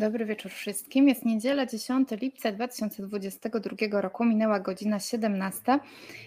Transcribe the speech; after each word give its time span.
Dobry 0.00 0.24
wieczór 0.24 0.52
wszystkim. 0.52 1.08
Jest 1.08 1.24
niedziela 1.24 1.66
10 1.66 2.08
lipca 2.10 2.52
2022 2.52 4.00
roku, 4.00 4.24
minęła 4.24 4.60
godzina 4.60 5.00
17. 5.00 5.78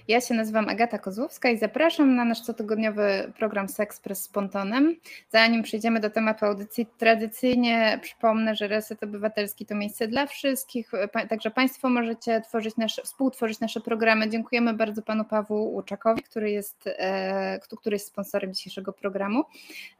Ja 0.07 0.21
się 0.21 0.33
nazywam 0.33 0.69
Agata 0.69 0.97
Kozłowska 0.97 1.49
i 1.49 1.57
zapraszam 1.57 2.15
na 2.15 2.25
nasz 2.25 2.41
cotygodniowy 2.41 3.33
program 3.37 3.69
Sexpress 3.69 4.23
z 4.23 4.27
Pontonem. 4.27 4.95
Zanim 5.29 5.63
przejdziemy 5.63 5.99
do 5.99 6.09
tematu 6.09 6.45
audycji, 6.45 6.87
tradycyjnie 6.97 7.99
przypomnę, 8.01 8.55
że 8.55 8.67
Reset 8.67 9.03
Obywatelski 9.03 9.65
to 9.65 9.75
miejsce 9.75 10.07
dla 10.07 10.25
wszystkich, 10.25 10.91
także 11.29 11.51
Państwo 11.51 11.89
możecie 11.89 12.41
tworzyć 12.41 12.77
nasze, 12.77 13.01
współtworzyć 13.01 13.59
nasze 13.59 13.81
programy. 13.81 14.29
Dziękujemy 14.29 14.73
bardzo 14.73 15.01
Panu 15.01 15.25
Pawłu 15.25 15.73
Łuczakowi, 15.73 16.23
który 16.23 16.51
jest, 16.51 16.89
e, 16.97 17.59
który 17.59 17.95
jest 17.95 18.07
sponsorem 18.07 18.53
dzisiejszego 18.53 18.93
programu. 18.93 19.43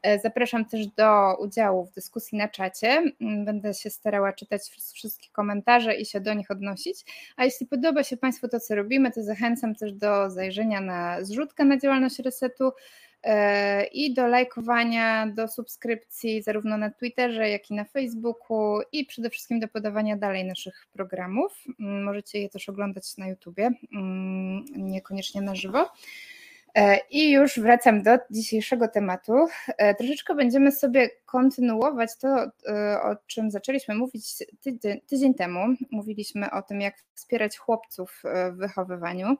E, 0.02 0.18
zapraszam 0.18 0.64
też 0.64 0.86
do 0.86 1.36
udziału 1.38 1.84
w 1.84 1.92
dyskusji 1.94 2.38
na 2.38 2.48
czacie 2.48 3.02
będę 3.63 3.63
się 3.72 3.90
starała 3.90 4.32
czytać 4.32 4.62
wszystkie 4.94 5.28
komentarze 5.32 5.94
i 5.94 6.06
się 6.06 6.20
do 6.20 6.34
nich 6.34 6.50
odnosić. 6.50 7.04
A 7.36 7.44
jeśli 7.44 7.66
podoba 7.66 8.04
się 8.04 8.16
Państwu 8.16 8.48
to, 8.48 8.60
co 8.60 8.74
robimy, 8.74 9.12
to 9.12 9.22
zachęcam 9.22 9.74
też 9.74 9.92
do 9.92 10.30
zajrzenia 10.30 10.80
na 10.80 11.24
zrzutkę 11.24 11.64
na 11.64 11.78
działalność 11.78 12.18
Resetu 12.18 12.72
e, 13.22 13.84
i 13.84 14.14
do 14.14 14.26
lajkowania, 14.26 15.26
do 15.26 15.48
subskrypcji 15.48 16.42
zarówno 16.42 16.76
na 16.76 16.90
Twitterze, 16.90 17.50
jak 17.50 17.70
i 17.70 17.74
na 17.74 17.84
Facebooku 17.84 18.80
i 18.92 19.06
przede 19.06 19.30
wszystkim 19.30 19.60
do 19.60 19.68
podawania 19.68 20.16
dalej 20.16 20.44
naszych 20.44 20.86
programów. 20.92 21.64
Możecie 21.78 22.40
je 22.40 22.48
też 22.48 22.68
oglądać 22.68 23.16
na 23.16 23.28
YouTubie, 23.28 23.70
niekoniecznie 24.76 25.42
na 25.42 25.54
żywo. 25.54 25.90
E, 26.74 26.98
I 27.10 27.30
już 27.30 27.58
wracam 27.60 28.02
do 28.02 28.10
dzisiejszego 28.30 28.88
tematu. 28.88 29.32
E, 29.78 29.94
troszeczkę 29.94 30.34
będziemy 30.34 30.72
sobie 30.72 31.10
kontynuować 31.26 32.10
to, 32.16 32.28
e, 32.68 33.02
o 33.02 33.16
czym 33.26 33.50
zaczęliśmy 33.50 33.94
mówić 33.94 34.36
tydzień, 34.60 35.00
tydzień 35.00 35.34
temu. 35.34 35.74
Mówiliśmy 35.90 36.50
o 36.50 36.62
tym, 36.62 36.80
jak 36.80 36.94
wspierać 37.14 37.58
chłopców 37.58 38.22
w 38.52 38.56
wychowywaniu. 38.56 39.36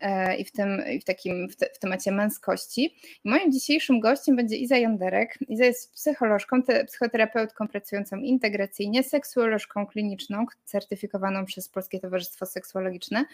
E, 0.00 0.36
i 0.36 0.44
w, 0.44 0.52
tym, 0.52 0.82
i 0.92 1.00
w 1.00 1.04
takim 1.04 1.48
w, 1.48 1.56
te, 1.56 1.66
w 1.74 1.78
temacie 1.78 2.12
męskości. 2.12 2.96
I 3.24 3.30
moim 3.30 3.52
dzisiejszym 3.52 4.00
gościem 4.00 4.36
będzie 4.36 4.56
Iza 4.56 4.76
Jonderek. 4.76 5.38
Iza 5.48 5.64
jest 5.64 5.92
psycholożką, 5.92 6.62
te, 6.62 6.84
psychoterapeutką 6.84 7.68
pracującą 7.68 8.16
integracyjnie, 8.16 9.02
seksuolożką 9.02 9.86
kliniczną, 9.86 10.46
certyfikowaną 10.64 11.44
przez 11.44 11.68
Polskie 11.68 12.00
Towarzystwo 12.00 12.46
Seksuologiczne, 12.46 13.24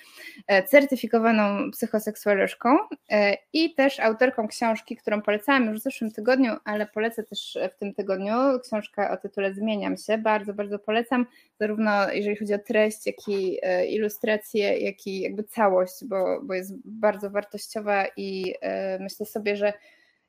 e, 0.47 0.63
certyfikowaną 0.63 1.71
psychoseksuolożką 1.71 2.79
e, 3.11 3.37
i 3.53 3.75
też 3.75 4.01
autorką 4.01 4.49
książki, 4.49 4.97
którą 4.97 5.23
polecałam 5.23 5.65
już 5.65 5.81
w 5.81 5.83
zeszłym 5.83 6.11
tygodniu, 6.11 6.53
ale 6.65 6.87
polecę 6.87 7.23
też 7.23 7.59
w 7.73 7.79
tym 7.79 7.95
tygodniu. 7.95 8.33
Książka 8.63 9.11
o 9.11 9.17
tytule 9.17 9.55
Zmieniam 9.55 9.97
się. 9.97 10.19
Bardzo, 10.19 10.55
bardzo 10.55 10.79
polecam, 10.79 11.27
zarówno 11.63 12.13
jeżeli 12.13 12.37
chodzi 12.37 12.55
o 12.55 12.59
treść, 12.59 13.07
jak 13.07 13.29
i 13.29 13.59
ilustrację, 13.89 14.79
jak 14.79 15.07
i 15.07 15.21
jakby 15.21 15.45
całość, 15.45 16.05
bo, 16.05 16.41
bo 16.43 16.55
jest 16.55 16.75
bardzo 16.85 17.31
wartościowa 17.31 18.07
i 18.17 18.55
e, 18.61 18.99
myślę 18.99 19.27
sobie, 19.27 19.57
że 19.57 19.73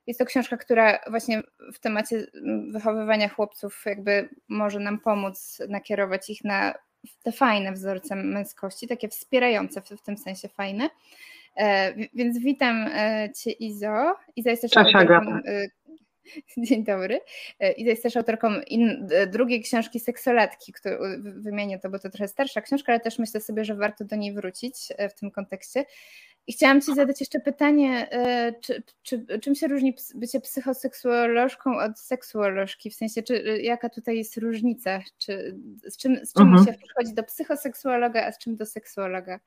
jest 0.06 0.18
to 0.18 0.26
książka, 0.26 0.56
która 0.56 0.98
właśnie 1.10 1.42
w 1.72 1.78
temacie 1.78 2.26
wychowywania 2.70 3.28
chłopców 3.28 3.82
jakby 3.86 4.28
może 4.48 4.80
nam 4.80 5.00
pomóc 5.00 5.62
nakierować 5.68 6.30
ich 6.30 6.44
na 6.44 6.74
te 7.22 7.32
fajne 7.32 7.72
wzorce 7.72 8.16
męskości, 8.16 8.88
takie 8.88 9.08
wspierające 9.08 9.80
w, 9.80 9.88
w 9.88 10.02
tym 10.02 10.18
sensie 10.18 10.48
fajne. 10.48 10.90
E, 11.56 11.94
więc 12.14 12.38
witam 12.38 12.86
e, 12.94 13.28
Cię 13.36 13.50
Izo. 13.50 14.14
Iza 14.36 14.50
jest 14.50 14.62
też 14.62 14.70
Cześć, 14.70 14.94
autorką, 14.94 15.38
Dzień 16.66 16.84
dobry. 16.84 17.20
Iza 17.76 17.90
jest 17.90 18.02
też 18.02 18.16
autorką 18.16 18.60
in, 18.66 19.08
drugiej 19.32 19.62
książki 19.62 20.00
Seksolatki, 20.00 20.72
którą 20.72 20.96
wymienię 21.22 21.78
to, 21.78 21.90
bo 21.90 21.98
to 21.98 22.10
trochę 22.10 22.28
starsza 22.28 22.60
książka, 22.60 22.92
ale 22.92 23.00
też 23.00 23.18
myślę 23.18 23.40
sobie, 23.40 23.64
że 23.64 23.74
warto 23.74 24.04
do 24.04 24.16
niej 24.16 24.34
wrócić 24.34 24.88
w 25.10 25.14
tym 25.20 25.30
kontekście. 25.30 25.84
I 26.46 26.52
chciałam 26.52 26.80
Ci 26.80 26.94
zadać 26.94 27.20
jeszcze 27.20 27.40
pytanie, 27.40 28.10
e, 28.10 28.52
czy, 28.60 28.82
czy, 29.02 29.26
czym 29.42 29.54
się 29.54 29.68
różni 29.68 29.94
bycie 30.14 30.40
psychoseksuolożką 30.40 31.78
od 31.78 31.98
seksuolożki? 31.98 32.90
W 32.90 32.94
sensie, 32.94 33.22
czy, 33.22 33.58
jaka 33.62 33.88
tutaj 33.88 34.16
jest 34.16 34.36
różnica? 34.36 35.00
Czy, 35.18 35.56
z 35.84 35.96
czym, 35.96 36.26
z 36.26 36.32
czym 36.32 36.42
mhm. 36.42 36.64
się 36.66 36.72
przychodzi 36.72 37.14
do 37.14 37.22
psychoseksuologa, 37.22 38.26
a 38.26 38.32
z 38.32 38.38
czym 38.38 38.56
do 38.56 38.66
seksuologa? 38.66 39.40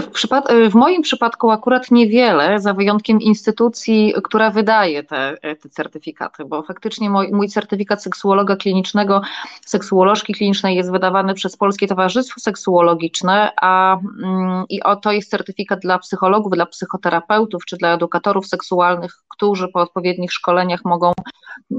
W, 0.00 0.06
przypad- 0.06 0.70
w, 0.70 0.74
moim 0.74 1.02
przypadku 1.02 1.50
akurat 1.50 1.90
niewiele, 1.90 2.60
za 2.60 2.74
wyjątkiem 2.74 3.20
instytucji, 3.20 4.14
która 4.24 4.50
wydaje 4.50 5.02
te, 5.02 5.36
te 5.60 5.68
certyfikaty, 5.68 6.44
bo 6.44 6.62
faktycznie 6.62 7.10
mój, 7.10 7.32
mój, 7.32 7.48
certyfikat 7.48 8.02
seksuologa 8.02 8.56
klinicznego, 8.56 9.22
seksuolożki 9.66 10.34
klinicznej 10.34 10.76
jest 10.76 10.90
wydawany 10.90 11.34
przez 11.34 11.56
Polskie 11.56 11.86
Towarzystwo 11.86 12.40
Seksuologiczne, 12.40 13.50
a 13.60 13.96
mm, 14.22 14.64
i 14.68 14.82
o, 14.82 14.96
to 14.96 15.12
jest 15.12 15.30
certyfikat 15.30 15.80
dla 15.80 15.98
psychologów, 15.98 16.52
dla 16.52 16.66
psychoterapeutów 16.66 17.64
czy 17.64 17.76
dla 17.76 17.94
edukatorów 17.94 18.46
seksualnych, 18.46 19.22
którzy 19.34 19.68
po 19.68 19.80
odpowiednich 19.80 20.32
szkoleniach 20.32 20.80
mogą, 20.84 21.12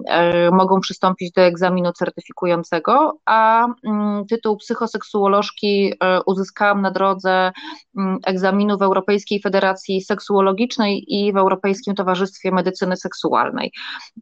e, 0.08 0.52
mogą 0.52 0.80
przystąpić 0.80 1.32
do 1.32 1.42
egzaminu 1.42 1.92
certyfikującego, 1.92 3.18
a 3.26 3.68
mm, 3.84 4.26
tytuł 4.26 4.58
psychoseksuolożki 4.58 5.94
e, 6.04 6.22
uzyskałam 6.26 6.82
na 6.82 6.92
drodze 6.92 7.52
mm, 7.98 8.20
egzaminu 8.26 8.78
w 8.78 8.82
Europejskiej 8.82 9.42
Federacji 9.42 10.02
Seksuologicznej 10.02 11.04
i 11.08 11.34
w 11.34 11.38
Europejskim 11.38 11.96
Towarzystwie 11.96 12.52
Medycyny 12.52 12.98
Seksualnej. 12.98 13.72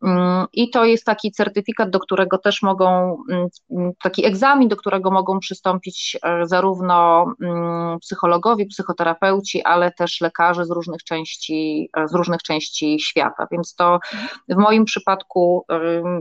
Mm, 0.04 0.46
I 0.54 0.70
to 0.70 0.86
jest 0.86 1.06
taki 1.06 1.32
certyfikat, 1.32 1.90
do 1.90 2.00
którego 2.00 2.38
też 2.38 2.62
mogą, 2.62 3.18
taki 4.04 4.26
egzamin, 4.26 4.68
do 4.68 4.76
którego 4.76 5.12
mogą 5.12 5.40
przystąpić 5.40 6.18
e, 6.24 6.48
zarówno 6.48 7.26
psychologowie, 8.02 8.66
psychoterapeuci, 8.66 9.64
ale 9.64 9.92
też 9.92 10.22
lekarze 10.22 10.66
z 10.66 10.72
różnych 10.72 11.04
części, 11.04 11.90
z 12.06 12.16
różnych 12.16 12.44
części 12.44 13.00
świata 13.00 13.23
świata, 13.24 13.48
więc 13.52 13.76
to 13.76 14.00
w 14.50 14.56
moim 14.56 14.86
przypadku 14.86 15.66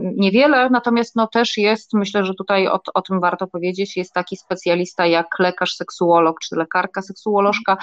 niewiele, 0.03 0.69
natomiast 0.69 1.15
no 1.15 1.27
też 1.27 1.57
jest, 1.57 1.93
myślę, 1.93 2.25
że 2.25 2.33
tutaj 2.33 2.67
o, 2.67 2.79
o 2.93 3.01
tym 3.01 3.19
warto 3.19 3.47
powiedzieć, 3.47 3.97
jest 3.97 4.13
taki 4.13 4.37
specjalista 4.37 5.05
jak 5.05 5.39
lekarz 5.39 5.75
seksuolog 5.75 6.39
czy 6.39 6.55
lekarka 6.55 7.01
seksuolożka, 7.01 7.77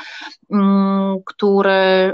który 1.26 2.12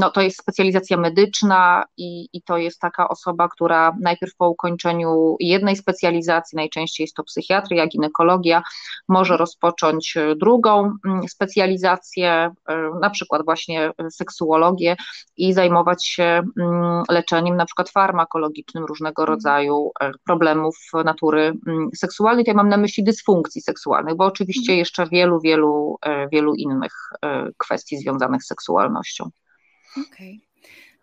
no 0.00 0.10
to 0.10 0.20
jest 0.20 0.38
specjalizacja 0.38 0.96
medyczna 0.96 1.84
i, 1.96 2.28
i 2.32 2.42
to 2.42 2.56
jest 2.56 2.80
taka 2.80 3.08
osoba, 3.08 3.48
która 3.48 3.96
najpierw 4.00 4.36
po 4.36 4.48
ukończeniu 4.48 5.36
jednej 5.40 5.76
specjalizacji, 5.76 6.56
najczęściej 6.56 7.04
jest 7.04 7.16
to 7.16 7.24
psychiatria, 7.24 7.86
ginekologia, 7.86 8.62
może 9.08 9.36
rozpocząć 9.36 10.14
drugą 10.36 10.92
mm, 11.06 11.28
specjalizację, 11.28 12.50
na 13.00 13.10
przykład 13.10 13.44
właśnie 13.44 13.90
seksuologię 14.10 14.96
i 15.36 15.52
zajmować 15.52 16.06
się 16.06 16.39
Mm, 16.60 17.02
leczeniem 17.10 17.56
na 17.56 17.66
przykład 17.66 17.90
farmakologicznym 17.90 18.84
różnego 18.84 19.22
mhm. 19.22 19.34
rodzaju 19.34 19.90
e, 20.00 20.10
problemów 20.26 20.76
natury 21.04 21.52
mm, 21.66 21.88
seksualnej. 21.94 22.44
Ja 22.48 22.54
mam 22.54 22.68
na 22.68 22.76
myśli 22.76 23.04
dysfunkcji 23.04 23.62
seksualnych, 23.62 24.16
bo 24.16 24.24
oczywiście 24.24 24.72
mhm. 24.72 24.78
jeszcze 24.78 25.06
wielu, 25.06 25.40
wielu, 25.40 25.98
e, 26.06 26.28
wielu 26.28 26.54
innych 26.54 26.92
e, 27.22 27.48
kwestii 27.58 27.98
związanych 27.98 28.42
z 28.42 28.46
seksualnością. 28.46 29.30
Okej. 29.92 30.40
Okay. 30.40 30.50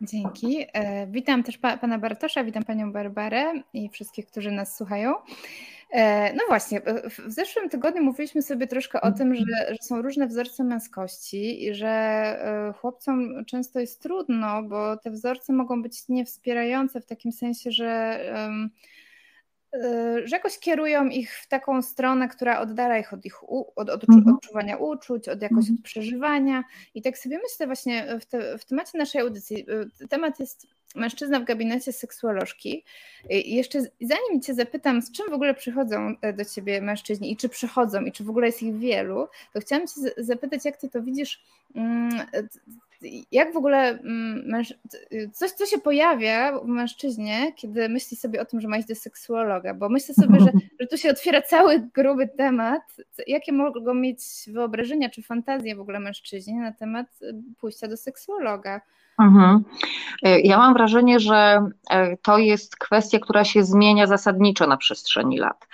Dzięki. 0.02 0.66
Witam 1.08 1.44
też 1.44 1.58
pa, 1.58 1.78
pana 1.78 2.00
Bartosza, 2.00 2.44
witam 2.44 2.64
panią 2.64 2.92
Barbarę 2.92 3.54
i 3.74 3.90
wszystkich, 3.90 4.26
którzy 4.26 4.52
nas 4.52 4.78
słuchają. 4.78 5.14
E, 5.92 6.34
no 6.34 6.44
właśnie, 6.48 6.82
w 7.28 7.32
zeszłym 7.32 7.70
tygodniu 7.70 8.04
mówiliśmy 8.04 8.42
sobie 8.42 8.68
troszkę 8.68 9.02
o 9.02 9.12
tym, 9.12 9.36
że, 9.36 9.44
że, 9.70 9.78
są 9.82 10.02
różne 10.02 10.28
wzorce 10.28 10.64
męskości 10.64 11.66
i 11.66 11.74
że 11.74 11.88
e, 11.88 12.74
chłopcom 12.74 13.46
często 13.46 13.80
jest 13.80 14.02
trudno, 14.02 14.64
bo 14.64 14.98
te 14.98 15.12
wzorce 15.12 15.54
mogą 15.54 15.82
być 15.82 16.10
niewspierające 16.10 17.02
w 17.02 17.06
takim 17.06 17.32
sensie, 17.32 17.72
że 17.72 18.20
że 20.24 20.36
jakoś 20.36 20.60
kierują 20.60 21.08
ich 21.08 21.34
w 21.34 21.48
taką 21.48 21.82
stronę, 21.82 22.28
która 22.28 22.60
oddala 22.60 22.98
ich 22.98 23.14
od 23.14 23.26
ich 23.26 23.44
od, 23.76 23.90
od 23.90 24.10
mhm. 24.10 24.36
odczuwania 24.36 24.78
uczuć, 24.78 25.30
od 25.30 25.42
jakoś 25.42 25.58
mhm. 25.58 25.76
od 25.76 25.84
przeżywania. 25.84 26.64
I 26.96 27.02
tak 27.02 27.18
sobie 27.18 27.40
myślę 27.44 27.66
właśnie 27.66 28.20
w, 28.22 28.26
te, 28.26 28.58
w 28.58 28.66
temacie 28.66 28.98
naszej 28.98 29.22
audycji. 29.22 29.66
Temat 30.10 30.40
jest 30.40 30.68
mężczyzna 30.96 31.40
w 31.40 31.44
gabinecie 31.44 31.94
seksuolożki. 31.94 32.84
I 33.30 33.56
jeszcze 33.56 33.82
zanim 33.82 34.42
cię 34.42 34.54
zapytam, 34.54 35.02
z 35.02 35.12
czym 35.12 35.30
w 35.30 35.34
ogóle 35.34 35.54
przychodzą 35.54 36.16
e, 36.22 36.34
do 36.34 36.46
ciebie 36.46 36.82
mężczyźni 36.82 37.32
i 37.32 37.38
czy 37.38 37.50
przychodzą 37.50 38.02
i 38.02 38.12
czy 38.12 38.24
w 38.24 38.30
ogóle 38.30 38.48
jest 38.48 38.64
ich 38.64 38.78
wielu, 38.78 39.28
to 39.54 39.60
chciałam 39.60 39.88
cię 39.88 39.94
zapytać, 40.18 40.66
jak 40.66 40.78
ty 40.78 40.90
to 40.90 41.02
widzisz, 41.02 41.44
mm, 41.76 42.10
jak 43.32 43.54
w 43.54 43.58
ogóle 43.58 43.90
mm, 43.90 44.64
coś, 45.34 45.52
co 45.52 45.66
się 45.66 45.78
pojawia 45.78 46.60
w 46.60 46.68
mężczyźnie, 46.68 47.54
kiedy 47.56 47.90
myśli 47.90 48.18
sobie 48.18 48.42
o 48.42 48.46
tym, 48.46 48.62
że 48.62 48.68
ma 48.68 48.78
iść 48.78 48.88
do 48.88 48.96
seksuologa, 48.96 49.74
bo 49.74 49.90
myślę 49.90 50.16
sobie, 50.16 50.40
że, 50.40 50.52
że 50.80 50.88
tu 50.88 50.98
się 50.98 51.10
otwiera 51.10 51.42
cały 51.42 51.80
gruby 51.80 52.28
temat, 52.28 52.82
jakie 53.28 53.52
mogą 53.52 53.94
mieć 53.94 54.20
wyobrażenia 54.48 55.10
czy 55.10 55.24
fantazje 55.24 55.76
w 55.76 55.80
ogóle 55.80 56.00
mężczyźni 56.00 56.54
na 56.54 56.72
temat 56.72 57.08
pójścia 57.58 57.88
do 57.88 57.98
seksuologa. 57.98 58.82
Mhm. 59.20 59.64
E, 60.24 60.40
ja 60.40 60.58
mam 60.58 60.74
wrażenie, 60.74 61.20
że 61.20 61.70
e, 61.90 62.18
to 62.18 62.38
jest 62.38 62.76
kwestia, 62.76 63.20
która 63.20 63.44
się 63.44 63.64
zmienia 63.64 64.08
zasadniczo 64.08 64.68
na 64.68 64.78
przestrzeni 64.78 65.38
lat. 65.38 65.68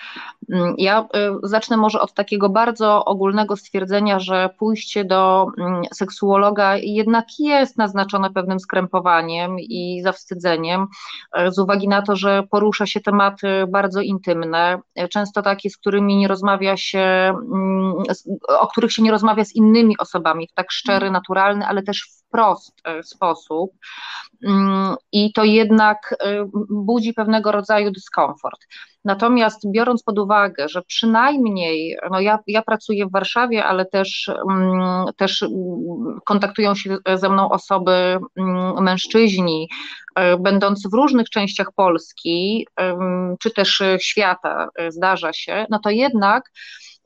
Mm, 0.52 0.76
ja 0.78 1.00
e, 1.02 1.08
zacznę 1.44 1.78
może 1.78 2.02
od 2.02 2.14
takiego 2.14 2.50
bardzo 2.50 3.06
ogólnego 3.06 3.58
stwierdzenia, 3.58 4.20
że 4.20 4.50
pójście 4.60 5.06
do 5.06 5.48
mm, 5.58 5.82
seksuologa 5.94 6.78
jednak 6.78 7.26
jest 7.40 7.78
naznaczone 7.78 8.34
pewnym 8.34 8.60
skrępowaniem 8.60 9.60
i 9.60 10.02
zawstydzeniem, 10.04 10.88
z 11.50 11.60
uwagi 11.60 11.88
na 11.88 12.02
to, 12.02 12.16
że 12.16 12.44
porusza 12.52 12.86
się 12.86 13.02
tematy 13.02 13.48
bardzo 13.68 14.02
intymne, 14.02 14.80
często 15.10 15.42
takie, 15.42 15.70
z 15.70 15.78
którymi 15.78 16.16
nie 16.18 16.28
rozmawia 16.28 16.78
się, 16.78 17.00
mm, 17.00 17.94
o 18.60 18.68
których 18.68 18.94
się 18.94 19.04
nie 19.04 19.12
rozmawia 19.12 19.46
z 19.46 19.56
innymi 19.56 19.98
osobami 19.98 20.48
w 20.48 20.54
tak 20.54 20.72
szczery, 20.72 21.12
naturalny, 21.12 21.68
ale 21.68 21.84
też 21.84 22.23
wprost 22.34 22.82
sposób 23.04 23.44
sposób 23.44 23.72
mm, 24.44 24.96
i 25.12 25.34
to 25.34 25.44
jednak 25.44 26.16
y, 26.26 26.50
budzi 26.70 27.14
pewnego 27.14 27.52
rodzaju 27.52 27.92
dyskomfort. 27.92 28.60
Natomiast 29.06 29.72
biorąc 29.72 30.04
pod 30.04 30.20
uwagę, 30.20 30.70
że 30.70 30.82
przynajmniej, 30.82 31.98
no 32.12 32.20
ja, 32.20 32.40
ja 32.48 32.62
pracuję 32.62 33.06
w 33.06 33.12
Warszawie, 33.12 33.66
ale 33.66 33.86
też, 33.86 34.32
mm, 34.50 35.06
też 35.18 35.46
kontaktują 36.26 36.76
się 36.76 36.98
ze 37.16 37.30
mną 37.30 37.50
osoby, 37.50 38.18
mm, 38.38 38.84
mężczyźni, 38.84 39.70
y, 40.20 40.38
będący 40.38 40.90
w 40.90 40.94
różnych 40.94 41.30
częściach 41.30 41.68
Polski, 41.76 42.68
czy 43.40 43.52
też 43.52 43.84
świata, 44.00 44.68
zdarza 44.90 45.34
się, 45.34 45.66
no 45.70 45.80
to 45.80 45.90
jednak 45.90 46.52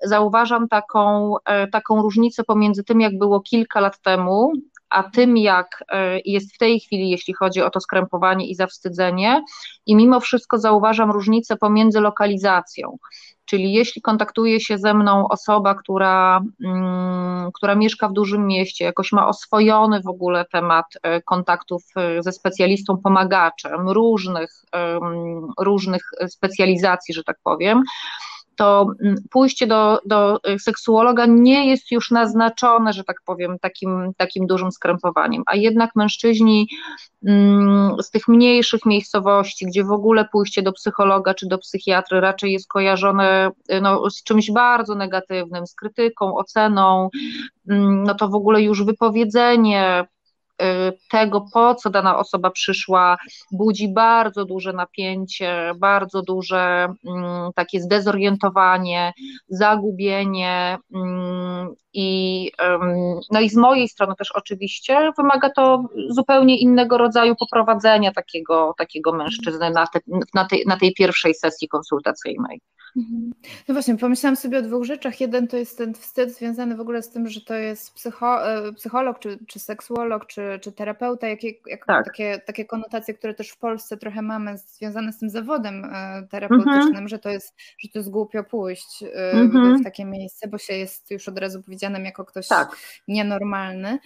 zauważam 0.04 0.68
taką, 0.68 1.36
taką 1.72 2.02
różnicę 2.02 2.44
pomiędzy 2.44 2.84
tym, 2.84 3.02
jak 3.02 3.18
było 3.18 3.42
kilka 3.42 3.80
lat 3.80 4.02
temu, 4.02 4.54
a 4.90 5.04
tym, 5.04 5.38
jak 5.38 5.84
e, 5.92 6.20
jest 6.26 6.56
w 6.56 6.58
tej 6.58 6.80
chwili, 6.80 7.10
jeśli 7.10 7.34
chodzi 7.34 7.62
o 7.62 7.70
to 7.70 7.80
skrępowanie 7.80 8.48
i 8.48 8.56
zawstydzenie, 8.56 9.44
i 9.86 9.96
mimo 9.96 10.20
wszystko 10.20 10.58
zauważam 10.58 11.12
różnicę 11.12 11.56
pomiędzy 11.58 12.00
lokalizacją. 12.00 12.98
Czyli 13.46 13.74
jeśli 13.74 14.02
kontaktuje 14.02 14.60
się 14.60 14.78
ze 14.78 14.94
mną 14.94 15.28
osoba, 15.28 15.76
która, 15.76 16.42
mm, 16.66 17.52
która 17.54 17.76
mieszka 17.76 18.10
w 18.10 18.14
dużym 18.14 18.48
mieście, 18.48 18.86
jakoś 18.86 19.12
ma 19.12 19.28
oswojony 19.28 20.02
w 20.02 20.08
ogóle 20.08 20.46
temat 20.52 20.86
e, 21.04 21.22
kontaktów 21.22 21.84
e, 21.96 22.24
ze 22.24 22.32
specjalistą, 22.32 22.98
pomagaczem 22.98 23.90
różnych, 23.90 24.52
różnych 25.60 26.02
specjalizacji, 26.28 27.14
że 27.14 27.24
tak 27.24 27.38
powiem, 27.44 27.84
to 28.58 28.88
mm, 29.02 29.16
pójście 29.32 29.68
do, 29.68 30.00
do 30.06 30.40
y, 30.50 30.60
seksuologa 30.60 31.26
nie 31.26 31.70
jest 31.70 31.92
już 31.92 32.12
naznaczone, 32.12 32.94
że 32.94 33.04
tak 33.04 33.18
powiem, 33.26 33.60
takim, 33.60 34.12
takim 34.18 34.48
dużym 34.48 34.72
skrępowaniem, 34.72 35.44
a 35.46 35.56
jednak 35.56 35.92
mężczyźni 35.96 36.68
mm, 37.26 38.02
z 38.02 38.12
tych 38.12 38.28
mniejszych 38.28 38.86
miejscowości, 38.86 39.66
gdzie 39.66 39.84
w 39.84 39.92
ogóle 39.92 40.26
pójście 40.32 40.62
do 40.62 40.74
psychologa 40.74 41.34
czy 41.34 41.48
do 41.48 41.58
psychiatry 41.58 42.22
raczej 42.22 42.52
jest 42.52 42.68
kojarzone 42.68 43.52
y, 43.72 43.82
no, 43.82 44.10
z 44.10 44.24
czymś 44.24 44.52
bardzo 44.52 44.96
negatywnym, 44.96 45.68
z 45.68 45.76
krytyką, 45.76 46.36
oceną, 46.36 47.10
mm, 47.70 48.04
no 48.04 48.16
to 48.16 48.30
w 48.30 48.36
ogóle 48.36 48.62
już 48.62 48.84
wypowiedzenie 48.84 50.06
tego, 51.12 51.46
po 51.54 51.76
co 51.76 51.90
dana 51.90 52.18
osoba 52.18 52.50
przyszła, 52.50 53.18
budzi 53.52 53.94
bardzo 53.94 54.46
duże 54.46 54.74
napięcie, 54.74 55.72
bardzo 55.80 56.22
duże 56.22 56.88
mm, 57.08 57.52
takie 57.56 57.82
zdezorientowanie, 57.82 59.14
zagubienie 59.50 60.78
mm, 60.94 61.76
i, 61.94 62.52
no 63.32 63.40
i 63.40 63.50
z 63.50 63.56
mojej 63.56 63.90
strony 63.90 64.16
też 64.16 64.32
oczywiście 64.32 65.12
wymaga 65.18 65.50
to 65.50 65.84
zupełnie 66.10 66.58
innego 66.58 66.98
rodzaju 66.98 67.36
poprowadzenia 67.36 68.12
takiego, 68.12 68.74
takiego 68.78 69.14
mężczyzny 69.14 69.72
na, 69.72 69.88
te, 69.88 70.00
na, 70.34 70.46
tej, 70.46 70.64
na 70.68 70.78
tej 70.78 70.94
pierwszej 70.94 71.34
sesji 71.34 71.68
konsultacyjnej. 71.68 72.62
Mhm. 72.98 73.32
No 73.68 73.74
właśnie, 73.74 73.98
pomyślałam 73.98 74.36
sobie 74.36 74.58
o 74.58 74.62
dwóch 74.62 74.86
rzeczach. 74.86 75.22
Jeden 75.22 75.48
to 75.48 75.58
jest 75.58 75.78
ten 75.78 75.94
wstyd 75.94 76.32
związany 76.32 76.76
w 76.76 76.82
ogóle 76.82 77.02
z 77.02 77.10
tym, 77.10 77.30
że 77.30 77.42
to 77.42 77.54
jest 77.54 77.94
psycho, 77.94 78.48
e, 78.52 78.74
psycholog, 78.74 79.20
czy, 79.20 79.40
czy 79.48 79.60
seksuolog, 79.60 80.26
czy, 80.26 80.42
czy 80.62 80.72
terapeuta, 80.72 81.28
jakie, 81.28 81.54
jak, 81.66 81.86
tak. 81.86 82.06
takie, 82.06 82.42
takie 82.46 82.66
konotacje, 82.66 83.14
które 83.14 83.34
też 83.34 83.50
w 83.50 83.58
Polsce 83.58 83.98
trochę 83.98 84.22
mamy 84.22 84.58
związane 84.58 85.14
z 85.14 85.20
tym 85.20 85.30
zawodem 85.30 85.86
e, 85.86 86.28
terapeutycznym, 86.30 86.88
mhm. 86.88 87.08
że, 87.08 87.20
to 87.20 87.30
jest, 87.30 87.56
że 87.80 87.90
to 87.90 88.00
jest 88.00 88.10
głupio 88.10 88.44
pójść 88.44 89.04
e, 89.04 89.32
mhm. 89.32 89.78
w 89.78 89.84
takie 89.84 90.06
miejsce, 90.06 90.48
bo 90.48 90.58
się 90.58 90.74
jest 90.74 91.12
już 91.12 91.30
od 91.30 91.40
razu 91.40 91.64
powiedzianym 91.64 92.06
jako 92.06 92.26
ktoś 92.26 92.48
tak. 92.48 92.78
nienormalny. 93.08 94.00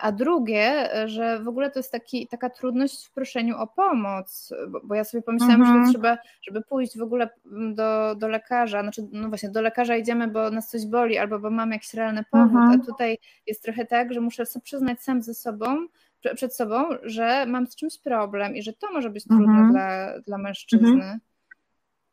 A 0.00 0.12
drugie, 0.12 0.88
że 1.06 1.40
w 1.40 1.48
ogóle 1.48 1.70
to 1.70 1.78
jest 1.78 1.92
taki, 1.92 2.26
taka 2.28 2.50
trudność 2.50 3.06
w 3.06 3.12
proszeniu 3.12 3.56
o 3.58 3.66
pomoc, 3.66 4.54
bo, 4.68 4.80
bo 4.84 4.94
ja 4.94 5.04
sobie 5.04 5.22
pomyślałam, 5.22 5.84
że 5.84 5.92
trzeba, 5.92 6.18
żeby 6.42 6.62
pójść 6.62 6.98
w 6.98 7.02
ogóle 7.02 7.28
do 7.74 8.10
do, 8.16 8.28
lekarza, 8.28 8.82
znaczy 8.82 9.08
no 9.12 9.28
właśnie 9.28 9.50
do 9.50 9.62
lekarza 9.62 9.96
idziemy, 9.96 10.28
bo 10.28 10.50
nas 10.50 10.68
coś 10.68 10.86
boli 10.86 11.18
albo 11.18 11.38
bo 11.38 11.50
mamy 11.50 11.74
jakiś 11.74 11.94
realny 11.94 12.24
powód, 12.30 12.56
mhm. 12.56 12.80
a 12.80 12.86
tutaj 12.86 13.18
jest 13.46 13.62
trochę 13.62 13.86
tak, 13.86 14.12
że 14.12 14.20
muszę 14.20 14.46
sobie 14.46 14.62
przyznać 14.62 15.02
sam 15.02 15.22
ze 15.22 15.34
sobą, 15.34 15.49
przed 16.34 16.56
sobą, 16.56 16.84
że 17.02 17.46
mam 17.46 17.66
z 17.66 17.76
czymś 17.76 17.98
problem 17.98 18.56
i 18.56 18.62
że 18.62 18.72
to 18.72 18.92
może 18.92 19.10
być 19.10 19.24
trudne 19.24 19.44
mhm. 19.44 19.70
dla, 19.70 20.20
dla 20.20 20.38
mężczyzny. 20.38 20.88
Mhm. 20.88 21.20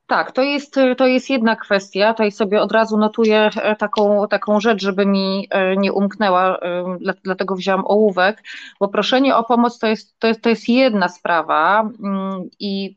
Tak, 0.08 0.32
to 0.32 0.42
jest, 0.42 0.76
to 0.98 1.08
jest 1.08 1.30
jedna 1.30 1.56
kwestia. 1.56 2.14
Tutaj 2.14 2.32
sobie 2.32 2.62
od 2.62 2.72
razu 2.72 2.98
notuję 2.98 3.50
e, 3.56 3.76
taką, 3.76 4.28
taką 4.28 4.60
rzecz, 4.60 4.82
żeby 4.82 5.06
mi 5.06 5.48
e, 5.50 5.78
nie 5.78 5.94
umknęła, 5.94 6.58
e, 6.58 6.98
dlatego 7.24 7.56
wziąłam 7.56 7.86
ołówek, 7.86 8.44
bo 8.80 8.88
proszenie 8.88 9.36
o 9.36 9.44
pomoc 9.44 9.80
to 9.80 9.88
jest, 9.88 10.20
to 10.20 10.28
jest, 10.28 10.42
to 10.42 10.50
jest 10.50 10.70
jedna 10.70 11.10
sprawa 11.10 11.90
mm, 12.04 12.50
i 12.60 12.96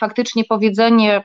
faktycznie 0.00 0.44
powiedzenie 0.44 1.24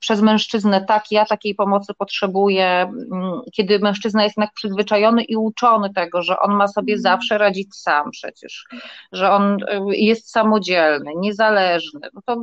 przez 0.00 0.22
mężczyznę, 0.22 0.84
tak, 0.88 1.04
ja 1.10 1.24
takiej 1.24 1.54
pomocy 1.54 1.94
potrzebuję, 1.94 2.66
mm, 3.12 3.40
kiedy 3.52 3.78
mężczyzna 3.78 4.22
jest 4.22 4.36
jednak 4.36 4.54
przyzwyczajony 4.54 5.24
i 5.24 5.36
uczony 5.36 5.92
tego, 5.94 6.22
że 6.22 6.40
on 6.40 6.54
ma 6.56 6.68
sobie 6.68 6.94
mhm. 6.94 7.02
zawsze 7.02 7.38
radzić 7.38 7.74
sam 7.74 8.10
przecież, 8.10 8.66
że 9.12 9.30
on 9.30 9.56
jest 9.88 10.30
samodzielny, 10.30 11.12
niezależny, 11.16 12.00
no 12.14 12.20
to 12.26 12.42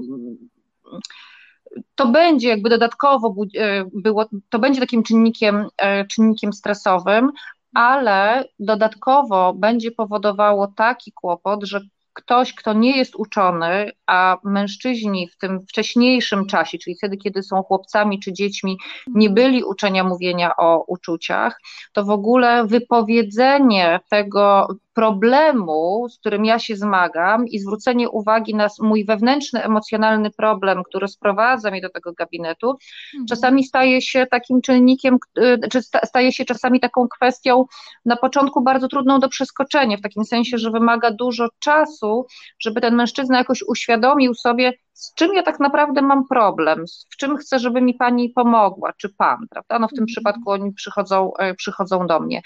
to 1.95 2.07
będzie 2.07 2.47
jakby 2.47 2.69
dodatkowo 2.69 3.35
e, 3.57 3.85
było, 3.93 4.25
to 4.49 4.59
będzie 4.59 4.81
takim 4.81 5.03
czynnikiem, 5.03 5.67
e, 5.77 6.05
czynnikiem 6.05 6.53
stresowym, 6.53 7.31
ale 7.73 8.45
dodatkowo 8.59 9.53
będzie 9.53 9.91
powodowało 9.91 10.67
taki 10.67 11.11
kłopot, 11.11 11.63
że 11.63 11.81
ktoś, 12.13 12.53
kto 12.53 12.73
nie 12.73 12.97
jest 12.97 13.15
uczony, 13.15 13.91
a 14.07 14.37
mężczyźni 14.43 15.27
w 15.27 15.37
tym 15.37 15.61
wcześniejszym 15.61 16.45
czasie, 16.45 16.77
czyli 16.77 16.95
wtedy, 16.95 17.17
kiedy 17.17 17.43
są 17.43 17.63
chłopcami 17.63 18.19
czy 18.19 18.33
dziećmi, 18.33 18.77
nie 19.07 19.29
byli 19.29 19.63
uczenia 19.63 20.03
mówienia 20.03 20.55
o 20.57 20.83
uczuciach, 20.87 21.61
to 21.93 22.03
w 22.03 22.09
ogóle 22.09 22.67
wypowiedzenie 22.67 23.99
tego 24.09 24.67
problemu, 24.93 26.07
z 26.09 26.19
którym 26.19 26.45
ja 26.45 26.59
się 26.59 26.75
zmagam 26.75 27.47
i 27.47 27.59
zwrócenie 27.59 28.09
uwagi 28.09 28.55
na 28.55 28.67
mój 28.79 29.05
wewnętrzny, 29.05 29.63
emocjonalny 29.63 30.31
problem, 30.31 30.83
który 30.83 31.07
sprowadza 31.07 31.71
mnie 31.71 31.81
do 31.81 31.89
tego 31.89 32.13
gabinetu, 32.13 32.69
mhm. 32.69 33.25
czasami 33.29 33.63
staje 33.63 34.01
się 34.01 34.25
takim 34.31 34.61
czynnikiem, 34.61 35.17
y, 35.39 35.59
czy 35.71 35.81
staje 35.83 36.31
się 36.31 36.45
czasami 36.45 36.79
taką 36.79 37.07
kwestią 37.07 37.65
na 38.05 38.15
początku 38.15 38.63
bardzo 38.63 38.87
trudną 38.87 39.19
do 39.19 39.29
przeskoczenia, 39.29 39.97
w 39.97 40.01
takim 40.01 40.25
sensie, 40.25 40.57
że 40.57 40.71
wymaga 40.71 41.11
dużo 41.11 41.47
czasu, 41.59 42.25
żeby 42.59 42.81
ten 42.81 42.95
mężczyzna 42.95 43.37
jakoś 43.37 43.63
uświadomił 43.67 44.33
sobie, 44.33 44.73
z 44.93 45.13
czym 45.13 45.33
ja 45.33 45.43
tak 45.43 45.59
naprawdę 45.59 46.01
mam 46.01 46.27
problem, 46.27 46.85
w 47.09 47.17
czym 47.17 47.37
chcę, 47.37 47.59
żeby 47.59 47.81
mi 47.81 47.93
pani 47.93 48.29
pomogła, 48.29 48.93
czy 48.97 49.09
pan, 49.09 49.47
prawda? 49.49 49.79
No 49.79 49.87
w 49.87 49.91
tym 49.91 50.03
mhm. 50.03 50.07
przypadku 50.07 50.51
oni 50.51 50.73
przychodzą, 50.73 51.33
e, 51.39 51.53
przychodzą 51.53 52.07
do 52.07 52.19
mnie. 52.19 52.41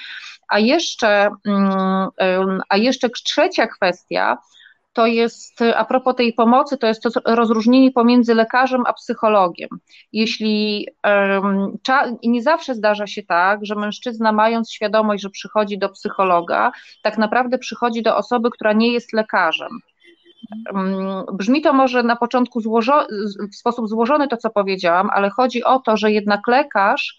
A 0.47 0.59
jeszcze, 0.59 1.29
mm, 1.45 2.61
a 2.69 2.77
jeszcze 2.77 3.09
trzecia 3.09 3.67
kwestia, 3.67 4.37
to 4.95 5.05
jest, 5.05 5.59
a 5.75 5.85
propos 5.85 6.15
tej 6.15 6.33
pomocy, 6.33 6.77
to 6.77 6.87
jest 6.87 7.01
to 7.01 7.09
rozróżnienie 7.25 7.91
pomiędzy 7.91 8.35
lekarzem 8.35 8.83
a 8.85 8.93
psychologiem. 8.93 9.69
Jeśli 10.13 10.87
nie 12.23 12.41
zawsze 12.41 12.75
zdarza 12.75 13.07
się 13.07 13.23
tak, 13.23 13.59
że 13.65 13.75
mężczyzna, 13.75 14.31
mając 14.31 14.71
świadomość, 14.71 15.23
że 15.23 15.29
przychodzi 15.29 15.77
do 15.77 15.89
psychologa, 15.89 16.71
tak 17.03 17.17
naprawdę 17.17 17.57
przychodzi 17.57 18.03
do 18.03 18.17
osoby, 18.17 18.49
która 18.51 18.73
nie 18.73 18.93
jest 18.93 19.13
lekarzem. 19.13 19.79
Brzmi 21.33 21.61
to 21.61 21.73
może 21.73 22.03
na 22.03 22.15
początku 22.15 22.61
złożo- 22.61 23.05
w 23.51 23.55
sposób 23.55 23.87
złożony 23.87 24.27
to, 24.27 24.37
co 24.37 24.49
powiedziałam, 24.49 25.09
ale 25.13 25.29
chodzi 25.29 25.63
o 25.63 25.79
to, 25.79 25.97
że 25.97 26.11
jednak 26.11 26.47
lekarz 26.47 27.17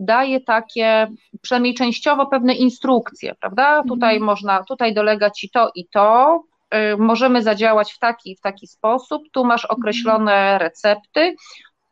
daje 0.00 0.40
takie, 0.40 1.08
przynajmniej 1.42 1.74
częściowo 1.74 2.26
pewne 2.26 2.54
instrukcje, 2.54 3.34
prawda? 3.34 3.68
Mhm. 3.68 3.88
Tutaj 3.88 4.20
można, 4.20 4.64
tutaj 4.64 4.94
dolega 4.94 5.30
ci 5.30 5.50
to 5.50 5.70
i 5.74 5.88
to, 5.88 6.42
y, 6.74 6.96
możemy 6.96 7.42
zadziałać 7.42 7.92
w 7.92 7.98
taki 7.98 8.30
i 8.32 8.36
w 8.36 8.40
taki 8.40 8.66
sposób, 8.66 9.22
tu 9.32 9.44
masz 9.44 9.64
mhm. 9.64 9.80
określone 9.80 10.58
recepty, 10.58 11.34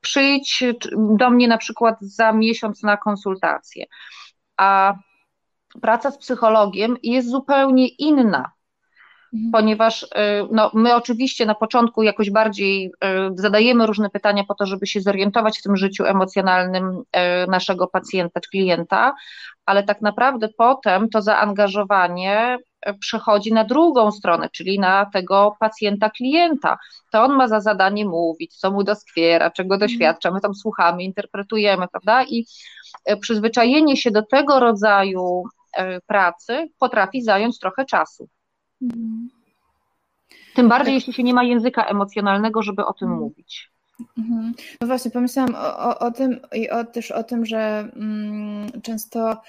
przyjdź 0.00 0.64
do 0.96 1.30
mnie 1.30 1.48
na 1.48 1.58
przykład 1.58 1.96
za 2.00 2.32
miesiąc 2.32 2.82
na 2.82 2.96
konsultację. 2.96 3.84
A 4.56 4.94
praca 5.82 6.10
z 6.10 6.18
psychologiem 6.18 6.96
jest 7.02 7.30
zupełnie 7.30 7.88
inna 7.88 8.38
Mhm. 8.38 8.57
Ponieważ 9.52 10.02
y, 10.02 10.06
no, 10.50 10.70
my 10.74 10.94
oczywiście 10.94 11.46
na 11.46 11.54
początku 11.54 12.02
jakoś 12.02 12.30
bardziej 12.30 12.86
y, 12.86 12.90
zadajemy 13.34 13.86
różne 13.86 14.10
pytania 14.10 14.44
po 14.44 14.54
to, 14.54 14.66
żeby 14.66 14.86
się 14.86 15.00
zorientować 15.00 15.58
w 15.58 15.62
tym 15.62 15.76
życiu 15.76 16.04
emocjonalnym 16.04 16.84
y, 16.86 17.50
naszego 17.50 17.86
pacjenta 17.86 18.40
czy 18.40 18.50
klienta, 18.50 19.14
ale 19.66 19.82
tak 19.82 20.00
naprawdę 20.00 20.48
potem 20.58 21.08
to 21.08 21.22
zaangażowanie 21.22 22.58
przechodzi 23.00 23.52
na 23.52 23.64
drugą 23.64 24.10
stronę, 24.10 24.48
czyli 24.52 24.78
na 24.78 25.06
tego 25.12 25.56
pacjenta, 25.60 26.10
klienta. 26.10 26.78
To 27.12 27.24
on 27.24 27.36
ma 27.36 27.48
za 27.48 27.60
zadanie 27.60 28.04
mówić, 28.04 28.56
co 28.56 28.70
mu 28.70 28.84
doskwiera, 28.84 29.50
czego 29.50 29.74
mhm. 29.74 29.90
doświadcza, 29.90 30.30
my 30.30 30.40
tam 30.40 30.54
słuchamy, 30.54 31.02
interpretujemy, 31.02 31.88
prawda? 31.88 32.24
I 32.24 32.46
przyzwyczajenie 33.20 33.96
się 33.96 34.10
do 34.10 34.22
tego 34.22 34.60
rodzaju 34.60 35.42
pracy 36.06 36.68
potrafi 36.78 37.22
zająć 37.22 37.58
trochę 37.58 37.84
czasu. 37.84 38.28
Mhm. 38.82 39.28
Tym 40.54 40.68
bardziej, 40.68 40.94
tak. 40.94 40.94
jeśli 40.94 41.12
się 41.12 41.22
nie 41.22 41.34
ma 41.34 41.44
języka 41.44 41.84
emocjonalnego, 41.84 42.62
żeby 42.62 42.86
o 42.86 42.92
tym 42.92 43.08
mhm. 43.08 43.20
mówić. 43.20 43.70
Mhm. 44.18 44.54
No 44.80 44.86
właśnie, 44.86 45.10
pomyślałam 45.10 45.54
o, 45.54 45.78
o, 45.78 45.98
o, 45.98 46.10
tym 46.10 46.40
i 46.52 46.70
o, 46.70 46.84
też 46.84 47.10
o 47.10 47.22
tym, 47.22 47.46
że 47.46 47.90
mm, 47.96 48.82
często 48.82 49.42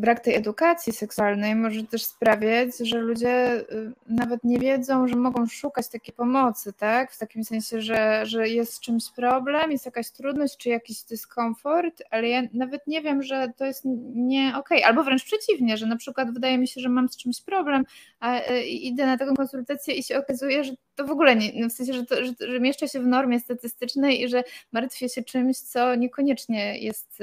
brak 0.00 0.20
tej 0.20 0.34
edukacji 0.34 0.92
seksualnej 0.92 1.54
może 1.54 1.84
też 1.84 2.04
sprawiać, 2.04 2.70
że 2.80 2.98
ludzie 2.98 3.60
y, 3.60 3.92
nawet 4.08 4.44
nie 4.44 4.58
wiedzą, 4.58 5.08
że 5.08 5.16
mogą 5.16 5.46
szukać 5.46 5.88
takiej 5.88 6.14
pomocy, 6.14 6.72
tak? 6.72 7.12
W 7.12 7.18
takim 7.18 7.44
sensie, 7.44 7.80
że, 7.80 8.26
że 8.26 8.48
jest 8.48 8.74
z 8.74 8.80
czymś 8.80 9.04
problem, 9.16 9.72
jest 9.72 9.86
jakaś 9.86 10.10
trudność 10.10 10.56
czy 10.56 10.68
jakiś 10.68 11.02
dyskomfort, 11.02 12.02
ale 12.10 12.28
ja 12.28 12.42
nawet 12.52 12.86
nie 12.86 13.02
wiem, 13.02 13.22
że 13.22 13.52
to 13.56 13.64
jest 13.64 13.82
nie 14.14 14.48
okej, 14.48 14.78
okay. 14.78 14.84
albo 14.84 15.04
wręcz 15.04 15.24
przeciwnie, 15.24 15.76
że 15.76 15.86
na 15.86 15.96
przykład 15.96 16.34
wydaje 16.34 16.58
mi 16.58 16.68
się, 16.68 16.80
że 16.80 16.88
mam 16.88 17.08
z 17.08 17.16
czymś 17.16 17.42
problem, 17.42 17.84
a 18.20 18.50
y, 18.50 18.62
idę 18.62 19.06
na 19.06 19.18
taką 19.18 19.34
konsultację 19.34 19.94
i 19.94 20.02
się 20.02 20.18
okazuje, 20.18 20.64
że 20.64 20.72
to 20.94 21.06
w 21.06 21.10
ogóle 21.10 21.36
nie, 21.36 21.52
no 21.54 21.68
w 21.68 21.72
sensie, 21.72 21.92
że, 21.92 22.06
to, 22.06 22.24
że, 22.24 22.32
że 22.40 22.60
mieszczę 22.60 22.88
się 22.88 23.00
w 23.00 23.06
normie 23.06 23.40
statystycznej 23.40 24.22
i 24.22 24.28
że 24.28 24.44
martwię 24.72 25.08
się 25.08 25.22
czymś, 25.22 25.58
co 25.58 25.94
niekoniecznie 25.94 26.78
jest 26.78 27.22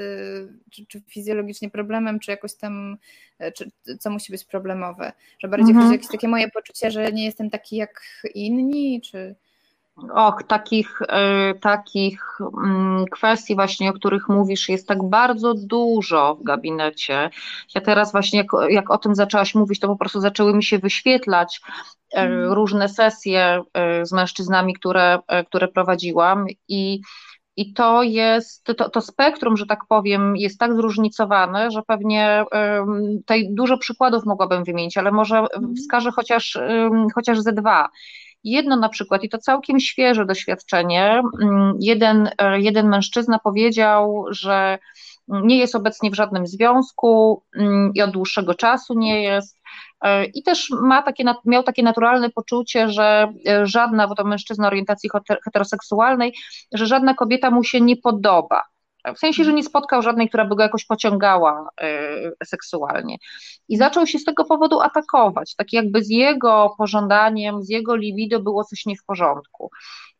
czy, 0.70 0.86
czy 0.86 1.00
fizjologicznie 1.00 1.70
problemem, 1.70 2.20
czy 2.20 2.30
jakoś 2.30 2.54
tam, 2.54 2.96
e, 3.38 3.52
czy, 3.52 3.70
co 4.00 4.10
musi 4.10 4.32
być 4.32 4.44
problemowe, 4.44 5.12
że 5.38 5.48
bardziej 5.48 5.70
mhm. 5.70 5.92
jakieś 5.92 6.08
takie 6.08 6.28
moje 6.28 6.50
poczucie, 6.50 6.90
że 6.90 7.12
nie 7.12 7.24
jestem 7.24 7.50
taki 7.50 7.76
jak 7.76 8.02
inni, 8.34 9.00
czy... 9.00 9.34
Och, 9.96 10.42
takich, 10.42 11.02
y, 11.02 11.58
takich 11.60 12.40
y, 12.40 12.44
kwestii 13.10 13.54
właśnie, 13.54 13.90
o 13.90 13.92
których 13.92 14.28
mówisz, 14.28 14.68
jest 14.68 14.88
tak 14.88 15.02
bardzo 15.08 15.54
dużo 15.54 16.34
w 16.34 16.42
gabinecie. 16.42 17.30
Ja 17.74 17.80
teraz 17.80 18.12
właśnie, 18.12 18.38
jak, 18.38 18.46
jak 18.68 18.90
o 18.90 18.98
tym 18.98 19.14
zaczęłaś 19.14 19.54
mówić, 19.54 19.80
to 19.80 19.88
po 19.88 19.96
prostu 19.96 20.20
zaczęły 20.20 20.54
mi 20.54 20.64
się 20.64 20.78
wyświetlać 20.78 21.60
y, 22.14 22.18
różne 22.48 22.88
sesje 22.88 23.62
z 24.02 24.12
mężczyznami, 24.12 24.74
które, 24.74 25.18
które 25.46 25.68
prowadziłam 25.68 26.46
i 26.68 27.00
i 27.56 27.72
to 27.72 28.02
jest, 28.02 28.64
to, 28.64 28.90
to 28.90 29.00
spektrum, 29.00 29.56
że 29.56 29.66
tak 29.66 29.78
powiem, 29.88 30.36
jest 30.36 30.58
tak 30.58 30.76
zróżnicowane, 30.76 31.70
że 31.70 31.82
pewnie 31.86 32.44
tutaj 33.18 33.48
dużo 33.50 33.78
przykładów 33.78 34.24
mogłabym 34.26 34.64
wymienić, 34.64 34.96
ale 34.96 35.12
może 35.12 35.38
mhm. 35.38 35.74
wskażę 35.76 36.10
chociaż, 36.10 36.58
chociaż 37.14 37.40
ze 37.40 37.52
dwa. 37.52 37.88
Jedno 38.44 38.76
na 38.76 38.88
przykład, 38.88 39.24
i 39.24 39.28
to 39.28 39.38
całkiem 39.38 39.80
świeże 39.80 40.26
doświadczenie, 40.26 41.22
jeden, 41.80 42.30
e, 42.38 42.60
jeden 42.60 42.88
mężczyzna 42.88 43.38
powiedział, 43.38 44.24
że 44.30 44.78
nie 45.28 45.58
jest 45.58 45.74
obecnie 45.74 46.10
w 46.10 46.14
żadnym 46.14 46.46
związku 46.46 47.42
i 47.94 48.02
od 48.02 48.10
dłuższego 48.10 48.54
czasu 48.54 48.94
nie 48.94 49.22
jest, 49.22 49.62
E, 50.02 50.24
I 50.24 50.42
też 50.42 50.70
ma 50.70 51.02
takie, 51.02 51.24
miał 51.44 51.62
takie 51.62 51.82
naturalne 51.82 52.30
poczucie, 52.30 52.88
że 52.88 53.32
e, 53.48 53.66
żadna, 53.66 54.08
bo 54.08 54.14
to 54.14 54.24
mężczyzna 54.24 54.66
orientacji 54.66 55.10
heteroseksualnej, 55.44 56.34
że 56.72 56.86
żadna 56.86 57.14
kobieta 57.14 57.50
mu 57.50 57.64
się 57.64 57.80
nie 57.80 57.96
podoba. 57.96 58.62
W 59.16 59.18
sensie, 59.18 59.44
że 59.44 59.52
nie 59.52 59.62
spotkał 59.62 60.02
żadnej, 60.02 60.28
która 60.28 60.44
by 60.44 60.56
go 60.56 60.62
jakoś 60.62 60.84
pociągała 60.84 61.68
y, 62.40 62.46
seksualnie. 62.46 63.16
I 63.68 63.76
zaczął 63.76 64.06
się 64.06 64.18
z 64.18 64.24
tego 64.24 64.44
powodu 64.44 64.80
atakować, 64.80 65.54
tak 65.56 65.72
jakby 65.72 66.04
z 66.04 66.10
jego 66.10 66.74
pożądaniem, 66.78 67.62
z 67.62 67.68
jego 67.68 67.96
libido 67.96 68.40
było 68.40 68.64
coś 68.64 68.86
nie 68.86 68.96
w 68.96 69.04
porządku. 69.04 69.70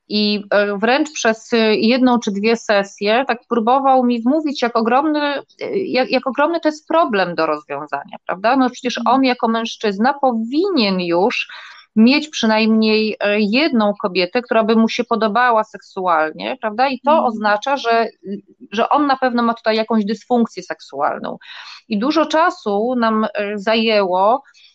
I 0.08 0.44
e, 0.50 0.78
wręcz 0.78 1.12
przez 1.12 1.50
jedną 1.72 2.18
czy 2.18 2.30
dwie 2.30 2.56
sesje 2.56 3.24
tak 3.28 3.38
próbował 3.48 4.04
mi 4.04 4.22
wmówić, 4.22 4.62
jak 4.62 4.76
ogromny, 4.76 5.42
jak, 5.74 6.10
jak 6.10 6.26
ogromny 6.26 6.60
to 6.60 6.68
jest 6.68 6.88
problem 6.88 7.34
do 7.34 7.46
rozwiązania, 7.46 8.16
prawda? 8.26 8.56
No 8.56 8.70
przecież 8.70 9.00
on 9.06 9.24
jako 9.24 9.48
mężczyzna 9.48 10.14
powinien 10.14 11.00
już 11.00 11.48
mieć 11.96 12.28
przynajmniej 12.28 13.16
e, 13.20 13.40
jedną 13.40 13.92
kobietę, 14.02 14.42
która 14.42 14.64
by 14.64 14.76
mu 14.76 14.88
się 14.88 15.04
podobała 15.04 15.64
seksualnie, 15.64 16.56
prawda? 16.60 16.88
I 16.88 17.00
to 17.00 17.12
mm. 17.12 17.24
oznacza, 17.24 17.76
że, 17.76 18.08
że 18.70 18.88
on 18.88 19.06
na 19.06 19.16
pewno 19.16 19.42
ma 19.42 19.54
tutaj 19.54 19.76
jakąś 19.76 20.04
dysfunkcję 20.04 20.62
seksualną. 20.62 21.38
I 21.88 21.98
dużo 21.98 22.26
czasu 22.26 22.94
nam 22.96 23.26
zajęło, 23.54 24.42
E, 24.42 24.71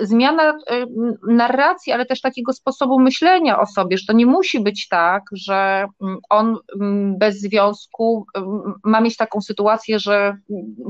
zmiana 0.00 0.42
e, 0.50 0.86
narracji, 1.28 1.92
ale 1.92 2.06
też 2.06 2.20
takiego 2.20 2.52
sposobu 2.52 3.00
myślenia 3.00 3.60
o 3.60 3.66
sobie, 3.66 3.98
że 3.98 4.06
to 4.06 4.12
nie 4.12 4.26
musi 4.26 4.60
być 4.60 4.88
tak, 4.88 5.22
że 5.32 5.86
mm, 6.02 6.18
on 6.30 6.56
mm, 6.80 7.18
bez 7.18 7.40
związku 7.40 8.26
mm, 8.34 8.74
ma 8.84 9.00
mieć 9.00 9.16
taką 9.16 9.40
sytuację, 9.40 9.98
że 9.98 10.36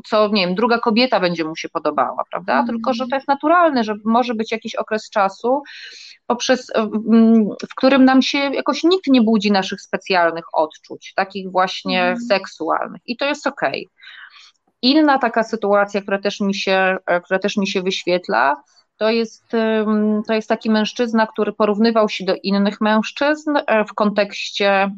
co, 0.07 0.29
nie 0.29 0.47
wiem, 0.47 0.55
druga 0.55 0.79
kobieta 0.79 1.21
będzie 1.21 1.45
mu 1.45 1.57
się 1.57 1.69
podobała, 1.69 2.25
prawda? 2.31 2.53
Mm. 2.53 2.67
Tylko, 2.67 2.95
że 2.95 3.07
to 3.07 3.17
jest 3.17 3.29
naturalne, 3.29 3.85
że 3.85 3.95
może 4.05 4.35
być 4.35 4.53
jakiś 4.53 4.75
okres 4.75 5.11
czasu, 5.11 5.63
poprzez, 6.27 6.71
e, 6.75 6.87
w 7.71 7.75
którym 7.77 8.05
nam 8.05 8.23
się 8.23 8.39
jakoś 8.39 8.85
nikt 8.85 9.07
nie 9.07 9.23
budzi 9.23 9.53
naszych 9.53 9.81
specjalnych 9.81 10.45
odczuć, 10.53 11.13
takich 11.17 11.51
właśnie 11.51 12.03
mm. 12.03 12.21
seksualnych 12.21 13.01
i 13.07 13.17
to 13.17 13.25
jest 13.25 13.47
okej. 13.47 13.87
Okay. 13.87 13.99
Inna 14.83 15.19
taka 15.19 15.43
sytuacja, 15.43 16.03
która 16.03 16.19
też 16.19 16.41
mi 16.41 16.55
się, 16.55 16.97
e, 17.07 17.21
która 17.21 17.39
też 17.39 17.57
mi 17.57 17.67
się 17.67 17.83
wyświetla, 17.83 18.63
to 18.99 19.11
jest, 19.11 19.45
to 20.27 20.35
jest 20.35 20.49
taki 20.49 20.71
mężczyzna, 20.71 21.27
który 21.27 21.53
porównywał 21.53 22.09
się 22.09 22.25
do 22.25 22.35
innych 22.43 22.81
mężczyzn 22.81 23.57
e, 23.57 23.85
w 23.85 23.95
kontekście, 23.95 24.91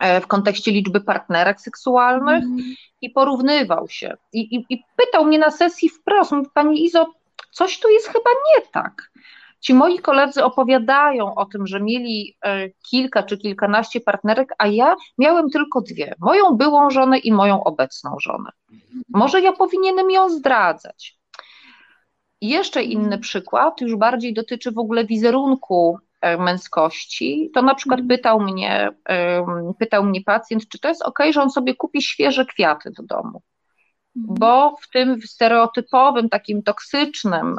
e, 0.00 0.20
w 0.20 0.26
kontekście 0.26 0.70
liczby 0.70 1.00
partnerek 1.00 1.60
seksualnych 1.60 2.42
mm. 2.42 2.58
i 3.02 3.10
porównywał 3.10 3.88
się. 3.88 4.16
I, 4.32 4.56
i, 4.56 4.66
I 4.70 4.84
pytał 4.96 5.24
mnie 5.24 5.38
na 5.38 5.50
sesji 5.50 5.88
wprost, 5.88 6.32
Pani 6.54 6.84
Izo, 6.84 7.06
coś 7.50 7.80
tu 7.80 7.88
jest 7.88 8.06
chyba 8.06 8.30
nie 8.30 8.66
tak. 8.72 9.10
Ci 9.60 9.74
moi 9.74 9.98
koledzy 9.98 10.44
opowiadają 10.44 11.34
o 11.34 11.46
tym, 11.46 11.66
że 11.66 11.80
mieli 11.80 12.36
e, 12.44 12.68
kilka 12.90 13.22
czy 13.22 13.38
kilkanaście 13.38 14.00
partnerek, 14.00 14.54
a 14.58 14.66
ja 14.66 14.96
miałem 15.18 15.50
tylko 15.50 15.80
dwie: 15.80 16.14
moją 16.18 16.56
byłą 16.56 16.90
żonę 16.90 17.18
i 17.18 17.32
moją 17.32 17.64
obecną 17.64 18.16
żonę. 18.20 18.50
Może 19.08 19.40
ja 19.40 19.52
powinienem 19.52 20.10
ją 20.10 20.30
zdradzać. 20.30 21.18
Jeszcze 22.40 22.82
inny 22.82 23.18
przykład, 23.18 23.80
już 23.80 23.96
bardziej 23.96 24.34
dotyczy 24.34 24.72
w 24.72 24.78
ogóle 24.78 25.04
wizerunku 25.04 25.98
e, 26.20 26.36
męskości, 26.36 27.50
to 27.54 27.62
na 27.62 27.74
przykład 27.74 28.00
mhm. 28.00 28.18
pytał 28.18 28.40
mnie, 28.40 28.90
pytał 29.78 30.04
mnie 30.04 30.20
pacjent, 30.20 30.68
czy 30.68 30.78
to 30.78 30.88
jest 30.88 31.02
ok, 31.02 31.18
że 31.30 31.42
on 31.42 31.50
sobie 31.50 31.74
kupi 31.74 32.02
świeże 32.02 32.46
kwiaty 32.46 32.90
do 32.90 33.02
domu 33.02 33.42
bo 34.18 34.76
w 34.82 34.90
tym 34.90 35.22
stereotypowym, 35.22 36.28
takim 36.28 36.62
toksycznym 36.62 37.56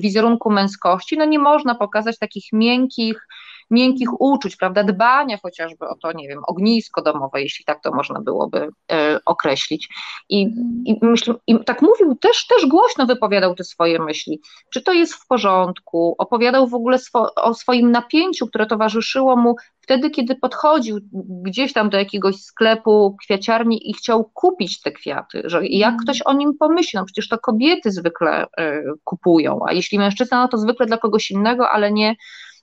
wizerunku 0.00 0.50
męskości, 0.50 1.16
no 1.18 1.24
nie 1.24 1.38
można 1.38 1.74
pokazać 1.74 2.18
takich 2.18 2.52
miękkich, 2.52 3.26
miękkich 3.70 4.20
uczuć, 4.20 4.56
prawda, 4.56 4.84
dbania 4.84 5.38
chociażby 5.42 5.88
o 5.88 5.94
to, 5.94 6.12
nie 6.12 6.28
wiem, 6.28 6.40
ognisko 6.46 7.02
domowe, 7.02 7.42
jeśli 7.42 7.64
tak 7.64 7.82
to 7.82 7.94
można 7.94 8.20
byłoby 8.20 8.68
e, 8.92 9.18
określić. 9.24 9.88
I, 10.28 10.42
i, 10.84 10.98
myślę, 11.02 11.34
i 11.46 11.64
tak 11.64 11.82
mówił, 11.82 12.14
też, 12.14 12.46
też 12.46 12.66
głośno 12.66 13.06
wypowiadał 13.06 13.54
te 13.54 13.64
swoje 13.64 13.98
myśli. 13.98 14.40
Czy 14.72 14.82
to 14.82 14.92
jest 14.92 15.14
w 15.14 15.26
porządku? 15.26 16.14
Opowiadał 16.18 16.68
w 16.68 16.74
ogóle 16.74 16.98
swo, 16.98 17.34
o 17.34 17.54
swoim 17.54 17.90
napięciu, 17.90 18.46
które 18.46 18.66
towarzyszyło 18.66 19.36
mu 19.36 19.54
wtedy, 19.80 20.10
kiedy 20.10 20.34
podchodził 20.34 20.98
gdzieś 21.42 21.72
tam 21.72 21.90
do 21.90 21.98
jakiegoś 21.98 22.36
sklepu, 22.36 23.16
kwiaciarni 23.22 23.90
i 23.90 23.94
chciał 23.94 24.30
kupić 24.34 24.80
te 24.80 24.92
kwiaty, 24.92 25.42
że 25.44 25.66
jak 25.66 25.92
mm. 25.92 26.00
ktoś 26.02 26.22
o 26.22 26.32
nim 26.32 26.58
pomyśli, 26.58 26.98
no 26.98 27.04
przecież 27.04 27.28
to 27.28 27.38
kobiety 27.38 27.90
zwykle 27.90 28.44
y, 28.44 28.84
kupują, 29.04 29.60
a 29.68 29.72
jeśli 29.72 29.98
mężczyzna, 29.98 30.42
no 30.42 30.48
to 30.48 30.58
zwykle 30.58 30.86
dla 30.86 30.98
kogoś 30.98 31.30
innego, 31.30 31.70
ale 31.70 31.92
nie 31.92 32.16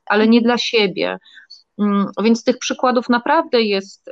ale 0.05 0.27
nie 0.27 0.41
dla 0.41 0.57
siebie. 0.57 1.17
Mm, 1.79 2.07
więc 2.23 2.43
tych 2.43 2.57
przykładów 2.57 3.09
naprawdę 3.09 3.61
jest, 3.61 4.09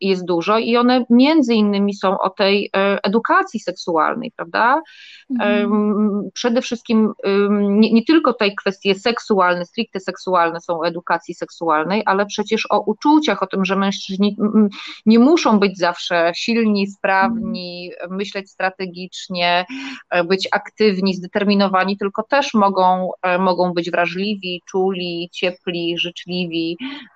jest 0.00 0.24
dużo 0.24 0.58
i 0.58 0.76
one 0.76 1.04
między 1.10 1.54
innymi 1.54 1.94
są 1.94 2.18
o 2.18 2.30
tej 2.30 2.70
e, 2.76 2.98
edukacji 3.04 3.60
seksualnej, 3.60 4.32
prawda? 4.36 4.82
Mhm. 5.30 6.30
Przede 6.34 6.62
wszystkim 6.62 7.12
nie, 7.50 7.92
nie, 7.92 8.04
tylko 8.04 8.32
tutaj 8.32 8.54
kwestie 8.54 8.94
seksualne, 8.94 9.66
stricte 9.66 10.00
seksualne 10.00 10.60
są 10.60 10.80
o 10.80 10.86
edukacji 10.86 11.34
seksualnej, 11.34 12.02
ale 12.06 12.26
przecież 12.26 12.66
o 12.70 12.80
uczuciach, 12.80 13.42
o 13.42 13.46
tym, 13.46 13.64
że 13.64 13.76
mężczyźni 13.76 14.36
nie 15.06 15.18
muszą 15.18 15.58
być 15.58 15.78
zawsze 15.78 16.32
silni, 16.34 16.86
sprawni, 16.86 17.90
mhm. 17.92 18.16
myśleć 18.16 18.50
strategicznie, 18.50 19.66
e, 20.10 20.24
być 20.24 20.48
aktywni, 20.52 21.14
zdeterminowani, 21.14 21.96
tylko 21.98 22.22
też 22.22 22.54
mogą, 22.54 23.10
e, 23.22 23.38
mogą 23.38 23.72
być 23.72 23.90
wrażliwi, 23.90 24.62
czuli, 24.66 25.30
ciepli, 25.32 25.98
życzliwi 25.98 26.55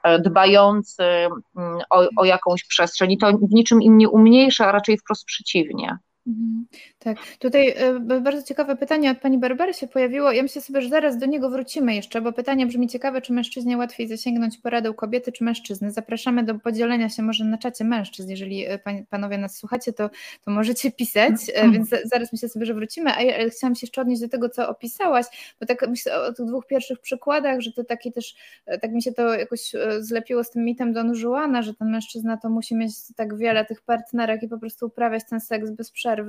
E, 0.05 0.19
dbający 0.19 1.03
mm, 1.03 1.81
o, 1.91 2.09
o 2.17 2.25
jakąś 2.25 2.65
przestrzeń 2.65 3.13
i 3.13 3.19
to 3.19 3.33
w 3.33 3.53
niczym 3.53 3.83
im 3.83 3.99
nie 3.99 4.09
umniejsza, 4.09 4.67
a 4.67 4.73
raczej 4.73 4.99
wprost 4.99 5.25
przeciwnie. 5.25 5.99
Mhm. 6.31 6.67
Tak, 6.99 7.17
tutaj 7.39 7.75
e, 7.77 8.01
bardzo 8.21 8.43
ciekawe 8.43 8.77
pytanie 8.77 9.11
od 9.11 9.19
pani 9.19 9.39
Barbary 9.39 9.75
się 9.75 9.87
pojawiło. 9.87 10.33
Ja 10.33 10.43
myślę 10.43 10.63
sobie, 10.63 10.83
że 10.83 10.89
zaraz 10.89 11.19
do 11.19 11.27
niego 11.27 11.51
wrócimy 11.51 11.95
jeszcze, 11.95 12.21
bo 12.21 12.33
pytanie 12.33 12.67
brzmi 12.67 12.89
ciekawe, 12.89 13.23
czy 13.23 13.33
mężczyźnie 13.33 13.77
łatwiej 13.77 14.09
zasięgnąć 14.09 14.59
poradę 14.59 14.91
u 14.91 14.95
kobiety, 14.95 15.33
czy 15.33 15.45
mężczyzny. 15.45 15.91
Zapraszamy 15.91 16.45
do 16.45 16.55
podzielenia 16.55 17.09
się 17.09 17.23
może 17.23 17.45
na 17.45 17.59
czacie 17.59 17.85
mężczyzn. 17.85 18.31
Jeżeli 18.31 18.67
e, 18.67 18.79
panowie 19.11 19.39
nas 19.39 19.57
słuchacie, 19.57 19.93
to, 19.93 20.11
to 20.45 20.51
możecie 20.51 20.93
pisać, 20.93 21.35
e, 21.55 21.71
więc 21.71 21.89
zaraz 22.05 22.33
myślę 22.33 22.49
sobie, 22.49 22.67
że 22.67 22.75
wrócimy. 22.75 23.15
A 23.15 23.23
ja 23.23 23.51
chciałam 23.51 23.75
się 23.75 23.81
jeszcze 23.83 24.01
odnieść 24.01 24.23
do 24.23 24.29
tego, 24.29 24.49
co 24.49 24.69
opisałaś, 24.69 25.27
bo 25.61 25.67
tak 25.67 25.89
myślę 25.89 26.21
o 26.21 26.33
tych 26.33 26.47
dwóch 26.47 26.67
pierwszych 26.67 26.99
przykładach, 26.99 27.61
że 27.61 27.73
to 27.73 27.85
taki 27.85 28.13
też, 28.13 28.35
tak 28.81 28.93
mi 28.93 29.03
się 29.03 29.13
to 29.13 29.35
jakoś 29.35 29.73
zlepiło 29.99 30.45
z 30.45 30.51
tym 30.51 30.65
mitem 30.65 30.93
Don 30.93 31.15
Juana, 31.15 31.63
że 31.63 31.75
ten 31.75 31.91
mężczyzna 31.91 32.37
to 32.37 32.51
musi 32.51 32.75
mieć 32.77 32.93
tak 33.17 33.37
wiele 33.37 33.65
tych 33.65 33.83
partnerek 33.83 34.43
i 34.43 34.49
po 34.49 34.59
prostu 34.59 34.87
uprawiać 34.87 35.23
ten 35.31 35.41
seks 35.41 35.71
bez 35.71 35.91
przerwy 35.91 36.20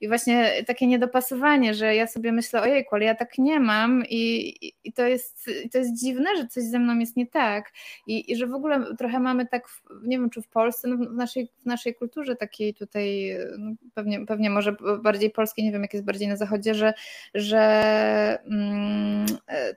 i 0.00 0.08
właśnie 0.08 0.64
takie 0.66 0.86
niedopasowanie, 0.86 1.74
że 1.74 1.94
ja 1.94 2.06
sobie 2.06 2.32
myślę, 2.32 2.62
ojejku, 2.62 2.94
ale 2.94 3.04
ja 3.04 3.14
tak 3.14 3.38
nie 3.38 3.60
mam 3.60 4.04
i, 4.08 4.54
i 4.84 4.92
to, 4.92 5.06
jest, 5.06 5.50
to 5.72 5.78
jest 5.78 6.00
dziwne, 6.00 6.36
że 6.36 6.46
coś 6.46 6.64
ze 6.64 6.78
mną 6.78 6.98
jest 6.98 7.16
nie 7.16 7.26
tak. 7.26 7.72
I, 8.06 8.32
i 8.32 8.36
że 8.36 8.46
w 8.46 8.54
ogóle 8.54 8.96
trochę 8.98 9.20
mamy 9.20 9.46
tak, 9.46 9.68
w, 9.68 9.82
nie 10.02 10.18
wiem 10.18 10.30
czy 10.30 10.42
w 10.42 10.48
Polsce, 10.48 10.88
no 10.88 10.96
w, 10.96 11.14
naszej, 11.14 11.48
w 11.62 11.66
naszej 11.66 11.94
kulturze 11.94 12.36
takiej 12.36 12.74
tutaj, 12.74 13.36
no 13.58 13.70
pewnie, 13.94 14.26
pewnie 14.26 14.50
może 14.50 14.76
bardziej 15.02 15.30
polskiej, 15.30 15.64
nie 15.64 15.72
wiem 15.72 15.82
jak 15.82 15.94
jest 15.94 16.06
bardziej 16.06 16.28
na 16.28 16.36
zachodzie, 16.36 16.74
że, 16.74 16.94
że, 17.34 18.38
mm, 18.46 19.26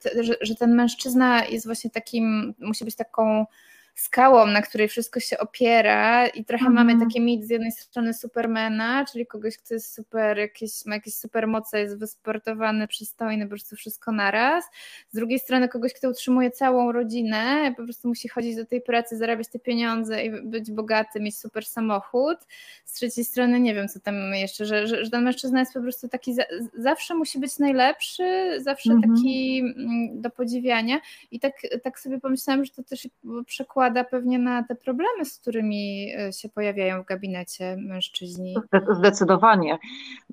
te, 0.02 0.24
że, 0.24 0.34
że 0.42 0.56
ten 0.56 0.76
mężczyzna 0.76 1.46
jest 1.46 1.66
właśnie 1.66 1.90
takim, 1.90 2.54
musi 2.60 2.86
być 2.86 2.96
taką 2.96 3.46
skałą, 3.96 4.46
na 4.46 4.62
której 4.62 4.88
wszystko 4.88 5.20
się 5.20 5.38
opiera 5.38 6.28
i 6.28 6.46
trochę 6.46 6.66
mhm. 6.66 6.88
mamy 6.88 7.06
takie 7.06 7.22
mit 7.22 7.46
z 7.46 7.50
jednej 7.50 7.72
strony 7.72 8.14
Supermana, 8.14 9.06
czyli 9.12 9.26
kogoś, 9.26 9.58
kto 9.58 9.74
jest 9.74 9.94
super, 9.94 10.38
jakieś, 10.38 10.86
ma 10.86 10.96
jakieś 10.96 11.14
super 11.14 11.48
moce, 11.48 11.80
jest 11.80 12.00
wysportowany, 12.00 12.88
przystojny, 12.88 13.46
po 13.46 13.50
prostu 13.50 13.76
wszystko 13.76 14.12
naraz. 14.12 14.66
Z 15.10 15.16
drugiej 15.16 15.40
strony 15.40 15.70
kogoś, 15.70 15.94
kto 15.94 16.10
utrzymuje 16.10 16.52
całą 16.52 16.92
rodzinę, 16.92 17.74
po 17.78 17.84
prostu 17.84 18.08
musi 18.08 18.28
chodzić 18.28 18.56
do 18.56 18.66
tej 18.66 18.82
pracy, 18.82 19.18
zarabiać 19.18 19.48
te 19.48 19.60
pieniądze 19.60 20.24
i 20.24 20.32
być 20.44 20.72
bogaty, 20.72 21.20
mieć 21.20 21.38
super 21.38 21.66
samochód. 21.66 22.38
Z 22.86 22.94
trzeciej 22.94 23.26
strony 23.26 23.60
nie 23.60 23.76
wiem, 23.76 23.88
co 23.88 24.00
tam 24.00 24.16
jeszcze, 24.34 24.66
że, 24.66 24.88
że, 24.88 25.06
że 25.06 25.12
ten 25.12 25.24
mężczyzna 25.24 25.60
jest 25.60 25.74
po 25.74 25.82
prostu 25.82 26.10
taki, 26.10 26.34
za, 26.34 26.44
zawsze 26.78 27.16
musi 27.16 27.40
być 27.40 27.60
najlepszy, 27.60 28.58
zawsze 28.58 28.92
mhm. 28.92 29.16
taki 29.16 29.60
mm, 29.60 30.22
do 30.22 30.30
podziwiania 30.30 31.00
i 31.32 31.40
tak, 31.40 31.54
tak 31.84 32.00
sobie 32.00 32.20
pomyślałam, 32.20 32.66
że 32.66 32.72
to 32.72 32.84
też 32.84 33.08
przekłada 33.46 33.81
przekłada 33.82 34.04
pewnie 34.04 34.40
na 34.40 34.64
te 34.64 34.76
problemy, 34.76 35.26
z 35.26 35.40
którymi 35.40 36.14
e, 36.20 36.34
się 36.34 36.50
pojawiają 36.50 37.04
w 37.04 37.06
gabinecie 37.06 37.78
mężczyźni. 37.80 38.56
Zdecydowanie. 39.00 39.80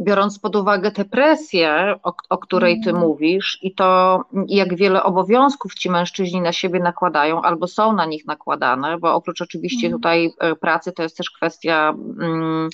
Biorąc 0.00 0.38
pod 0.38 0.56
uwagę 0.56 0.90
tę 0.90 1.04
presję, 1.04 1.94
o, 2.02 2.12
o 2.28 2.38
której 2.38 2.80
ty 2.80 2.90
mm. 2.90 3.02
mówisz, 3.02 3.58
i 3.62 3.74
to, 3.74 4.20
jak 4.48 4.76
wiele 4.76 5.02
obowiązków 5.02 5.74
ci 5.74 5.90
mężczyźni 5.90 6.40
na 6.40 6.52
siebie 6.52 6.80
nakładają, 6.80 7.42
albo 7.42 7.66
są 7.66 7.92
na 7.92 8.06
nich 8.06 8.26
nakładane, 8.26 8.98
bo 8.98 9.14
oprócz 9.14 9.42
oczywiście 9.42 9.86
mm. 9.86 9.98
tutaj 9.98 10.30
e, 10.40 10.56
pracy, 10.56 10.92
to 10.92 11.02
jest 11.02 11.16
też 11.16 11.30
kwestia. 11.30 11.94
Mm, 12.20 12.68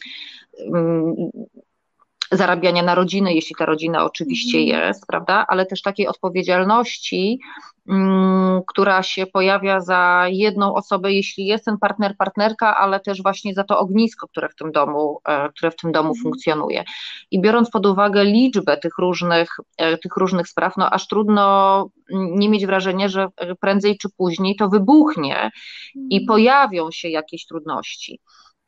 mm, 0.75 1.15
zarabiania 2.33 2.83
na 2.83 2.95
rodzinę, 2.95 3.35
jeśli 3.35 3.57
ta 3.59 3.67
rodzina 3.67 4.05
oczywiście 4.05 4.59
mhm. 4.59 4.89
jest, 4.89 5.07
prawda, 5.07 5.45
ale 5.49 5.67
też 5.67 5.83
takiej 5.83 6.07
odpowiedzialności, 6.07 7.41
która 8.67 9.03
się 9.03 9.27
pojawia 9.27 9.81
za 9.81 10.25
jedną 10.29 10.75
osobę, 10.75 11.13
jeśli 11.13 11.47
jest 11.47 11.65
ten 11.65 11.79
partner, 11.79 12.17
partnerka, 12.19 12.77
ale 12.77 13.01
też 13.01 13.23
właśnie 13.23 13.55
za 13.55 13.65
to 13.65 13.79
ognisko, 13.79 14.29
które 14.29 14.49
w 14.49 14.55
tym 14.55 14.73
domu, 14.73 15.21
e, 15.29 15.49
które 15.49 15.71
w 15.71 15.77
tym 15.77 15.93
domu 15.93 16.09
mhm. 16.09 16.23
funkcjonuje. 16.23 16.85
I 17.31 17.41
biorąc 17.41 17.71
pod 17.71 17.87
uwagę 17.87 18.25
liczbę 18.25 18.77
tych 18.77 18.99
różnych, 18.99 19.57
e, 19.77 19.99
tych 19.99 20.17
różnych 20.17 20.49
spraw, 20.49 20.77
no 20.77 20.91
aż 20.91 21.09
trudno 21.09 21.89
mm, 22.13 22.39
nie 22.39 22.49
mieć 22.49 22.67
wrażenia, 22.67 23.09
że 23.09 23.29
prędzej 23.61 23.99
czy 23.99 24.09
później 24.17 24.57
to 24.57 24.69
wybuchnie 24.69 25.51
i 25.95 26.17
mhm. 26.17 26.27
pojawią 26.27 26.91
się 26.91 27.09
jakieś 27.09 27.47
trudności 27.47 28.21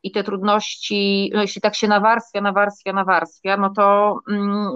i 0.07 0.11
te 0.11 0.25
trudności, 0.25 1.31
no 1.35 1.43
jeśli 1.43 1.61
tak 1.61 1.75
się 1.75 1.89
nawarstwia, 1.89 2.41
nawarstwia, 2.41 2.93
nawarstwia, 2.93 3.57
no 3.57 3.71
to 3.71 4.19
mm, 4.31 4.69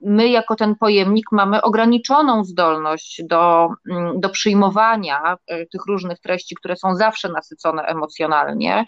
my 0.00 0.28
jako 0.28 0.56
ten 0.56 0.76
pojemnik 0.76 1.26
mamy 1.32 1.62
ograniczoną 1.62 2.44
zdolność 2.44 3.22
do, 3.24 3.68
mm, 3.90 4.20
do 4.20 4.28
przyjmowania 4.28 5.36
e, 5.46 5.66
tych 5.66 5.86
różnych 5.88 6.20
treści, 6.20 6.54
które 6.54 6.76
są 6.76 6.94
zawsze 6.94 7.28
nasycone 7.28 7.82
emocjonalnie 7.82 8.84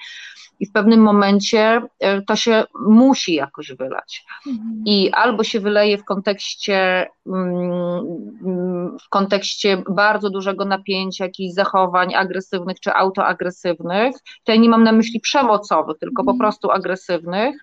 i 0.60 0.66
w 0.66 0.72
pewnym 0.72 1.00
momencie 1.00 1.82
e, 2.00 2.22
to 2.22 2.36
się 2.36 2.64
musi 2.86 3.34
jakoś 3.34 3.72
wylać. 3.72 4.24
Mhm. 4.46 4.82
I 4.86 5.10
albo 5.12 5.44
się 5.44 5.60
wyleje 5.60 5.98
w 5.98 6.04
kontekście, 6.04 7.06
mm, 7.26 8.96
w 9.06 9.08
kontekście 9.08 9.82
bardzo 9.90 10.30
dużego 10.30 10.64
napięcia, 10.64 11.24
jakichś 11.24 11.54
zachowań 11.54 12.14
agresywnych 12.14 12.80
czy 12.80 12.92
autoagresywnych, 12.92 14.16
tutaj 14.38 14.60
nie 14.60 14.68
mam 14.68 14.84
na 14.84 14.92
myśli 14.92 15.20
przemocowych, 15.20 15.83
tylko 15.94 16.24
po 16.24 16.30
mhm. 16.30 16.38
prostu 16.38 16.70
agresywnych, 16.70 17.56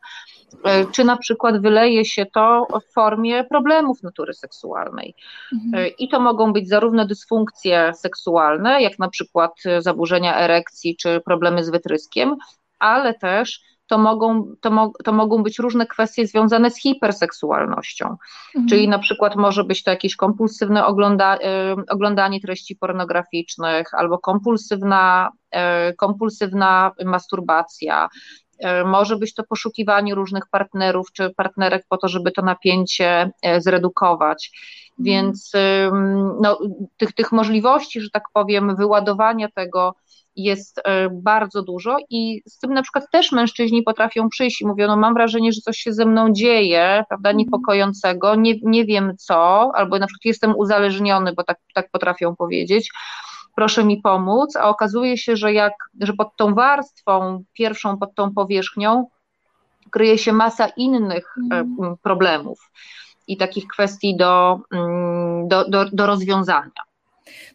e, 0.63 0.85
czy 0.85 1.03
na 1.03 1.17
przykład 1.17 1.61
wyleje 1.61 2.05
się 2.05 2.25
to 2.25 2.67
w 2.89 2.93
formie 2.93 3.43
problemów 3.43 4.03
natury 4.03 4.33
seksualnej. 4.33 5.15
Mhm. 5.53 5.83
E, 5.83 5.87
I 5.87 6.09
to 6.09 6.19
mogą 6.19 6.53
być 6.53 6.69
zarówno 6.69 7.05
dysfunkcje 7.05 7.93
seksualne, 7.93 8.81
jak 8.81 8.99
na 8.99 9.09
przykład 9.09 9.53
zaburzenia 9.79 10.37
erekcji 10.37 10.95
czy 10.95 11.21
problemy 11.25 11.63
z 11.63 11.69
wytryskiem, 11.69 12.35
ale 12.79 13.13
też 13.13 13.61
to 13.91 13.97
mogą, 13.97 14.55
to, 14.61 14.71
mo, 14.71 14.91
to 15.03 15.11
mogą 15.11 15.43
być 15.43 15.59
różne 15.59 15.85
kwestie 15.85 16.27
związane 16.27 16.71
z 16.71 16.81
hiperseksualnością. 16.81 18.05
Mhm. 18.05 18.67
Czyli 18.69 18.87
na 18.87 18.99
przykład 18.99 19.35
może 19.35 19.63
być 19.63 19.83
to 19.83 19.91
jakieś 19.91 20.15
kompulsywne 20.15 20.85
ogląda, 20.85 21.37
y, 21.37 21.39
oglądanie 21.89 22.41
treści 22.41 22.75
pornograficznych 22.75 23.93
albo 23.93 24.17
kompulsywna, 24.17 25.29
y, 25.89 25.95
kompulsywna 25.95 26.91
masturbacja. 27.05 28.09
Y, 28.81 28.85
może 28.85 29.15
być 29.15 29.33
to 29.33 29.43
poszukiwanie 29.43 30.15
różnych 30.15 30.43
partnerów 30.51 31.11
czy 31.13 31.29
partnerek 31.29 31.85
po 31.89 31.97
to, 31.97 32.07
żeby 32.07 32.31
to 32.31 32.41
napięcie 32.41 33.31
zredukować. 33.57 34.51
Mhm. 34.99 35.05
Więc 35.05 35.51
no, 36.41 36.59
tych, 36.97 37.13
tych 37.13 37.31
możliwości, 37.31 38.01
że 38.01 38.09
tak 38.09 38.23
powiem, 38.33 38.75
wyładowania 38.75 39.47
tego 39.55 39.95
jest 40.35 40.81
e, 40.83 41.09
bardzo 41.09 41.63
dużo 41.63 41.97
i 42.09 42.41
z 42.47 42.59
tym 42.59 42.73
na 42.73 42.81
przykład 42.81 43.05
też 43.11 43.31
mężczyźni 43.31 43.83
potrafią 43.83 44.29
przyjść 44.29 44.61
i 44.61 44.67
mówią, 44.67 44.87
no 44.87 44.97
mam 44.97 45.13
wrażenie, 45.13 45.53
że 45.53 45.61
coś 45.61 45.77
się 45.77 45.93
ze 45.93 46.05
mną 46.05 46.33
dzieje, 46.33 47.03
prawda, 47.09 47.29
mhm. 47.29 47.37
niepokojącego, 47.37 48.35
nie, 48.35 48.53
nie 48.63 48.85
wiem 48.85 49.13
co, 49.17 49.71
albo 49.75 49.99
na 49.99 50.07
przykład 50.07 50.25
jestem 50.25 50.55
uzależniony, 50.55 51.33
bo 51.33 51.43
tak, 51.43 51.57
tak 51.73 51.89
potrafią 51.91 52.35
powiedzieć, 52.35 52.91
proszę 53.55 53.83
mi 53.83 54.01
pomóc, 54.01 54.55
a 54.55 54.69
okazuje 54.69 55.17
się, 55.17 55.35
że 55.35 55.53
jak, 55.53 55.73
że 56.01 56.13
pod 56.13 56.35
tą 56.35 56.53
warstwą 56.53 57.43
pierwszą, 57.53 57.97
pod 57.97 58.15
tą 58.15 58.33
powierzchnią 58.33 59.07
kryje 59.91 60.17
się 60.17 60.33
masa 60.33 60.67
innych 60.67 61.35
e, 61.51 61.55
mhm. 61.55 61.95
problemów 62.03 62.71
i 63.27 63.37
takich 63.37 63.67
kwestii 63.67 64.17
do, 64.17 64.59
mm, 64.71 65.47
do, 65.47 65.69
do, 65.69 65.85
do 65.85 66.05
rozwiązania. 66.05 66.90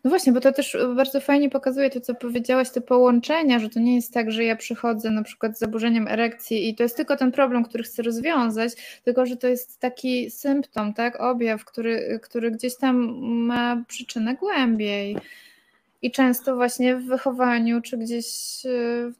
No 0.04 0.10
właśnie, 0.10 0.32
bo 0.32 0.40
to 0.40 0.52
też 0.52 0.76
bardzo 0.96 1.20
fajnie 1.20 1.50
pokazuje 1.50 1.90
to, 1.90 2.00
co 2.00 2.14
powiedziałaś, 2.14 2.70
te 2.70 2.80
połączenia, 2.80 3.58
że 3.58 3.68
to 3.68 3.80
nie 3.80 3.94
jest 3.94 4.14
tak, 4.14 4.30
że 4.30 4.44
ja 4.44 4.56
przychodzę 4.56 5.10
na 5.10 5.22
przykład 5.22 5.56
z 5.56 5.58
zaburzeniem 5.58 6.08
erekcji 6.08 6.68
i 6.68 6.74
to 6.74 6.82
jest 6.82 6.96
tylko 6.96 7.16
ten 7.16 7.32
problem, 7.32 7.64
który 7.64 7.84
chcę 7.84 8.02
rozwiązać, 8.02 9.00
tylko 9.04 9.26
że 9.26 9.36
to 9.36 9.46
jest 9.48 9.80
taki 9.80 10.30
symptom, 10.30 10.94
tak, 10.94 11.20
objaw, 11.20 11.64
który, 11.64 12.20
który 12.22 12.50
gdzieś 12.50 12.76
tam 12.76 12.96
ma 13.22 13.84
przyczynę 13.88 14.34
głębiej. 14.34 15.16
I 16.02 16.10
często 16.10 16.56
właśnie 16.56 16.96
w 16.96 17.04
wychowaniu, 17.04 17.80
czy 17.80 17.98
gdzieś 17.98 18.26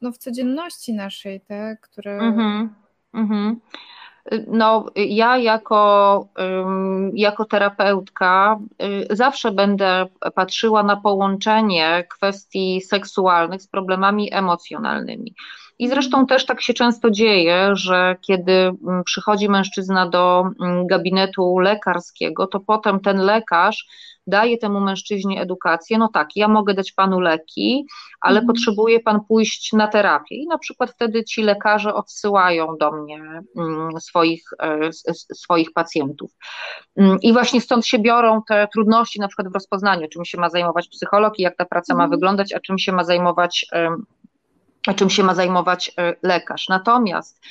no, 0.01 0.11
w 0.11 0.17
codzienności 0.17 0.93
naszej, 0.93 1.41
tak, 1.41 1.81
które. 1.81 2.19
Mhm, 2.19 2.69
mhm. 3.13 3.59
No, 4.47 4.85
ja 4.95 5.37
jako, 5.37 6.27
jako 7.13 7.45
terapeutka 7.45 8.59
y, 8.83 9.15
zawsze 9.15 9.51
będę 9.51 10.05
patrzyła 10.35 10.83
na 10.83 10.95
połączenie 10.95 12.03
kwestii 12.09 12.81
seksualnych 12.81 13.61
z 13.61 13.67
problemami 13.67 14.33
emocjonalnymi. 14.33 15.35
I 15.79 15.89
zresztą 15.89 16.25
też 16.25 16.45
tak 16.45 16.61
się 16.61 16.73
często 16.73 17.11
dzieje, 17.11 17.69
że 17.73 18.15
kiedy 18.21 18.71
przychodzi 19.05 19.49
mężczyzna 19.49 20.09
do 20.09 20.43
gabinetu 20.85 21.59
lekarskiego, 21.59 22.47
to 22.47 22.59
potem 22.59 22.99
ten 22.99 23.17
lekarz 23.17 23.87
daje 24.27 24.57
temu 24.57 24.79
mężczyźnie 24.79 25.41
edukację, 25.41 25.97
no 25.97 26.09
tak, 26.13 26.27
ja 26.35 26.47
mogę 26.47 26.73
dać 26.73 26.91
panu 26.91 27.19
leki, 27.19 27.85
ale 28.21 28.39
mhm. 28.39 28.47
potrzebuje 28.47 28.99
pan 28.99 29.19
pójść 29.27 29.73
na 29.73 29.87
terapię. 29.87 30.35
I 30.35 30.47
na 30.47 30.57
przykład 30.57 30.91
wtedy 30.91 31.23
ci 31.23 31.43
lekarze 31.43 31.93
odsyłają 31.93 32.77
do 32.79 32.91
mnie 32.91 33.41
mm, 33.57 34.01
swoich, 34.01 34.43
e, 34.61 34.89
swoich 35.13 35.73
pacjentów. 35.73 36.31
I 37.21 37.33
właśnie 37.33 37.61
stąd 37.61 37.85
się 37.85 37.99
biorą 37.99 38.41
te 38.47 38.67
trudności, 38.73 39.19
na 39.19 39.27
przykład 39.27 39.47
w 39.47 39.53
rozpoznaniu, 39.53 40.07
czym 40.07 40.25
się 40.25 40.37
ma 40.37 40.49
zajmować 40.49 40.87
psycholog 40.87 41.39
i 41.39 41.41
jak 41.41 41.57
ta 41.57 41.65
praca 41.65 41.93
ma 41.93 42.03
mhm. 42.03 42.11
wyglądać, 42.11 42.53
a 42.53 42.59
czym 42.59 42.79
się 42.79 42.91
ma 42.91 43.03
zajmować 43.03 43.65
czym 44.95 45.09
się 45.09 45.23
ma 45.23 45.35
zajmować 45.35 45.91
e, 45.97 46.15
lekarz. 46.23 46.69
Natomiast 46.69 47.41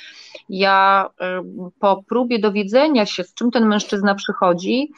ja 0.49 1.09
e, 1.21 1.41
po 1.79 2.03
próbie 2.09 2.39
dowiedzenia 2.39 3.05
się, 3.05 3.23
z 3.23 3.33
czym 3.33 3.51
ten 3.51 3.65
mężczyzna 3.65 4.15
przychodzi, 4.15 4.91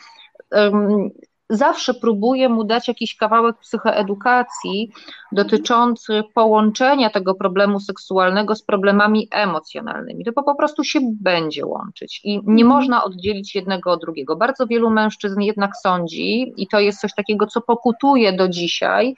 zawsze 1.49 1.93
próbuję 1.93 2.49
mu 2.49 2.63
dać 2.63 2.87
jakiś 2.87 3.15
kawałek 3.15 3.57
psychoedukacji 3.57 4.91
dotyczący 5.31 6.23
połączenia 6.33 7.09
tego 7.09 7.35
problemu 7.35 7.79
seksualnego 7.79 8.55
z 8.55 8.63
problemami 8.63 9.27
emocjonalnymi. 9.31 10.25
To 10.25 10.43
po 10.43 10.55
prostu 10.55 10.83
się 10.83 10.99
będzie 11.21 11.65
łączyć 11.65 12.21
i 12.23 12.31
nie 12.31 12.63
mhm. 12.63 12.67
można 12.67 13.03
oddzielić 13.03 13.55
jednego 13.55 13.91
od 13.91 14.01
drugiego. 14.01 14.35
Bardzo 14.35 14.67
wielu 14.67 14.89
mężczyzn 14.89 15.41
jednak 15.41 15.71
sądzi, 15.83 16.53
i 16.57 16.67
to 16.67 16.79
jest 16.79 16.99
coś 16.99 17.13
takiego, 17.13 17.47
co 17.47 17.61
pokutuje 17.61 18.33
do 18.33 18.49
dzisiaj, 18.49 19.15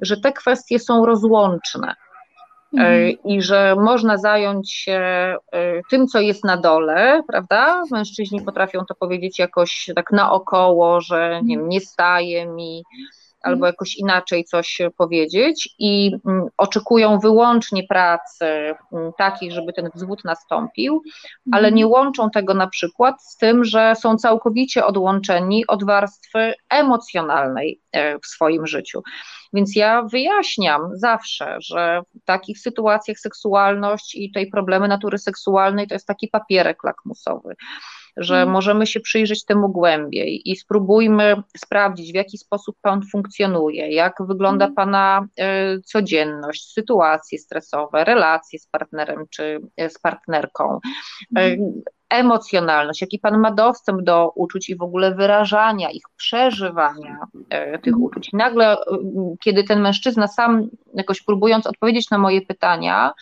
że 0.00 0.16
te 0.16 0.32
kwestie 0.32 0.78
są 0.78 1.06
rozłączne. 1.06 1.94
E, 2.76 2.80
mhm. 2.80 3.16
i 3.24 3.42
że 3.42 3.74
można 3.76 4.18
zająć 4.18 4.72
się 4.72 5.00
e, 5.52 5.80
tym, 5.90 6.06
co 6.06 6.20
jest 6.20 6.44
na 6.44 6.56
dole, 6.56 7.22
prawda? 7.26 7.82
Mężczyźni 7.90 8.42
potrafią 8.42 8.84
to 8.88 8.94
powiedzieć 8.94 9.38
jakoś 9.38 9.90
tak 9.96 10.12
naokoło, 10.12 11.00
że 11.00 11.40
nie, 11.44 11.56
wiem, 11.56 11.68
nie 11.68 11.80
staje 11.80 12.46
mi, 12.46 12.82
albo 13.42 13.56
mhm. 13.56 13.72
jakoś 13.72 13.96
inaczej 13.96 14.44
coś 14.44 14.78
powiedzieć 14.96 15.74
i 15.78 16.12
mm, 16.26 16.46
oczekują 16.56 17.18
wyłącznie 17.18 17.84
pracy 17.86 18.44
mm, 18.92 19.12
takiej, 19.18 19.52
żeby 19.52 19.72
ten 19.72 19.90
wzwód 19.94 20.24
nastąpił, 20.24 21.02
ale 21.52 21.68
mhm. 21.68 21.74
nie 21.74 21.86
łączą 21.86 22.30
tego 22.30 22.54
na 22.54 22.66
przykład 22.66 23.22
z 23.22 23.36
tym, 23.36 23.64
że 23.64 23.94
są 23.96 24.16
całkowicie 24.16 24.86
odłączeni 24.86 25.66
od 25.66 25.84
warstwy 25.84 26.52
emocjonalnej 26.70 27.80
e, 27.92 28.18
w 28.18 28.26
swoim 28.26 28.66
życiu. 28.66 29.02
Więc 29.52 29.76
ja 29.76 30.02
wyjaśniam 30.02 30.90
zawsze, 30.92 31.56
że 31.60 32.02
w 32.22 32.24
takich 32.24 32.58
sytuacjach 32.58 33.18
seksualność 33.18 34.14
i 34.14 34.32
tej 34.32 34.50
problemy 34.50 34.88
natury 34.88 35.18
seksualnej 35.18 35.86
to 35.86 35.94
jest 35.94 36.06
taki 36.06 36.28
papierek 36.28 36.84
lakmusowy 36.84 37.54
że 38.18 38.34
mhm. 38.34 38.52
możemy 38.52 38.86
się 38.86 39.00
przyjrzeć 39.00 39.44
temu 39.44 39.68
głębiej 39.68 40.50
i 40.50 40.56
spróbujmy 40.56 41.42
sprawdzić, 41.56 42.12
w 42.12 42.14
jaki 42.14 42.38
sposób 42.38 42.76
Pan 42.82 43.02
funkcjonuje, 43.12 43.92
jak 43.92 44.14
wygląda 44.20 44.64
mhm. 44.64 44.74
Pana 44.74 45.26
y, 45.76 45.82
codzienność, 45.82 46.72
sytuacje 46.72 47.38
stresowe, 47.38 48.04
relacje 48.04 48.58
z 48.58 48.66
partnerem 48.66 49.24
czy 49.30 49.60
y, 49.80 49.90
z 49.90 49.98
partnerką. 49.98 50.78
Y, 51.38 51.58
emocjonalność, 52.10 53.00
jaki 53.00 53.18
Pan 53.18 53.38
ma 53.38 53.52
dostęp 53.52 54.02
do 54.02 54.32
uczuć 54.34 54.68
i 54.68 54.76
w 54.76 54.82
ogóle 54.82 55.14
wyrażania 55.14 55.90
ich, 55.90 56.02
przeżywania 56.16 57.18
tych 57.82 57.98
uczuć. 58.00 58.28
I 58.32 58.36
nagle, 58.36 58.76
kiedy 59.44 59.64
ten 59.64 59.80
mężczyzna 59.80 60.28
sam 60.28 60.68
jakoś 60.94 61.22
próbując 61.22 61.66
odpowiedzieć 61.66 62.10
na 62.10 62.18
moje 62.18 62.42
pytania, 62.42 63.12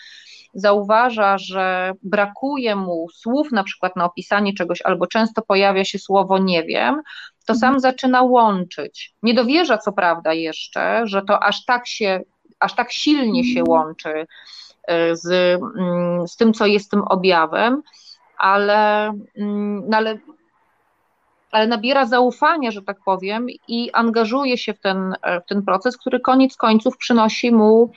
zauważa, 0.56 1.38
że 1.38 1.92
brakuje 2.02 2.76
mu 2.76 3.06
słów 3.14 3.52
na 3.52 3.64
przykład 3.64 3.96
na 3.96 4.04
opisanie 4.04 4.54
czegoś, 4.54 4.82
albo 4.82 5.06
często 5.06 5.42
pojawia 5.42 5.84
się 5.84 5.98
słowo 5.98 6.38
nie 6.38 6.64
wiem, 6.64 7.02
to 7.46 7.54
sam 7.54 7.74
mhm. 7.74 7.80
zaczyna 7.80 8.22
łączyć. 8.22 9.14
Nie 9.22 9.34
dowierza 9.34 9.78
co 9.78 9.92
prawda 9.92 10.32
jeszcze, 10.32 11.06
że 11.06 11.22
to 11.22 11.42
aż 11.42 11.64
tak 11.64 11.86
się, 11.86 12.20
aż 12.60 12.74
tak 12.74 12.92
silnie 12.92 13.44
się 13.44 13.60
mhm. 13.60 13.68
łączy 13.68 14.26
y, 14.90 15.16
z, 15.16 15.26
mm, 15.78 16.28
z 16.28 16.36
tym, 16.36 16.52
co 16.52 16.66
jest 16.66 16.90
tym 16.90 17.02
objawem, 17.02 17.82
ale, 18.38 19.12
mm, 19.36 19.82
no 19.88 19.96
ale, 19.96 20.18
ale 21.50 21.66
nabiera 21.66 22.06
zaufania, 22.06 22.70
że 22.70 22.82
tak 22.82 22.96
powiem, 23.04 23.46
i 23.68 23.90
angażuje 23.92 24.58
się 24.58 24.74
w 24.74 24.80
ten, 24.80 25.14
w 25.44 25.48
ten 25.48 25.62
proces, 25.62 25.96
który 25.96 26.20
koniec 26.20 26.56
końców 26.56 26.96
przynosi 26.96 27.52
mu 27.52 27.92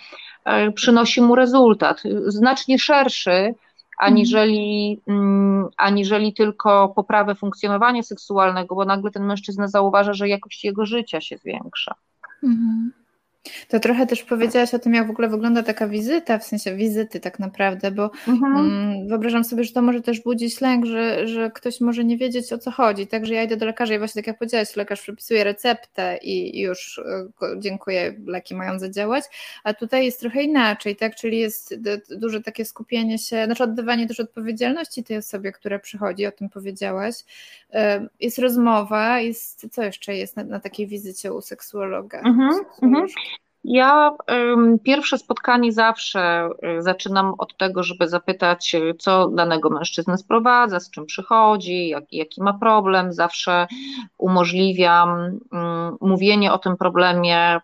przynosi 0.76 1.22
mu 1.22 1.36
rezultat 1.36 2.04
znacznie 2.28 2.80
szerszy, 2.80 3.56
aniżeli, 4.00 5.02
mm, 5.08 5.68
aniżeli 5.78 6.34
tylko 6.34 6.90
poprawę 6.90 7.36
funkcjonowania 7.36 8.04
seksualnego, 8.04 8.76
bo 8.76 8.86
nagle 8.86 9.12
ten 9.12 9.26
mężczyzna 9.26 9.68
zauważa, 9.68 10.14
że 10.14 10.30
jakość 10.30 10.66
jego 10.66 10.86
życia 10.86 11.22
się 11.22 11.38
zwiększa. 11.38 11.96
Mhm. 12.44 12.92
To 13.70 13.80
trochę 13.80 14.08
też 14.08 14.24
powiedziałaś 14.24 14.74
o 14.74 14.80
tym, 14.80 14.94
jak 14.94 15.08
w 15.08 15.10
ogóle 15.10 15.30
wygląda 15.30 15.64
taka 15.64 15.88
wizyta, 15.88 16.38
w 16.38 16.44
sensie 16.44 16.76
wizyty 16.76 17.20
tak 17.20 17.40
naprawdę, 17.40 17.92
bo 17.92 18.12
mhm. 18.28 18.56
mm, 18.58 19.08
wyobrażam 19.08 19.44
sobie, 19.44 19.64
że 19.64 19.74
to 19.74 19.82
może 19.82 20.02
też 20.02 20.22
budzić 20.24 20.62
lęk, 20.62 20.86
że, 20.86 21.28
że 21.28 21.52
ktoś 21.52 21.82
może 21.82 22.04
nie 22.04 22.18
wiedzieć 22.18 22.54
o 22.54 22.58
co 22.58 22.72
chodzi. 22.72 23.08
Także 23.08 23.34
ja 23.34 23.44
idę 23.44 23.58
do 23.58 23.66
lekarza 23.66 23.96
i 23.96 24.00
właśnie 24.00 24.22
tak 24.22 24.28
jak 24.28 24.38
powiedziałaś, 24.38 24.76
lekarz 24.76 25.02
przepisuje 25.02 25.44
receptę 25.44 26.18
i 26.22 26.60
już 26.60 26.98
y, 26.98 27.02
dziękuję, 27.58 28.16
leki 28.26 28.56
mają 28.56 28.80
zadziałać, 28.80 29.24
a 29.64 29.74
tutaj 29.74 30.06
jest 30.06 30.20
trochę 30.20 30.44
inaczej, 30.44 30.96
tak? 30.96 31.16
Czyli 31.16 31.38
jest 31.38 31.80
duże 32.10 32.42
takie 32.42 32.66
skupienie 32.66 33.18
się, 33.18 33.46
znaczy 33.46 33.64
oddawanie 33.64 34.08
też 34.08 34.20
odpowiedzialności 34.20 35.04
tej 35.04 35.18
osobie, 35.18 35.52
która 35.52 35.80
przychodzi, 35.80 36.26
o 36.26 36.32
tym 36.32 36.50
powiedziałaś. 36.50 37.16
Y, 37.74 37.78
jest 38.20 38.40
rozmowa, 38.40 39.20
jest, 39.20 39.68
co 39.72 39.84
jeszcze 39.84 40.16
jest 40.16 40.36
na, 40.36 40.44
na 40.44 40.60
takiej 40.60 40.88
wizycie 40.88 41.34
u 41.34 41.42
seksuologa? 41.42 42.20
Mhm, 42.20 42.60
mhm. 42.82 43.08
Ja 43.64 44.12
pierwsze 44.84 45.18
spotkanie 45.18 45.72
zawsze 45.72 46.50
y, 46.78 46.82
zaczynam 46.82 47.34
od 47.38 47.58
tego, 47.58 47.84
żeby 47.84 48.08
zapytać, 48.08 48.76
y, 48.76 48.94
co 49.00 49.28
danego 49.28 49.70
mężczyznę 49.70 50.18
sprowadza, 50.18 50.80
z 50.80 50.92
czym 50.92 51.06
przychodzi, 51.06 51.88
jaki, 51.88 52.18
jaki 52.18 52.44
ma 52.44 52.54
problem. 52.54 53.14
Zawsze 53.14 53.68
umożliwiam 54.18 55.40
mówienie 56.02 56.54
o 56.54 56.58
tym 56.58 56.78
problemie 56.78 57.56
y, 57.58 57.62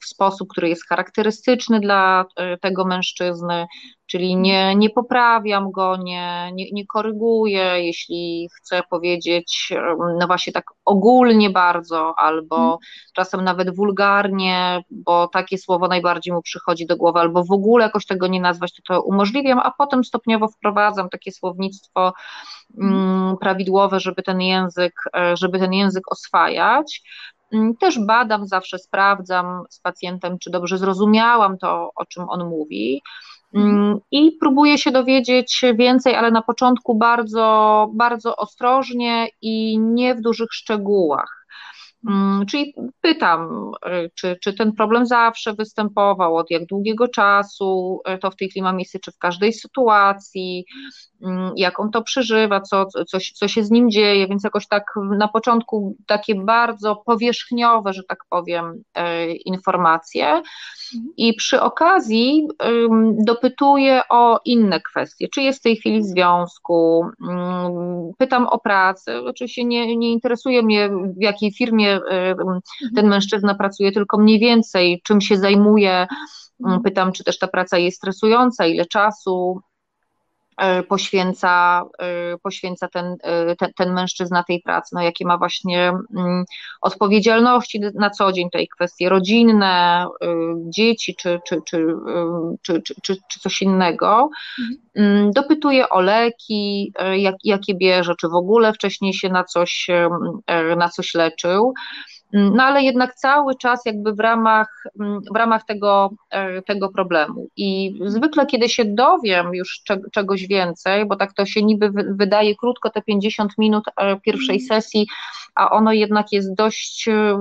w 0.00 0.04
sposób, 0.04 0.48
który 0.48 0.68
jest 0.68 0.88
charakterystyczny 0.88 1.80
dla 1.80 2.24
tego 2.60 2.84
mężczyzny, 2.84 3.66
czyli 4.10 4.36
nie, 4.36 4.76
nie 4.76 4.90
poprawiam 4.90 5.70
go, 5.70 5.96
nie, 5.96 6.50
nie, 6.52 6.70
nie 6.72 6.86
koryguję, 6.86 7.84
jeśli 7.84 8.48
chcę 8.56 8.82
powiedzieć, 8.90 9.72
no 10.18 10.26
właśnie 10.26 10.52
tak 10.52 10.64
ogólnie 10.84 11.50
bardzo, 11.50 12.14
albo 12.18 12.56
hmm. 12.56 12.78
czasem 13.14 13.44
nawet 13.44 13.76
wulgarnie, 13.76 14.82
bo 14.90 15.28
takie 15.28 15.58
słowo 15.58 15.88
najbardziej 15.88 16.34
mu 16.34 16.42
przychodzi 16.42 16.86
do 16.86 16.96
głowy, 16.96 17.20
albo 17.20 17.44
w 17.44 17.52
ogóle 17.52 17.84
jakoś 17.84 18.06
tego 18.06 18.26
nie 18.26 18.40
nazwać, 18.40 18.74
to 18.74 18.82
to 18.94 19.02
umożliwiam, 19.02 19.58
a 19.58 19.70
potem 19.78 20.04
stopniowo 20.04 20.48
wprowadzam 20.48 21.08
takie 21.08 21.32
słownictwo 21.32 22.12
hmm. 22.80 23.36
prawidłowe, 23.36 24.00
żeby 24.00 24.22
ten 24.22 24.40
język, 24.40 24.94
e, 25.16 25.36
żeby 25.36 25.58
ten 25.58 25.72
język 25.72 26.12
oswajać. 26.12 27.02
Mm, 27.52 27.76
też 27.76 27.98
badam, 27.98 28.46
zawsze 28.46 28.78
sprawdzam 28.78 29.64
z 29.70 29.80
pacjentem, 29.80 30.38
czy 30.38 30.50
dobrze 30.50 30.78
zrozumiałam 30.78 31.58
to, 31.58 31.90
o 31.94 32.06
czym 32.06 32.28
on 32.28 32.48
mówi. 32.48 33.02
Mm, 33.54 33.98
I 34.10 34.32
próbuję 34.40 34.78
się 34.78 34.90
dowiedzieć 34.90 35.62
więcej, 35.74 36.14
ale 36.14 36.30
na 36.30 36.42
początku 36.42 36.94
bardzo, 36.94 37.88
bardzo 37.94 38.36
ostrożnie 38.36 39.28
i 39.42 39.78
nie 39.78 40.14
w 40.14 40.20
dużych 40.20 40.48
szczegółach. 40.52 41.39
Mm, 42.08 42.46
czyli 42.46 42.74
pytam, 43.00 43.70
y, 43.86 44.10
czy, 44.14 44.36
czy 44.42 44.54
ten 44.54 44.72
problem 44.72 45.06
zawsze 45.06 45.54
występował, 45.54 46.36
od 46.36 46.50
jak 46.50 46.66
długiego 46.66 47.08
czasu 47.08 48.00
y, 48.14 48.18
to 48.18 48.30
w 48.30 48.36
tej 48.36 48.50
miejsce, 48.74 48.98
czy 48.98 49.12
w 49.12 49.18
każdej 49.18 49.52
sytuacji, 49.52 50.64
mm, 51.22 51.52
jak 51.56 51.80
on 51.80 51.90
to 51.90 52.02
przeżywa, 52.02 52.60
co, 52.60 52.86
co, 52.86 53.18
co 53.34 53.48
się 53.48 53.64
z 53.64 53.70
nim 53.70 53.90
dzieje, 53.90 54.28
więc 54.28 54.44
jakoś 54.44 54.68
tak 54.68 54.84
na 55.18 55.28
początku 55.28 55.96
takie 56.06 56.34
bardzo 56.34 56.96
powierzchniowe, 56.96 57.92
że 57.92 58.02
tak 58.08 58.18
powiem, 58.30 58.82
y, 58.98 59.34
informacje. 59.34 60.42
I 61.16 61.34
przy 61.34 61.60
okazji 61.60 62.48
dopytuję 63.26 64.02
o 64.08 64.40
inne 64.44 64.80
kwestie, 64.80 65.28
czy 65.28 65.42
jest 65.42 65.58
w 65.58 65.62
tej 65.62 65.76
chwili 65.76 66.00
w 66.00 66.04
związku, 66.04 67.06
mm, 67.28 68.12
pytam 68.18 68.46
o 68.46 68.58
pracę, 68.58 69.22
oczywiście 69.24 69.64
nie, 69.64 69.96
nie 69.96 70.12
interesuje 70.12 70.62
mnie 70.62 70.88
w 70.88 71.22
jakiej 71.22 71.52
firmie 71.52 71.89
mhm. 71.94 72.60
ten 72.96 73.08
mężczyzna 73.08 73.54
pracuje, 73.54 73.92
tylko 73.92 74.18
mniej 74.18 74.38
więcej 74.38 75.00
czym 75.04 75.20
się 75.20 75.36
zajmuje, 75.36 76.06
pytam 76.84 77.12
czy 77.12 77.24
też 77.24 77.38
ta 77.38 77.48
praca 77.48 77.78
jest 77.78 77.96
stresująca, 77.96 78.66
ile 78.66 78.86
czasu, 78.86 79.60
poświęca, 80.88 81.82
poświęca 82.42 82.88
ten, 82.88 83.16
ten, 83.58 83.72
ten 83.76 83.92
mężczyzna 83.92 84.44
tej 84.44 84.60
pracy, 84.62 84.94
no 84.94 85.02
jakie 85.02 85.26
ma 85.26 85.38
właśnie 85.38 85.92
mm, 86.16 86.44
odpowiedzialności 86.80 87.80
na 87.94 88.10
co 88.10 88.32
dzień, 88.32 88.50
tej 88.50 88.68
kwestie 88.68 89.08
rodzinne, 89.08 90.06
dzieci 90.68 91.14
czy, 91.14 91.40
czy, 91.46 91.56
czy, 91.66 91.86
czy, 92.62 92.82
czy, 92.82 92.94
czy, 93.02 93.16
czy 93.28 93.40
coś 93.40 93.62
innego. 93.62 94.30
Mhm. 94.58 95.30
Dopytuje 95.32 95.88
o 95.88 96.00
leki, 96.00 96.92
jak, 97.16 97.34
jakie 97.44 97.74
bierze, 97.74 98.14
czy 98.20 98.28
w 98.28 98.34
ogóle 98.34 98.72
wcześniej 98.72 99.14
się 99.14 99.28
na 99.28 99.44
coś, 99.44 99.86
na 100.76 100.88
coś 100.88 101.14
leczył. 101.14 101.74
Mm, 102.34 102.56
no 102.56 102.62
ale 102.62 102.82
jednak 102.82 103.14
cały 103.14 103.54
czas 103.54 103.86
jakby 103.86 104.12
w 104.12 104.20
ramach, 104.20 104.84
mm, 105.00 105.20
w 105.34 105.36
ramach 105.36 105.64
tego, 105.64 106.10
e, 106.30 106.62
tego 106.62 106.88
problemu. 106.88 107.48
I 107.56 107.98
zwykle, 108.04 108.46
kiedy 108.46 108.68
się 108.68 108.84
dowiem 108.84 109.54
już 109.54 109.82
czegoś 110.12 110.46
więcej, 110.46 111.06
bo 111.06 111.16
tak 111.16 111.32
to 111.32 111.46
się 111.46 111.62
niby 111.62 111.90
wydaje 112.16 112.56
krótko, 112.56 112.90
te 112.90 113.02
50 113.02 113.58
minut 113.58 113.84
e, 113.96 114.20
pierwszej 114.20 114.60
mhm. 114.62 114.68
sesji, 114.82 115.06
a 115.54 115.70
ono 115.70 115.92
jednak 115.92 116.32
jest 116.32 116.54
dość 116.54 117.08
e, 117.08 117.38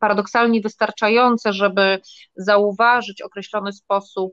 paradoksalnie 0.00 0.60
wystarczające, 0.60 1.52
żeby 1.52 1.98
zauważyć 2.36 3.22
określony 3.22 3.72
sposób, 3.72 4.32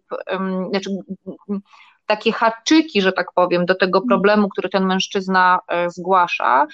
znaczy 0.69 0.89
takie 2.05 2.31
haczyki, 2.31 3.01
że 3.01 3.11
tak 3.11 3.27
powiem, 3.35 3.65
do 3.65 3.75
tego 3.75 3.97
mhm. 3.97 4.07
problemu, 4.07 4.49
który 4.49 4.69
ten 4.69 4.85
mężczyzna 4.85 5.59
zgłasza, 5.87 6.67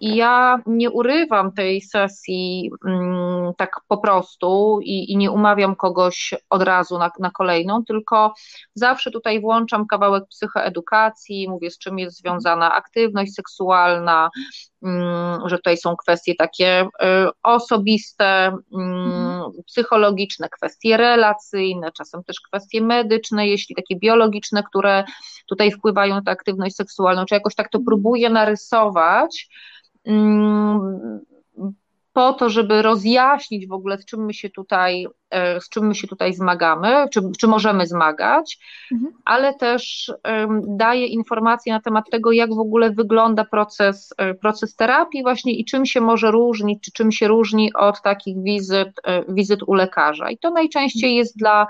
i 0.00 0.16
ja 0.16 0.58
nie 0.66 0.90
urywam 0.90 1.52
tej 1.52 1.80
sesji 1.80 2.70
mm, 2.86 3.52
tak 3.56 3.70
po 3.88 3.98
prostu 3.98 4.78
i, 4.82 5.12
i, 5.12 5.16
nie 5.16 5.30
umawiam 5.30 5.76
kogoś 5.76 6.34
od 6.50 6.62
razu 6.62 6.98
na, 6.98 7.10
na 7.18 7.30
kolejną, 7.30 7.84
tylko 7.84 8.34
zawsze 8.74 9.10
tutaj 9.10 9.40
włączam 9.40 9.86
kawałek 9.86 10.24
psychoedukacji, 10.28 11.48
mówię 11.48 11.70
z 11.70 11.78
czym 11.78 11.98
jest 11.98 12.18
związana 12.18 12.74
aktywność 12.74 13.34
seksualna, 13.34 14.30
mm, 14.82 15.48
że 15.48 15.56
tutaj 15.56 15.76
są 15.76 15.96
kwestie 15.96 16.34
takie 16.34 16.82
y, 16.82 16.88
osobiste, 17.42 18.56
mm, 18.74 19.42
psychologiczne, 19.66 20.48
kwestie 20.48 20.96
relacyjne, 20.96 21.92
czasem 21.92 22.24
też 22.24 22.40
kwestie 22.40 22.80
medyczne, 22.80 23.48
jeśli 23.48 23.74
takie 23.74 23.96
biologiczne, 23.96 24.62
które 24.62 25.04
tutaj 25.48 25.72
wpływają 25.72 26.14
na 26.14 26.22
tę 26.22 26.30
aktywność 26.30 26.76
seksualną, 26.76 27.24
czy 27.24 27.34
jakoś 27.34 27.54
tak 27.54 27.68
to 27.70 27.78
próbuję 27.86 28.30
narysować 28.30 29.48
po 32.18 32.32
to, 32.32 32.50
żeby 32.50 32.82
rozjaśnić 32.82 33.66
w 33.66 33.72
ogóle, 33.72 33.98
z 33.98 34.04
czym 34.04 34.24
my 34.24 34.34
się 34.34 34.50
tutaj, 34.50 35.06
e, 35.30 35.60
z 35.60 35.68
czym 35.68 35.86
my 35.86 35.94
się 35.94 36.08
tutaj 36.08 36.34
zmagamy, 36.34 37.08
czy, 37.12 37.20
czy 37.38 37.46
możemy 37.46 37.86
zmagać, 37.86 38.58
mhm. 38.92 39.12
ale 39.24 39.54
też 39.54 40.12
daje 40.68 41.06
informacje 41.06 41.72
na 41.72 41.80
temat 41.80 42.04
tego, 42.10 42.32
jak 42.32 42.54
w 42.54 42.58
ogóle 42.58 42.90
wygląda 42.90 43.44
proces, 43.44 44.14
e, 44.16 44.34
proces 44.34 44.76
terapii 44.76 45.22
właśnie 45.22 45.52
i 45.52 45.64
czym 45.64 45.86
się 45.86 46.00
może 46.00 46.30
różnić, 46.30 46.82
czy 46.84 46.92
czym 46.92 47.12
się 47.12 47.28
różni 47.28 47.72
od 47.74 48.02
takich 48.02 48.42
wizyt, 48.42 48.88
e, 49.04 49.22
wizyt 49.28 49.60
u 49.66 49.74
lekarza. 49.74 50.30
I 50.30 50.38
to 50.38 50.50
najczęściej 50.50 51.14
jest 51.14 51.38
dla 51.38 51.66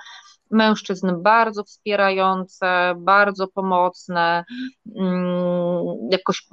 mężczyzn 0.51 1.23
bardzo 1.23 1.65
wspierające, 1.65 2.95
bardzo 2.99 3.49
pomocne, 3.49 4.45
mm, 4.97 5.85
jakoś 6.11 6.49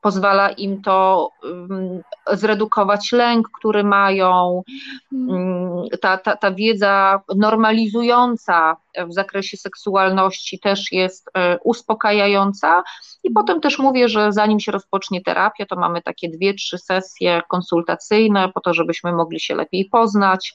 pozwala 0.00 0.50
im 0.50 0.82
to 0.82 1.30
zredukować 2.32 3.12
lęk, 3.12 3.48
który 3.58 3.84
mają. 3.84 4.62
Ta, 6.00 6.18
ta, 6.18 6.36
ta 6.36 6.50
wiedza 6.50 7.20
normalizująca 7.36 8.76
w 9.06 9.12
zakresie 9.12 9.56
seksualności 9.56 10.58
też 10.58 10.92
jest 10.92 11.30
e, 11.34 11.58
uspokajająca. 11.64 12.82
I 13.24 13.30
potem 13.30 13.60
też 13.60 13.78
mówię, 13.78 14.08
że 14.08 14.32
zanim 14.32 14.60
się 14.60 14.72
rozpocznie 14.72 15.22
terapia, 15.22 15.66
to 15.66 15.76
mamy 15.76 16.02
takie 16.02 16.28
dwie, 16.28 16.54
trzy 16.54 16.78
sesje 16.78 17.42
konsultacyjne 17.48 18.48
po 18.54 18.60
to, 18.60 18.74
żebyśmy 18.74 19.12
mogli 19.12 19.40
się 19.40 19.54
lepiej 19.54 19.84
poznać, 19.84 20.54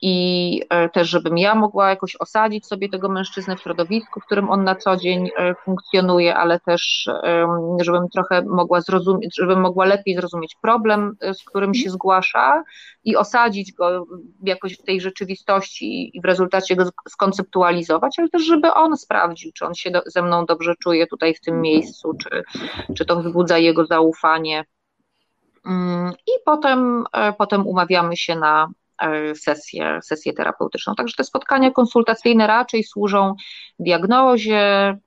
i 0.00 0.62
e, 0.70 0.88
też, 0.88 1.08
żebym 1.08 1.38
ja 1.38 1.54
mogła 1.54 1.90
jakoś 1.90 2.16
osadzić 2.16 2.66
sobie 2.66 2.88
tego 2.88 3.08
mężczyznę 3.08 3.56
w 3.56 3.60
środowisku, 3.60 4.20
w 4.20 4.24
którym 4.24 4.50
on 4.50 4.64
na 4.64 4.74
co 4.74 4.96
dzień 4.96 5.30
e, 5.36 5.54
funkcjonuje, 5.54 6.36
ale 6.36 6.60
też, 6.60 7.10
żebym 7.80 8.08
trochę 8.08 8.42
mogła 8.42 8.80
zrozumieć, 8.80 9.36
żebym 9.36 9.60
mogła 9.60 9.84
lepiej 9.84 10.16
zrozumieć 10.16 10.56
problem, 10.62 11.16
e, 11.20 11.34
z 11.34 11.44
którym 11.44 11.74
się 11.74 11.90
zgłasza 11.90 12.62
i 13.04 13.16
osadzić 13.16 13.72
go 13.72 14.06
jakoś 14.42 14.78
w 14.78 14.82
tej 14.82 15.00
rzeczywistości 15.00 16.16
i 16.16 16.20
w 16.20 16.24
rezultacie 16.24 16.76
go 16.76 16.84
skonceptualizować, 17.08 18.18
ale 18.18 18.28
też, 18.28 18.42
żeby 18.42 18.72
on 18.72 18.96
sprawdził, 18.96 19.52
czy 19.52 19.66
on 19.66 19.74
się 19.74 19.90
do, 19.90 20.02
ze 20.06 20.22
mną 20.22 20.46
dobrze 20.46 20.74
czuje 20.82 21.06
tutaj 21.06 21.34
w 21.34 21.40
tym 21.40 21.60
miejscu, 21.60 22.12
czy, 22.14 22.42
czy 22.96 23.04
to 23.04 23.16
wzbudza 23.16 23.58
jego 23.58 23.86
zaufanie. 23.86 24.64
Mm, 25.66 26.12
I 26.26 26.30
potem, 26.44 27.04
potem 27.38 27.66
umawiamy 27.66 28.16
się 28.16 28.36
na, 28.36 28.68
sesję, 29.34 29.98
sesję 30.02 30.32
terapeutyczną. 30.32 30.94
Także 30.94 31.14
te 31.16 31.24
spotkania 31.24 31.70
konsultacyjne 31.70 32.46
raczej 32.46 32.84
służą 32.84 33.34
diagnozie, 33.78 34.58
e, 34.58 34.98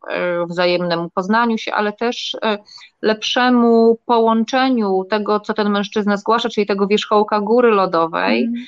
wzajemnemu 0.49 1.09
poznaniu 1.09 1.57
się, 1.57 1.73
ale 1.73 1.93
też 1.93 2.37
e, 2.43 2.57
lepszemu 3.01 3.99
połączeniu 4.05 5.03
tego, 5.09 5.39
co 5.39 5.53
ten 5.53 5.69
mężczyzna 5.69 6.17
zgłasza, 6.17 6.49
czyli 6.49 6.67
tego 6.67 6.87
wierzchołka 6.87 7.39
góry 7.39 7.71
lodowej, 7.71 8.43
mm. 8.43 8.65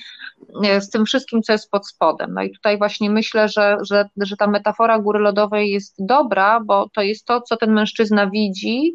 Z 0.80 0.89
tym 0.89 1.06
wszystkim, 1.06 1.41
co 1.41 1.51
jest 1.54 1.69
pod 1.69 1.88
spodem. 1.88 2.34
No 2.34 2.43
i 2.43 2.51
tutaj 2.51 2.77
właśnie 2.77 3.10
myślę, 3.10 3.49
że, 3.49 3.77
że, 3.82 4.06
że 4.17 4.38
ta 4.38 4.47
metafora 4.47 4.99
góry 4.99 5.19
lodowej 5.19 5.69
jest 5.69 5.95
dobra, 5.99 6.60
bo 6.65 6.89
to 6.93 7.01
jest 7.01 7.25
to, 7.25 7.41
co 7.41 7.58
ten 7.58 7.73
mężczyzna 7.73 8.30
widzi, 8.30 8.93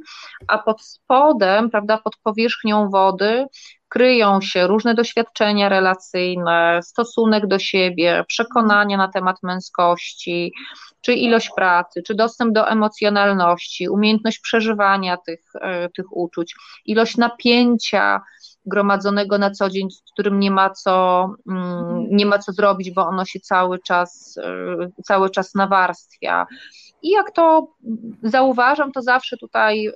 a 0.48 0.58
pod 0.58 0.82
spodem, 0.82 1.70
prawda, 1.70 1.98
pod 1.98 2.16
powierzchnią 2.22 2.90
wody 2.90 3.46
kryją 3.88 4.40
się 4.40 4.66
różne 4.66 4.94
doświadczenia 4.94 5.68
relacyjne, 5.68 6.80
stosunek 6.82 7.46
do 7.46 7.58
siebie, 7.58 8.24
przekonania 8.28 8.96
na 8.96 9.08
temat 9.08 9.36
męskości, 9.42 10.52
czy 11.00 11.14
ilość 11.14 11.50
pracy, 11.56 12.02
czy 12.06 12.14
dostęp 12.14 12.54
do 12.54 12.68
emocjonalności, 12.68 13.88
umiejętność 13.88 14.38
przeżywania 14.38 15.16
tych, 15.16 15.40
e, 15.60 15.88
tych 15.88 16.16
uczuć, 16.16 16.54
ilość 16.84 17.16
napięcia 17.16 18.20
gromadzonego 18.66 19.38
na 19.38 19.50
co 19.50 19.70
dzień, 19.70 19.90
z 19.90 20.02
którym 20.12 20.40
nie 20.40 20.50
ma 20.50 20.70
co, 20.70 21.26
mm, 21.48 22.06
nie 22.10 22.26
ma 22.26 22.38
co 22.38 22.52
zrobić, 22.52 22.90
bo 22.90 23.06
ono 23.06 23.24
się 23.24 23.40
cały 23.40 23.78
czas, 23.78 24.38
e, 24.42 25.02
cały 25.04 25.30
czas 25.30 25.54
nawarstwia. 25.54 26.46
I 27.02 27.10
jak 27.10 27.30
to 27.30 27.68
zauważam, 28.22 28.92
to 28.92 29.02
zawsze 29.02 29.36
tutaj 29.36 29.90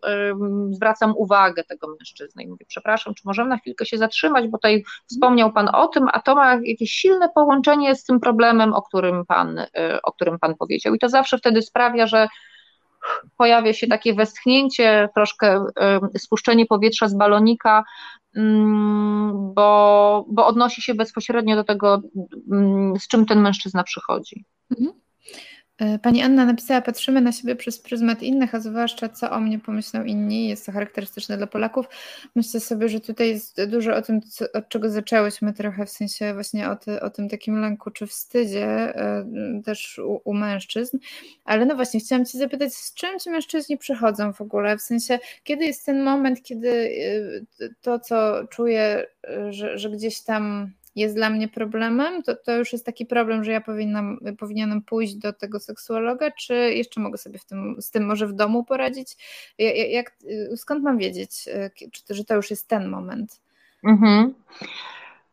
zwracam 0.71 1.15
uwagę 1.17 1.65
tego 1.65 1.89
mężczyzny 1.89 2.43
i 2.43 2.49
mówię, 2.49 2.67
przepraszam, 2.69 3.15
czy 3.15 3.23
możemy 3.25 3.49
na 3.49 3.59
chwilkę 3.59 3.87
się 3.87 3.99
zatrzymać, 3.99 4.49
bo 4.49 4.59
tutaj 4.59 4.85
wspomniał 5.07 5.53
Pan 5.53 5.69
o 5.73 5.89
tym, 5.89 6.09
a 6.13 6.21
to 6.21 6.35
ma 6.35 6.55
jakieś 6.65 6.91
silne 6.91 7.29
połączenie 7.35 7.95
z 7.95 8.05
tym 8.05 8.21
problemem, 8.21 8.75
o 8.75 8.83
którym 8.83 9.27
Pan, 9.27 9.59
y, 9.59 9.69
o 10.03 10.13
którym 10.13 10.39
pan 10.39 10.55
powiedział. 10.55 10.95
I 10.95 10.99
to 10.99 11.09
zawsze 11.09 11.39
wtedy 11.39 11.63
sprawia, 11.63 12.07
że 12.07 12.29
pojawia 13.37 13.73
się 13.73 13.87
takie 13.87 14.15
westchnięcie, 14.15 15.09
troszkę 15.15 15.65
spuszczenie 16.19 16.67
powietrza 16.67 17.09
z 17.09 17.15
balonika, 17.15 17.85
bo, 19.55 20.27
bo 20.29 20.47
odnosi 20.47 20.83
się 20.83 20.95
bezpośrednio 20.95 21.57
do 21.57 21.65
tego, 21.65 22.03
z 22.99 23.09
czym 23.09 23.27
ten 23.27 23.41
mężczyzna 23.41 23.85
przychodzi. 23.85 24.45
Mhm. 24.71 25.01
E, 25.81 25.99
pani 25.99 26.23
Anna 26.23 26.47
napisała, 26.47 26.81
patrzymy 26.81 27.21
na 27.21 27.33
siebie 27.33 27.57
przez 27.57 27.79
pryzmat 27.79 28.23
innych, 28.23 28.55
a 28.55 28.61
zwłaszcza 28.61 29.09
co 29.09 29.31
o 29.31 29.41
mnie 29.41 29.59
pomyślą 29.59 30.05
inni, 30.05 30.49
jest 30.49 30.67
to 30.67 30.73
charakterystyczne 30.73 31.37
dla 31.37 31.47
Polaków. 31.47 31.87
Myślę 32.35 32.61
sobie, 32.61 32.89
że 32.89 33.01
tutaj 33.01 33.29
jest 33.29 33.65
dużo 33.65 33.97
o 33.97 34.03
tym, 34.03 34.21
co, 34.23 34.45
od 34.55 34.69
czego 34.69 34.91
zaczęłyśmy 34.91 35.53
trochę, 35.53 35.87
w 35.87 35.91
sensie 35.91 36.35
właśnie 36.35 36.71
o, 36.71 36.77
ty, 36.77 37.01
o 37.01 37.11
tym 37.11 37.29
takim 37.29 37.61
lęku 37.61 37.91
czy 37.91 38.07
wstydzie 38.07 38.67
e, 38.67 39.25
też 39.65 39.99
u, 39.99 40.21
u, 40.25 40.35
mężczyzn, 40.35 40.99
ale 41.45 41.67
no 41.67 41.75
właśnie 41.75 42.01
chciałam 42.01 42.25
Cię 42.25 42.39
zapytać, 42.39 42.75
z 42.75 42.95
czym 42.95 43.19
ci 43.19 43.31
mężczyźni 43.31 43.79
przychodzą 43.79 44.33
w 44.33 44.41
ogóle, 44.41 44.77
w 44.77 44.83
sensie 44.83 45.19
kiedy 45.45 45.65
jest 45.65 45.87
ten 45.87 46.03
moment, 46.03 46.43
kiedy 46.43 46.71
e, 47.61 47.69
to, 47.81 47.99
co 47.99 48.47
czuję, 48.51 49.07
że, 49.51 49.79
że 49.79 49.91
gdzieś 49.91 50.21
tam 50.21 50.73
jest 51.01 51.15
dla 51.15 51.31
mnie 51.31 51.49
problemem, 51.49 52.23
to, 52.23 52.37
to 52.37 52.57
już 52.57 52.73
jest 52.73 52.87
taki 52.87 53.07
problem, 53.07 53.45
że 53.45 53.53
ja 53.53 53.61
powinnam, 53.61 54.19
powinienem 54.39 54.83
pójść 54.83 55.15
do 55.15 55.33
tego 55.33 55.61
seksuologa, 55.61 56.31
czy 56.31 56.55
jeszcze 56.55 57.01
mogę 57.01 57.19
sobie 57.19 57.39
w 57.39 57.45
tym, 57.45 57.77
z 57.81 57.91
tym 57.91 58.07
może 58.07 58.27
w 58.27 58.33
domu 58.33 58.65
poradzić? 58.65 59.17
Jak, 59.89 60.13
skąd 60.57 60.83
mam 60.83 60.99
wiedzieć, 60.99 61.49
czy, 61.93 62.15
że 62.15 62.25
to 62.25 62.35
już 62.35 62.51
jest 62.51 62.69
ten 62.69 62.89
moment? 62.89 63.41
Mhm. 63.85 64.35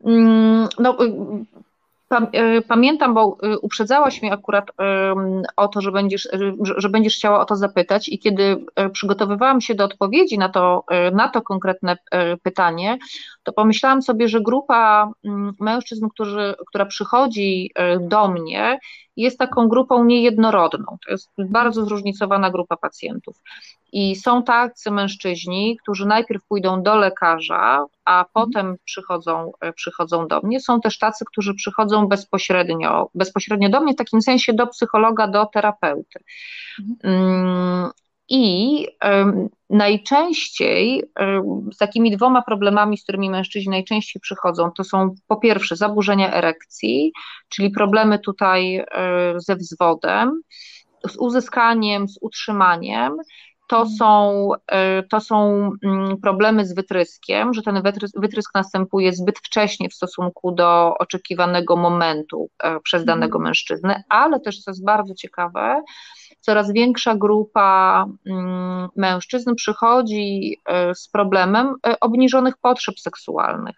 Mm, 0.03 0.67
no, 0.79 0.97
E, 1.01 1.61
pamiętam, 2.67 3.13
bo 3.13 3.37
e, 3.43 3.59
uprzedzałaś 3.59 4.21
mnie 4.21 4.33
akurat 4.33 4.71
o 5.57 5.67
to, 5.67 5.81
że 5.81 5.91
będziesz, 5.91 6.25
e, 6.25 6.53
że 6.77 6.89
będziesz 6.89 7.15
chciała 7.15 7.39
o 7.39 7.45
to 7.45 7.55
zapytać, 7.55 8.09
i 8.09 8.19
kiedy 8.19 8.65
przygotowywałam 8.93 9.61
się 9.61 9.75
do 9.75 9.83
odpowiedzi 9.83 10.37
na 10.37 10.49
to, 10.49 10.83
na 11.13 11.29
to 11.29 11.41
konkretne 11.41 11.97
pytanie, 12.43 12.97
to 13.43 13.53
pomyślałam 13.53 14.01
sobie, 14.01 14.27
że 14.27 14.41
grupa 14.41 15.11
mężczyzn, 15.59 16.07
którzy, 16.07 16.55
która 16.67 16.85
przychodzi 16.85 17.71
do 17.99 18.27
mnie, 18.27 18.79
jest 19.17 19.37
taką 19.37 19.67
grupą 19.67 20.05
niejednorodną. 20.05 20.97
To 21.05 21.11
jest 21.11 21.29
bardzo 21.37 21.85
zróżnicowana 21.85 22.51
grupa 22.51 22.77
pacjentów. 22.77 23.41
I 23.91 24.15
są 24.15 24.43
tacy 24.43 24.91
mężczyźni, 24.91 25.77
którzy 25.83 26.05
najpierw 26.05 26.45
pójdą 26.47 26.83
do 26.83 26.95
lekarza, 26.95 27.85
a 28.05 28.25
potem 28.33 28.75
przychodzą, 28.85 29.51
przychodzą 29.75 30.27
do 30.27 30.41
mnie. 30.41 30.59
Są 30.59 30.81
też 30.81 30.99
tacy, 30.99 31.25
którzy 31.25 31.53
przychodzą 31.53 32.07
bezpośrednio, 32.07 33.09
bezpośrednio 33.15 33.69
do 33.69 33.81
mnie, 33.81 33.93
w 33.93 33.97
takim 33.97 34.21
sensie 34.21 34.53
do 34.53 34.67
psychologa, 34.67 35.27
do 35.27 35.45
terapeuty. 35.45 36.19
I 38.29 38.87
najczęściej 39.69 41.03
z 41.73 41.77
takimi 41.77 42.17
dwoma 42.17 42.41
problemami, 42.41 42.97
z 42.97 43.03
którymi 43.03 43.29
mężczyźni 43.29 43.69
najczęściej 43.69 44.19
przychodzą, 44.19 44.71
to 44.71 44.83
są 44.83 45.15
po 45.27 45.37
pierwsze 45.37 45.75
zaburzenia 45.75 46.33
erekcji, 46.33 47.11
czyli 47.49 47.69
problemy 47.69 48.19
tutaj 48.19 48.85
ze 49.37 49.55
wzwodem, 49.55 50.41
z 51.07 51.17
uzyskaniem, 51.17 52.07
z 52.07 52.17
utrzymaniem. 52.21 53.17
To 53.69 53.77
mhm. 53.77 53.97
są, 53.97 54.49
to 55.09 55.19
są 55.19 55.69
mm, 55.83 56.17
problemy 56.17 56.65
z 56.65 56.75
wytryskiem, 56.75 57.53
że 57.53 57.61
ten 57.61 57.81
wytrysk 58.15 58.55
następuje 58.55 59.13
zbyt 59.13 59.39
wcześnie 59.39 59.89
w 59.89 59.93
stosunku 59.93 60.51
do 60.51 60.93
oczekiwanego 60.99 61.75
momentu 61.75 62.49
e, 62.63 62.79
przez 62.79 63.05
danego 63.05 63.37
mhm. 63.37 63.43
mężczyznę, 63.43 64.03
ale 64.09 64.39
też, 64.39 64.63
co 64.63 64.71
jest 64.71 64.85
bardzo 64.85 65.13
ciekawe, 65.13 65.81
coraz 66.47 66.71
większa 66.71 67.15
grupa 67.15 68.05
mm, 68.25 68.89
mężczyzn 68.95 69.55
przychodzi 69.55 70.57
e, 70.65 70.95
z 70.95 71.09
problemem 71.09 71.75
e, 71.87 71.99
obniżonych 71.99 72.57
potrzeb 72.57 72.99
seksualnych 72.99 73.75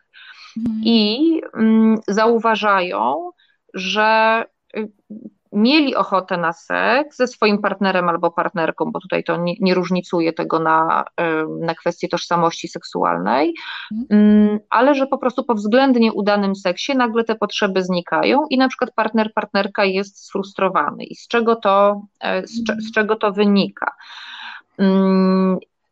mhm. 0.58 0.82
i 0.84 1.42
mm, 1.54 1.98
zauważają, 2.08 3.32
że 3.74 4.44
y, 4.78 4.92
mieli 5.52 5.96
ochotę 5.96 6.38
na 6.38 6.54
seks 6.54 7.18
ze 7.18 7.28
swoim 7.28 7.58
partnerem 7.62 8.10
albo 8.10 8.32
partnerką, 8.32 8.86
bo 8.92 9.00
tutaj 9.00 9.24
to 9.24 9.38
nie, 9.38 9.54
nie 9.60 9.74
różnicuje 9.74 10.34
tego 10.34 10.60
na, 10.60 11.06
na 11.62 11.76
kwestię 11.76 12.08
tożsamości 12.08 12.68
seksualnej, 12.68 13.54
mhm. 13.92 14.22
mm, 14.22 14.60
ale 14.70 14.96
że 14.96 15.08
po 15.08 15.18
prostu 15.18 15.44
po 15.44 15.56
względnie 15.56 16.14
udanym 16.14 16.56
seksie 16.56 16.96
nagle 16.96 17.24
te 17.24 17.36
potrzeby 17.36 17.84
znikają 17.84 18.46
i 18.50 18.58
na 18.58 18.68
przykład 18.68 18.92
partner, 18.96 19.32
partnerka 19.36 19.86
jest 19.86 20.26
sfrustrowany. 20.26 21.04
I 21.04 21.16
z 21.16 21.28
czego 21.28 21.56
to, 21.56 22.02
e, 22.20 22.48
z, 22.48 22.64
z 22.80 22.92
czego 22.92 23.16
to 23.16 23.32
wynika? 23.32 23.92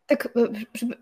Tak, 0.08 0.30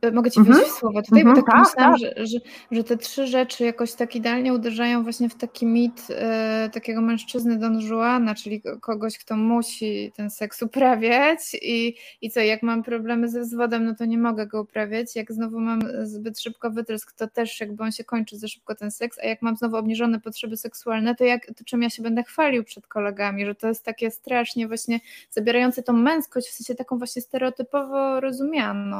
e, 0.03 0.07
e, 0.07 0.11
mogę 0.11 0.31
Ci 0.31 0.39
wejść 0.39 0.51
mm 0.51 0.63
-hmm. 0.63 0.75
w 0.75 0.79
słowo 0.79 1.01
tutaj, 1.01 1.21
mm 1.21 1.33
-hmm, 1.33 1.35
bo 1.35 1.41
tak, 1.41 1.55
tak 1.55 1.65
myślałam, 1.65 1.99
tak. 1.99 2.01
Że, 2.17 2.25
że, 2.25 2.39
że, 2.71 2.83
te 2.83 2.97
trzy 2.97 3.27
rzeczy 3.27 3.63
jakoś 3.63 3.93
tak 3.93 4.15
idealnie 4.15 4.53
uderzają 4.53 5.03
właśnie 5.03 5.29
w 5.29 5.35
taki 5.35 5.65
mit 5.65 6.07
e, 6.09 6.69
takiego 6.73 7.01
mężczyzny 7.01 7.57
Don 7.57 7.79
Juana, 7.79 8.35
czyli 8.35 8.61
kogoś, 8.81 9.17
kto 9.17 9.35
musi 9.37 10.11
ten 10.15 10.29
seks 10.29 10.61
uprawiać 10.61 11.39
i, 11.61 11.95
i 12.21 12.29
co, 12.29 12.39
jak 12.39 12.63
mam 12.63 12.83
problemy 12.83 13.29
ze 13.29 13.41
wzwodem, 13.41 13.85
no 13.85 13.95
to 13.95 14.05
nie 14.05 14.17
mogę 14.17 14.47
go 14.47 14.61
uprawiać, 14.61 15.15
jak 15.15 15.33
znowu 15.33 15.59
mam 15.59 15.79
zbyt 16.03 16.39
szybko 16.39 16.71
wytrysk, 16.71 17.11
to 17.11 17.27
też 17.27 17.59
jakby 17.59 17.83
on 17.83 17.91
się 17.91 18.03
kończy 18.03 18.37
za 18.37 18.47
szybko 18.47 18.75
ten 18.75 18.91
seks, 18.91 19.19
a 19.19 19.25
jak 19.25 19.41
mam 19.41 19.55
znowu 19.55 19.75
obniżone 19.77 20.19
potrzeby 20.19 20.57
seksualne, 20.57 21.15
to, 21.15 21.23
jak, 21.23 21.45
to 21.45 21.63
czym 21.65 21.81
ja 21.81 21.89
się 21.89 22.03
będę 22.03 22.23
chwalił 22.23 22.63
przed 22.63 22.87
kolegami, 22.87 23.45
że 23.45 23.55
to 23.55 23.67
jest 23.67 23.83
takie 23.83 24.11
strasznie 24.11 24.67
właśnie 24.67 24.99
zabierające 25.29 25.83
tą 25.83 25.93
męskość, 25.93 26.47
w 26.47 26.53
sensie 26.53 26.75
taką 26.75 26.97
właśnie 26.97 27.21
stereotypowo 27.21 28.19
rozumianą. 28.19 28.94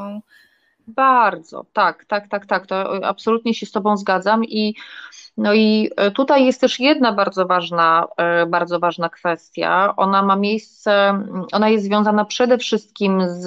Bardzo, 0.88 1.66
tak, 1.74 2.06
tak, 2.06 2.28
tak, 2.28 2.46
tak, 2.46 2.68
to 2.68 3.06
absolutnie 3.06 3.54
się 3.54 3.66
z 3.66 3.72
Tobą 3.72 3.98
zgadzam 3.98 4.44
i 4.44 4.76
no 5.38 5.54
i 5.54 5.92
e, 5.96 6.12
tutaj 6.12 6.46
jest 6.46 6.62
też 6.62 6.80
jedna 6.80 7.14
bardzo 7.14 7.46
ważna, 7.46 8.08
e, 8.18 8.46
bardzo 8.46 8.80
ważna 8.80 9.10
kwestia. 9.10 9.94
Ona 9.98 10.24
ma 10.24 10.36
miejsce, 10.36 11.24
ona 11.52 11.70
jest 11.70 11.86
związana 11.86 12.26
przede 12.26 12.58
wszystkim 12.58 13.22
z, 13.28 13.44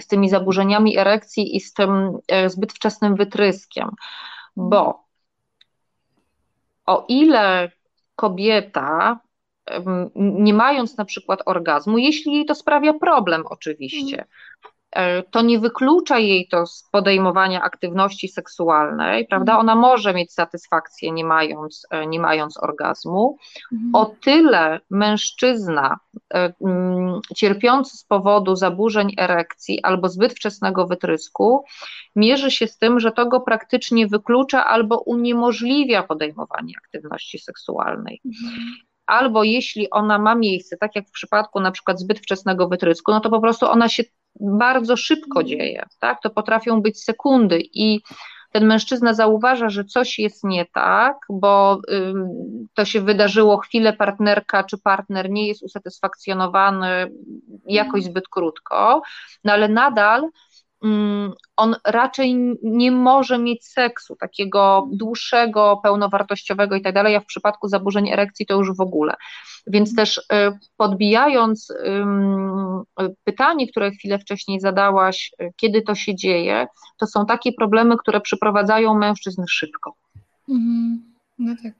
z 0.00 0.06
tymi 0.06 0.28
zaburzeniami 0.28 0.98
erekcji 0.98 1.56
i 1.56 1.60
z 1.60 1.72
tym 1.72 2.18
e, 2.28 2.50
zbyt 2.50 2.72
wczesnym 2.72 3.16
wytryskiem, 3.16 3.90
bo 4.56 5.04
o 6.86 7.04
ile 7.08 7.70
kobieta, 8.16 9.20
nie 10.14 10.54
mając 10.54 10.96
na 10.96 11.04
przykład 11.04 11.42
orgazmu, 11.46 11.98
jeśli 11.98 12.32
jej 12.32 12.44
to 12.44 12.54
sprawia 12.54 12.94
problem, 12.94 13.42
oczywiście, 13.46 14.16
E, 14.16 14.79
to 15.30 15.42
nie 15.42 15.58
wyklucza 15.58 16.18
jej 16.18 16.48
to 16.48 16.66
z 16.66 16.88
podejmowania 16.92 17.62
aktywności 17.62 18.28
seksualnej, 18.28 19.26
prawda? 19.26 19.52
Mhm. 19.52 19.60
Ona 19.60 19.74
może 19.74 20.14
mieć 20.14 20.32
satysfakcję 20.32 21.12
nie 21.12 21.24
mając, 21.24 21.86
e, 21.90 22.06
nie 22.06 22.20
mając 22.20 22.62
orgazmu. 22.62 23.38
Mhm. 23.72 23.94
O 23.94 24.14
tyle 24.22 24.80
mężczyzna 24.90 25.98
e, 26.34 26.52
mm, 26.64 27.20
cierpiący 27.36 27.96
z 27.96 28.04
powodu 28.04 28.56
zaburzeń 28.56 29.14
erekcji 29.18 29.82
albo 29.82 30.08
zbyt 30.08 30.32
wczesnego 30.32 30.86
wytrysku 30.86 31.64
mierzy 32.16 32.50
się 32.50 32.66
z 32.66 32.78
tym, 32.78 33.00
że 33.00 33.12
to 33.12 33.26
go 33.26 33.40
praktycznie 33.40 34.06
wyklucza 34.06 34.66
albo 34.66 34.98
uniemożliwia 34.98 36.02
podejmowanie 36.02 36.74
aktywności 36.84 37.38
seksualnej. 37.38 38.20
Mhm 38.24 38.90
albo 39.10 39.44
jeśli 39.44 39.90
ona 39.90 40.18
ma 40.18 40.34
miejsce, 40.34 40.76
tak 40.76 40.96
jak 40.96 41.08
w 41.08 41.12
przypadku 41.12 41.60
na 41.60 41.70
przykład 41.70 42.00
zbyt 42.00 42.18
wczesnego 42.18 42.68
wytrysku, 42.68 43.12
no 43.12 43.20
to 43.20 43.30
po 43.30 43.40
prostu 43.40 43.66
ona 43.66 43.88
się 43.88 44.02
bardzo 44.40 44.96
szybko 44.96 45.42
dzieje, 45.42 45.86
tak? 46.00 46.22
To 46.22 46.30
potrafią 46.30 46.82
być 46.82 47.04
sekundy 47.04 47.60
i 47.74 48.00
ten 48.52 48.66
mężczyzna 48.66 49.14
zauważa, 49.14 49.68
że 49.68 49.84
coś 49.84 50.18
jest 50.18 50.44
nie 50.44 50.66
tak, 50.66 51.16
bo 51.28 51.80
to 52.74 52.84
się 52.84 53.00
wydarzyło 53.00 53.58
chwilę, 53.58 53.92
partnerka 53.92 54.64
czy 54.64 54.78
partner 54.78 55.30
nie 55.30 55.48
jest 55.48 55.62
usatysfakcjonowany 55.62 57.12
jakoś 57.66 58.04
zbyt 58.04 58.28
krótko, 58.28 59.02
no 59.44 59.52
ale 59.52 59.68
nadal 59.68 60.28
on 61.56 61.76
raczej 61.86 62.56
nie 62.62 62.90
może 62.90 63.38
mieć 63.38 63.66
seksu 63.66 64.16
takiego 64.16 64.88
dłuższego, 64.92 65.80
pełnowartościowego 65.82 66.76
i 66.76 66.82
tak 66.82 66.94
dalej, 66.94 67.16
a 67.16 67.20
w 67.20 67.26
przypadku 67.26 67.68
zaburzeń 67.68 68.08
erekcji 68.08 68.46
to 68.46 68.54
już 68.54 68.76
w 68.76 68.80
ogóle. 68.80 69.14
Więc 69.66 69.94
też 69.94 70.18
y, 70.18 70.22
podbijając 70.76 71.72
pytanie, 73.24 73.68
które 73.68 73.90
chwilę 73.90 74.18
wcześniej 74.18 74.60
zadałaś, 74.60 75.30
y, 75.42 75.52
kiedy 75.56 75.82
to 75.82 75.94
się 75.94 76.14
dzieje, 76.14 76.66
to 76.98 77.06
są 77.06 77.26
takie 77.26 77.52
problemy, 77.52 77.96
które 77.96 78.20
przyprowadzają 78.20 78.94
mężczyzn 78.94 79.42
szybko. 79.48 79.94
Mhm. 80.48 81.02
No 81.38 81.54
tak. 81.62 81.72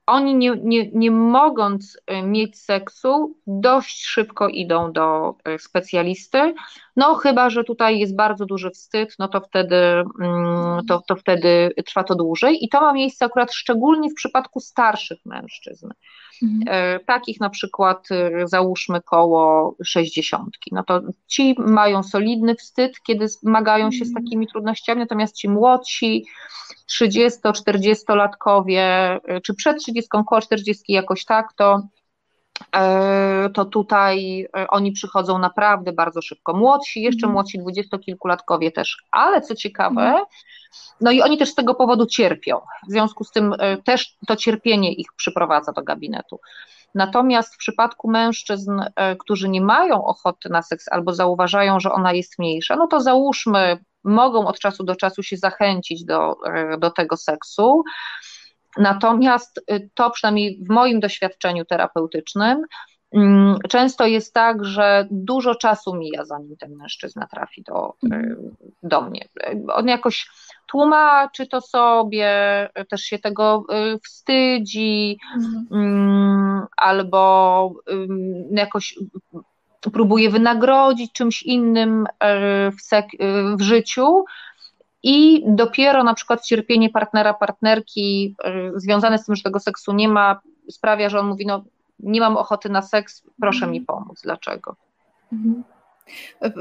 Y, 0.00 0.10
oni 0.10 0.34
nie, 0.34 0.56
nie, 0.62 0.90
nie 0.92 1.10
mogąc 1.10 1.98
e, 2.06 2.22
mieć 2.22 2.58
seksu, 2.58 3.36
dość 3.46 4.04
szybko 4.04 4.48
idą 4.48 4.92
do 4.92 5.34
e, 5.44 5.58
specjalisty. 5.58 6.54
No 6.96 7.14
chyba, 7.14 7.50
że 7.50 7.64
tutaj 7.64 7.98
jest 7.98 8.16
bardzo 8.16 8.46
duży 8.46 8.70
wstyd, 8.70 9.14
no 9.18 9.28
to 9.28 9.40
wtedy, 9.40 9.76
mm, 10.20 10.86
to, 10.88 11.02
to 11.08 11.16
wtedy 11.16 11.74
trwa 11.86 12.04
to 12.04 12.14
dłużej. 12.14 12.64
I 12.64 12.68
to 12.68 12.80
ma 12.80 12.92
miejsce 12.92 13.24
akurat 13.24 13.52
szczególnie 13.52 14.10
w 14.10 14.14
przypadku 14.14 14.60
starszych 14.60 15.18
mężczyzn. 15.24 15.88
Mhm. 16.42 16.62
E, 16.66 17.00
takich 17.00 17.40
na 17.40 17.50
przykład 17.50 18.08
załóżmy 18.44 19.00
koło 19.00 19.74
sześćdziesiątki. 19.84 20.70
No 20.74 20.84
to 20.84 21.00
ci 21.26 21.54
mają 21.58 22.02
solidny 22.02 22.54
wstyd, 22.54 23.02
kiedy 23.02 23.28
zmagają 23.28 23.90
się 23.90 24.04
z 24.04 24.08
mhm. 24.08 24.24
takimi 24.24 24.46
trudnościami, 24.46 25.00
natomiast 25.00 25.36
ci 25.36 25.48
młodsi, 25.48 26.26
30-40-latkowie, 26.90 29.18
czy 29.42 29.54
przed 29.54 29.78
30, 29.78 30.08
koło 30.28 30.40
40 30.40 30.92
jakoś 30.92 31.24
tak, 31.24 31.52
to 31.56 31.74
e, 31.74 31.99
to 33.54 33.64
tutaj 33.64 34.46
e, 34.56 34.68
oni 34.68 34.92
przychodzą 34.92 35.38
naprawdę 35.38 35.92
bardzo 35.92 36.22
szybko. 36.22 36.54
Młodsi, 36.54 37.02
jeszcze 37.02 37.26
mm. 37.26 37.32
młodsi 37.32 37.58
dwudziestokilkulatkowie 37.58 38.72
też, 38.72 38.96
ale 39.10 39.40
co 39.40 39.54
ciekawe, 39.54 40.02
mm. 40.02 40.24
no 41.00 41.10
i 41.10 41.22
oni 41.22 41.38
też 41.38 41.50
z 41.50 41.54
tego 41.54 41.74
powodu 41.74 42.06
cierpią. 42.06 42.60
W 42.88 42.90
związku 42.90 43.24
z 43.24 43.30
tym 43.30 43.54
e, 43.58 43.76
też 43.76 44.16
to 44.26 44.36
cierpienie 44.36 44.92
ich 44.92 45.08
przyprowadza 45.16 45.72
do 45.72 45.82
gabinetu. 45.82 46.40
Natomiast 46.94 47.54
w 47.54 47.58
przypadku 47.58 48.10
mężczyzn, 48.10 48.80
którzy 49.18 49.48
nie 49.48 49.60
mają 49.60 50.04
ochoty 50.04 50.48
na 50.48 50.62
seks 50.62 50.88
albo 50.88 51.14
zauważają, 51.14 51.80
że 51.80 51.92
ona 51.92 52.12
jest 52.12 52.38
mniejsza, 52.38 52.76
no 52.76 52.86
to 52.86 53.00
załóżmy 53.00 53.78
mogą 54.04 54.46
od 54.46 54.58
czasu 54.58 54.84
do 54.84 54.96
czasu 54.96 55.22
się 55.22 55.36
zachęcić 55.36 56.04
do, 56.04 56.36
e, 56.46 56.78
do 56.78 56.90
tego 56.90 57.16
seksu. 57.16 57.84
Natomiast 58.76 59.58
y, 59.58 59.90
to 59.94 60.10
przynajmniej 60.10 60.64
w 60.64 60.68
moim 60.68 61.00
doświadczeniu 61.00 61.64
terapeutycznym, 61.64 62.64
mm, 63.12 63.58
Często 63.68 64.06
jest 64.06 64.34
tak, 64.34 64.64
że 64.64 65.06
dużo 65.10 65.54
czasu 65.54 65.94
mija, 65.94 66.24
zanim 66.24 66.56
ten 66.56 66.76
mężczyzna 66.76 67.26
trafi 67.26 67.62
do, 67.62 67.94
y, 68.12 68.36
do 68.82 69.00
mnie. 69.00 69.28
On 69.72 69.88
jakoś 69.88 70.30
tłumaczy 70.66 71.46
to 71.46 71.60
sobie, 71.60 72.28
też 72.90 73.00
się 73.00 73.18
tego 73.18 73.64
y, 73.94 73.98
wstydzi, 73.98 75.18
mhm. 75.36 75.66
Mm, 75.70 76.66
albo 76.76 77.74
jakoś 78.50 78.98
próbuje 79.92 80.30
wynagrodzić 80.30 81.12
czymś 81.12 81.42
innym 81.42 82.06
w, 82.70 82.76
w 83.58 83.62
życiu, 83.62 84.24
i 85.02 85.44
dopiero 85.46 86.04
na 86.04 86.14
przykład 86.14 86.44
cierpienie 86.44 86.90
partnera, 86.90 87.34
partnerki 87.34 88.36
e, 88.44 88.70
związane 88.74 89.18
z 89.18 89.26
tym, 89.26 89.36
że 89.36 89.42
tego 89.42 89.60
seksu 89.60 89.92
nie 89.92 90.08
ma, 90.08 90.40
sprawia, 90.70 91.08
że 91.08 91.20
on 91.20 91.26
mówi, 91.26 91.46
no 91.46 91.64
nie 92.00 92.20
mam 92.20 92.36
ochoty 92.36 92.68
na 92.68 92.82
seks, 92.82 93.22
proszę 93.40 93.66
mi 93.66 93.80
pomóc. 93.80 94.20
Dlaczego? 94.22 94.76
Mhm. 95.32 95.64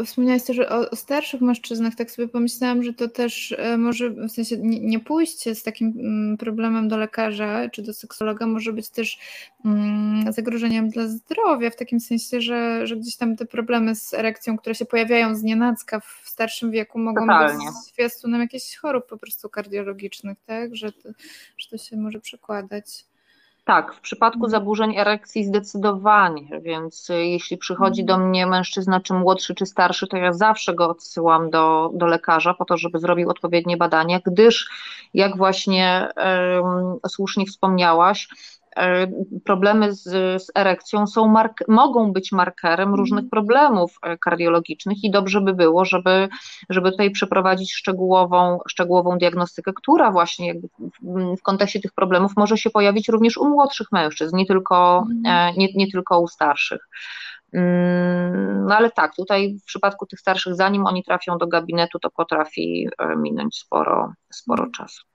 Wspomniałaś 0.05 0.43
też 0.43 0.59
o, 0.59 0.91
o, 0.91 0.95
starszych 0.95 1.41
mężczyznach, 1.41 1.95
tak 1.95 2.11
sobie 2.11 2.27
pomyślałam, 2.27 2.83
że 2.83 2.93
to 2.93 3.07
też 3.07 3.55
e, 3.57 3.77
może, 3.77 4.09
w 4.09 4.29
sensie 4.31 4.57
nie, 4.57 4.79
nie 4.79 4.99
pójście 4.99 5.55
z 5.55 5.63
takim 5.63 5.93
mm, 5.99 6.37
problemem 6.37 6.87
do 6.87 6.97
lekarza 6.97 7.69
czy 7.69 7.81
do 7.81 7.93
seksologa 7.93 8.47
może 8.47 8.73
być 8.73 8.89
też 8.89 9.19
mm, 9.65 10.33
zagrożeniem 10.33 10.89
dla 10.89 11.07
zdrowia, 11.07 11.69
w 11.69 11.75
takim 11.75 11.99
sensie, 11.99 12.41
że, 12.41 12.87
że 12.87 12.97
gdzieś 12.97 13.15
tam 13.15 13.35
te 13.35 13.45
problemy 13.45 13.95
z 13.95 14.13
erekcją, 14.13 14.57
które 14.57 14.75
się 14.75 14.85
pojawiają 14.85 15.35
z 15.35 15.43
nienacka 15.43 15.99
w 15.99 16.21
starszym 16.25 16.71
wieku 16.71 16.99
mogą 16.99 17.21
Totalnie. 17.21 17.65
być 17.65 17.75
zwiastunem 17.75 18.41
jakichś 18.41 18.75
chorób 18.75 19.07
po 19.07 19.17
prostu 19.17 19.49
kardiologicznych, 19.49 20.37
tak, 20.45 20.75
że 20.75 20.91
to, 20.91 21.09
że 21.57 21.69
to 21.69 21.77
się 21.77 21.97
może 21.97 22.19
przekładać. 22.19 23.05
Tak, 23.69 23.93
w 23.93 23.99
przypadku 23.99 24.45
mhm. 24.45 24.51
zaburzeń 24.51 24.97
erekcji 24.97 25.45
zdecydowanie, 25.45 26.61
więc 26.61 27.09
jeśli 27.09 27.57
przychodzi 27.57 28.05
do 28.05 28.13
mhm. 28.13 28.29
mnie 28.29 28.47
mężczyzna, 28.47 28.99
czy 28.99 29.13
młodszy, 29.13 29.55
czy 29.55 29.65
starszy, 29.65 30.07
to 30.07 30.17
ja 30.17 30.33
zawsze 30.33 30.73
go 30.73 30.89
odsyłam 30.89 31.49
do, 31.49 31.91
do 31.93 32.05
lekarza 32.05 32.53
po 32.53 32.65
to, 32.65 32.77
żeby 32.77 32.99
zrobił 32.99 33.29
odpowiednie 33.29 33.77
badania, 33.77 34.19
gdyż, 34.25 34.69
jak 35.13 35.37
właśnie 35.37 36.09
um, 36.15 36.99
słusznie 37.07 37.45
wspomniałaś, 37.45 38.27
problemy 39.45 39.93
z, 39.93 40.03
z 40.43 40.51
erekcją 40.55 41.07
są 41.07 41.33
mogą 41.67 42.13
być 42.13 42.31
markerem 42.31 42.95
różnych 42.95 43.23
mhm. 43.23 43.29
problemów 43.29 43.97
e, 44.01 44.17
kardiologicznych 44.17 45.03
i 45.03 45.11
dobrze 45.11 45.41
by 45.41 45.53
było, 45.53 45.85
żeby, 45.85 46.29
żeby 46.69 46.91
tutaj 46.91 47.11
przeprowadzić 47.11 47.73
szczegółową, 47.73 48.59
szczegółową 48.67 49.17
diagnostykę, 49.17 49.71
która 49.73 50.11
właśnie 50.11 50.53
w, 51.37 51.41
kontekście 51.41 51.79
tych 51.79 51.93
problemów 51.93 52.31
może 52.37 52.57
się 52.57 52.69
pojawić 52.69 53.09
również 53.09 53.37
u 53.37 53.49
młodszych 53.49 53.87
mężczyzn, 53.91 54.37
nie 54.37 54.45
tylko, 54.45 55.05
mhm. 55.11 55.55
e, 55.55 55.57
nie, 55.57 55.67
nie 55.75 55.91
tylko 55.91 56.19
u 56.19 56.27
starszych. 56.27 56.87
Mm, 57.53 58.65
no 58.65 58.75
ale 58.75 58.91
tak, 58.91 59.15
tutaj 59.15 59.57
w 59.61 59.65
przypadku 59.65 60.05
tych 60.05 60.19
starszych, 60.19 60.55
zanim 60.55 60.85
oni 60.85 61.03
trafią 61.03 61.37
do 61.37 61.47
gabinetu, 61.47 61.99
to 61.99 62.09
potrafi 62.09 62.87
minąć 63.17 63.57
sporo, 63.57 64.13
sporo 64.29 64.63
mhm. 64.63 64.71
czasu. 64.71 65.08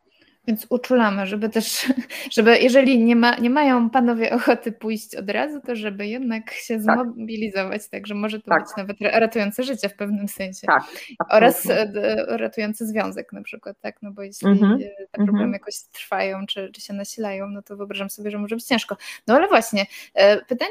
Więc 0.47 0.67
uczulamy, 0.71 1.27
żeby 1.27 1.49
też, 1.49 1.93
żeby 2.37 2.59
jeżeli 2.59 3.05
nie, 3.05 3.17
ma, 3.17 3.37
nie 3.37 3.51
mają 3.51 3.91
panowie 3.91 4.33
ochoty 4.33 4.73
pójść 4.73 5.17
od 5.17 5.31
razu, 5.31 5.61
to 5.61 5.77
żeby 5.77 6.07
jednak 6.07 6.51
się 6.51 6.75
tak. 6.75 6.83
zmobilizować, 6.83 7.89
także 7.89 8.15
może 8.15 8.41
to 8.41 8.51
tak. 8.51 8.63
być 8.63 8.71
nawet 8.77 8.97
ratujące 9.01 9.63
życie 9.63 9.89
w 9.89 9.97
pewnym 9.97 10.29
sensie. 10.29 10.67
Tak, 10.67 10.85
Oraz 11.31 11.71
e, 11.71 11.93
ratujący 12.29 12.87
związek 12.87 13.33
na 13.33 13.43
przykład, 13.43 13.81
tak, 13.81 14.03
no 14.03 14.13
bo 14.13 14.23
jeśli 14.23 14.49
mm 14.49 14.59
-hmm. 14.59 14.79
te 14.79 15.07
problemy 15.13 15.39
mm 15.39 15.51
-hmm. 15.51 15.53
jakoś 15.53 15.75
trwają, 15.93 16.47
czy, 16.47 16.71
czy 16.73 16.81
się 16.81 16.95
nasilają, 16.95 17.49
no 17.49 17.63
to 17.63 17.77
wyobrażam 17.77 18.11
sobie, 18.11 18.31
że 18.31 18.39
może 18.39 18.55
być 18.57 18.65
ciężko. 18.65 18.97
No 19.27 19.35
ale 19.35 19.49
właśnie, 19.49 19.87
e, 20.15 20.45
pytanie 20.45 20.71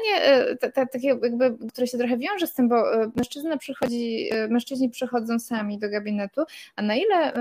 takie 0.92 1.08
jakby, 1.08 1.56
które 1.68 1.86
się 1.86 1.98
trochę 1.98 2.18
wiąże 2.18 2.46
z 2.46 2.54
tym, 2.54 2.68
bo 2.68 2.84
mężczyzna 3.16 3.56
przychodzi, 3.56 4.30
mężczyźni 4.48 4.90
przychodzą 4.90 5.38
sami 5.38 5.78
do 5.78 5.90
gabinetu, 5.90 6.44
a 6.76 6.82
na 6.82 6.94
ile 6.94 7.32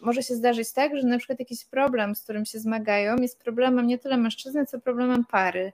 może 0.00 0.22
się 0.22 0.34
zdarzyć 0.34 0.72
tak, 0.72 0.96
że 0.96 1.06
na 1.16 1.18
przykład 1.18 1.38
jakiś 1.38 1.64
problem, 1.64 2.14
z 2.14 2.22
którym 2.22 2.44
się 2.44 2.58
zmagają, 2.58 3.16
jest 3.16 3.42
problemem 3.42 3.86
nie 3.86 3.98
tyle 3.98 4.16
mężczyzny, 4.16 4.66
co 4.66 4.80
problemem 4.80 5.24
pary. 5.24 5.72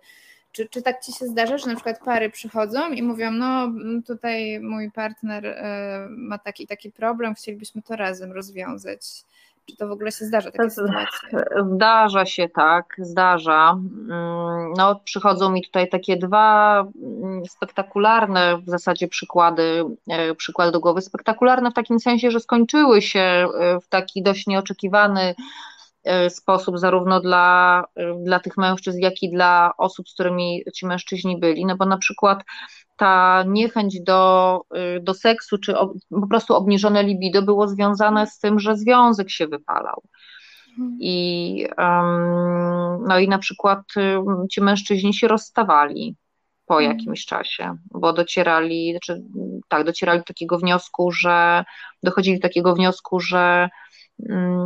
Czy, 0.53 0.68
czy 0.68 0.82
tak 0.82 1.05
ci 1.05 1.12
się 1.12 1.26
zdarza, 1.26 1.59
że 1.59 1.66
na 1.66 1.74
przykład 1.74 1.99
pary 2.05 2.30
przychodzą 2.30 2.93
i 2.93 3.03
mówią, 3.03 3.30
no 3.30 3.72
tutaj 4.07 4.61
mój 4.61 4.90
partner 4.90 5.47
e, 5.47 6.07
ma 6.11 6.38
taki 6.38 6.66
taki 6.66 6.93
problem, 6.93 7.34
chcielibyśmy 7.34 7.82
to 7.82 7.97
razem 7.97 8.32
rozwiązać. 8.32 9.03
Czy 9.72 9.78
to 9.78 9.88
w 9.88 9.90
ogóle 9.90 10.12
się 10.12 10.24
zdarza 10.24 10.50
taka 10.50 10.70
sytuacja? 10.70 11.28
Zdarza 11.74 12.26
się, 12.26 12.48
tak, 12.48 12.94
zdarza. 12.98 13.70
Mm, 13.70 14.72
no, 14.76 15.00
przychodzą 15.04 15.50
mi 15.50 15.62
tutaj 15.62 15.88
takie 15.88 16.16
dwa 16.16 16.80
mm, 17.02 17.46
spektakularne 17.46 18.58
w 18.58 18.70
zasadzie 18.70 19.08
przykłady, 19.08 19.84
e, 20.08 20.34
przykłady 20.34 20.72
do 20.72 20.80
głowy. 20.80 21.00
Spektakularne 21.00 21.70
w 21.70 21.74
takim 21.74 22.00
sensie, 22.00 22.30
że 22.30 22.40
skończyły 22.40 23.02
się 23.02 23.20
e, 23.20 23.80
w 23.80 23.88
taki 23.88 24.22
dość 24.22 24.46
nieoczekiwany 24.46 25.34
sposób 26.28 26.78
zarówno 26.78 27.20
dla, 27.20 27.84
dla 28.24 28.40
tych 28.40 28.57
mężczyzn, 28.57 28.98
jak 29.00 29.22
i 29.22 29.30
dla 29.30 29.72
osób, 29.78 30.09
z 30.09 30.14
którymi 30.14 30.62
ci 30.74 30.86
mężczyźni 30.86 31.40
byli. 31.40 31.66
No 31.66 31.76
bo 31.76 31.86
na 31.86 31.98
przykład 31.98 32.44
ta 32.96 33.44
niechęć 33.46 34.00
do, 34.00 34.61
y, 34.96 35.00
do 35.00 35.14
seksu, 35.14 35.59
czy 35.59 35.74
po 36.20 36.26
prostu 36.26 36.55
obniżone 36.55 37.03
libido 37.03 37.42
było 37.42 37.68
związane 37.68 38.26
z 38.26 38.38
tym, 38.38 38.59
że 38.59 38.76
związek 38.76 39.30
się 39.30 39.46
wypalał. 39.46 40.03
Mhm. 40.68 40.96
I, 41.00 41.66
um, 41.78 43.05
no 43.09 43.18
i 43.18 43.28
na 43.28 43.38
przykład 43.38 43.80
ci 44.50 44.61
mężczyźni 44.61 45.14
się 45.14 45.28
rozstawali 45.28 46.16
po 46.66 46.80
mhm. 46.80 46.98
jakimś 46.98 47.26
czasie, 47.26 47.76
bo 47.90 48.12
docierali, 48.12 48.90
znaczy, 48.90 49.22
tak, 49.68 49.84
docierali 49.84 50.18
do 50.18 50.24
takiego 50.24 50.59
wniosku, 50.59 51.12
że 51.12 51.64
dochodzili 52.03 52.36
do 52.38 52.42
takiego 52.42 52.74
wniosku, 52.74 53.20
że 53.20 53.68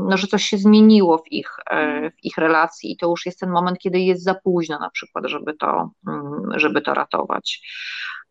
no, 0.08 0.16
że 0.16 0.26
coś 0.26 0.44
się 0.44 0.58
zmieniło 0.58 1.18
w 1.18 1.32
ich, 1.32 1.50
e, 1.70 2.10
w 2.10 2.24
ich 2.24 2.38
relacji 2.38 2.92
i 2.92 2.96
to 2.96 3.10
już 3.10 3.26
jest 3.26 3.40
ten 3.40 3.50
moment, 3.50 3.78
kiedy 3.78 3.98
jest 3.98 4.24
za 4.24 4.34
późno 4.34 4.78
na 4.78 4.90
przykład, 4.90 5.24
żeby 5.26 5.54
to, 5.54 5.90
mm, 6.08 6.42
żeby 6.56 6.82
to 6.82 6.94
ratować. 6.94 7.60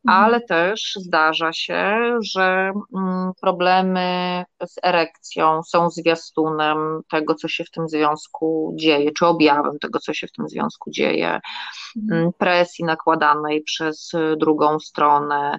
Mhm. 0.08 0.24
ale 0.24 0.42
też 0.42 0.94
zdarza 0.96 1.54
się, 1.54 1.96
że 2.22 2.72
mm, 2.96 3.32
problemy 3.42 4.44
z 4.68 4.76
erekcją 4.84 5.64
są 5.64 5.90
zwiastunem 5.90 7.02
tego, 7.12 7.36
co 7.36 7.48
się 7.48 7.64
w 7.64 7.72
tym 7.72 7.90
związku 7.90 8.74
dzieje, 8.80 9.12
czy 9.12 9.26
objawem 9.26 9.80
tego, 9.80 10.00
co 10.00 10.14
się 10.14 10.28
w 10.28 10.32
tym 10.32 10.50
związku 10.50 10.92
dzieje, 10.92 11.40
mhm. 11.98 12.22
mm, 12.22 12.34
presji 12.38 12.86
nakładanej 12.86 13.64
przez 13.64 14.12
drugą 14.38 14.80
stronę, 14.80 15.58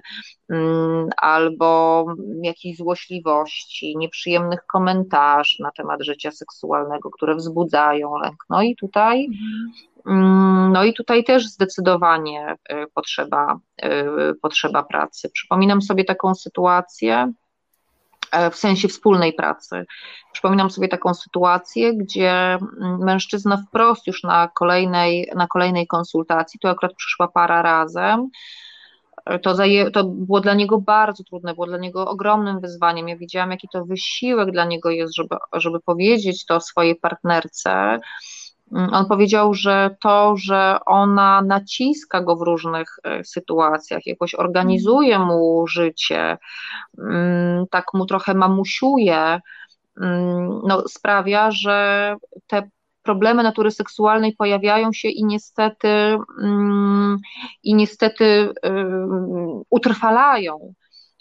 mm, 0.49 1.09
albo 1.17 2.05
jakiejś 2.43 2.77
złośliwości, 2.77 3.97
nieprzyjemnych 3.97 4.59
komentarzy 4.65 5.63
na 5.63 5.71
temat 5.71 6.03
życia 6.03 6.31
seksualnego, 6.31 7.09
które 7.09 7.35
wzbudzają 7.35 8.17
lęk. 8.17 8.45
No 8.49 8.61
i 8.61 8.75
tutaj 8.75 9.25
mhm. 9.25 9.71
No 10.71 10.83
i 10.83 10.93
tutaj 10.93 11.23
też 11.23 11.47
zdecydowanie 11.47 12.55
y, 12.71 12.75
potrzeba, 12.93 13.59
y, 13.85 14.35
potrzeba 14.41 14.83
pracy. 14.83 15.29
Przypominam 15.33 15.81
sobie 15.81 16.05
taką 16.05 16.35
sytuację, 16.35 17.33
e, 18.31 18.51
w 18.51 18.55
sensie 18.55 18.87
wspólnej 18.87 19.33
pracy. 19.33 19.85
Przypominam 20.31 20.69
sobie 20.69 20.87
taką 20.87 21.13
sytuację, 21.13 21.93
gdzie 21.93 22.31
mm, 22.31 22.99
mężczyzna 22.99 23.57
wprost 23.67 24.07
już 24.07 24.23
na 24.23 24.49
kolejnej, 24.55 25.31
na 25.35 25.47
kolejnej 25.47 25.87
konsultacji, 25.87 26.59
to 26.59 26.69
akurat 26.69 26.93
przyszła 26.93 27.27
para 27.27 27.61
razem, 27.61 28.29
e, 29.25 29.39
to, 29.39 29.55
zaje, 29.55 29.91
to 29.91 30.03
było 30.03 30.41
dla 30.41 30.53
niego 30.53 30.81
bardzo 30.81 31.23
trudne, 31.23 31.53
było 31.53 31.67
dla 31.67 31.77
niego 31.77 32.07
ogromnym 32.07 32.59
wyzwaniem. 32.59 33.07
Ja 33.07 33.17
widziałam, 33.17 33.51
jaki 33.51 33.67
to 33.73 33.85
wysiłek 33.85 34.51
dla 34.51 34.65
niego 34.65 34.89
jest, 34.89 35.15
żeby, 35.15 35.35
żeby 35.53 35.79
powiedzieć 35.79 36.45
to 36.45 36.61
swojej 36.61 36.95
partnerce, 36.95 37.99
Mm, 37.99 37.99
on 38.71 39.05
powiedział, 39.05 39.53
że 39.53 39.95
to, 40.01 40.33
że 40.37 40.77
ona 40.85 41.41
naciska 41.41 42.21
go 42.21 42.35
w 42.35 42.41
różnych 42.41 42.95
e, 43.03 43.23
sytuacjach, 43.23 44.05
jakoś 44.05 44.35
organizuje 44.35 45.19
mu 45.19 45.67
życie, 45.67 46.37
mm, 46.97 47.65
tak 47.71 47.85
mu 47.93 48.05
trochę 48.05 48.33
mamusiuje, 48.33 49.39
mm, 50.01 50.61
no, 50.67 50.87
sprawia, 50.87 51.51
że 51.51 52.15
te 52.47 52.69
problemy 53.03 53.43
natury 53.43 53.71
seksualnej 53.71 54.35
pojawiają 54.35 54.93
się 54.93 55.09
i 55.09 55.25
niestety, 55.25 56.17
i 57.63 57.75
niestety 57.75 58.23
y, 58.23 58.51
utrwalają. 59.69 60.73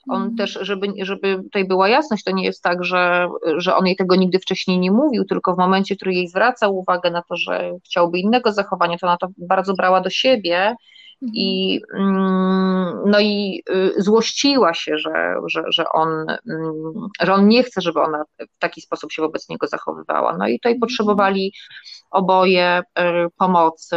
On 0.08 0.16
mhm. 0.16 0.36
też, 0.36 0.58
żeby, 0.60 0.86
żeby 1.02 1.42
tutaj 1.42 1.64
była 1.64 1.88
jasność, 1.88 2.24
to 2.24 2.30
nie 2.30 2.44
jest 2.44 2.62
tak, 2.62 2.84
że, 2.84 3.28
że 3.56 3.76
on 3.76 3.86
jej 3.86 3.96
tego 3.96 4.16
nigdy 4.16 4.38
wcześniej 4.38 4.78
nie 4.78 4.90
mówił, 4.90 5.24
tylko 5.24 5.54
w 5.54 5.58
momencie, 5.58 5.94
w 5.94 5.98
którym 5.98 6.14
jej 6.14 6.28
zwracał 6.28 6.78
uwagę 6.78 7.10
na 7.10 7.22
to, 7.22 7.36
że 7.36 7.72
chciałby 7.84 8.18
innego 8.18 8.52
zachowania, 8.52 8.98
to 8.98 9.06
ona 9.06 9.16
to 9.16 9.28
bardzo 9.38 9.74
brała 9.74 10.00
do 10.00 10.10
siebie 10.10 10.74
i, 11.22 11.80
mm, 11.94 13.02
no 13.06 13.20
i 13.20 13.62
y, 13.70 14.02
złościła 14.02 14.74
się, 14.74 14.98
że, 14.98 15.34
że, 15.46 15.62
że, 15.68 15.84
on, 15.88 16.08
mm, 16.50 17.08
że 17.20 17.34
on 17.34 17.48
nie 17.48 17.62
chce, 17.62 17.80
żeby 17.80 18.00
ona 18.00 18.24
w 18.38 18.58
taki 18.58 18.80
sposób 18.80 19.12
się 19.12 19.22
wobec 19.22 19.48
niego 19.48 19.66
zachowywała. 19.66 20.36
No 20.36 20.48
i 20.48 20.58
tutaj 20.58 20.72
mhm. 20.72 20.80
potrzebowali 20.80 21.52
oboje 22.10 22.78
y, 22.98 23.02
pomocy 23.38 23.96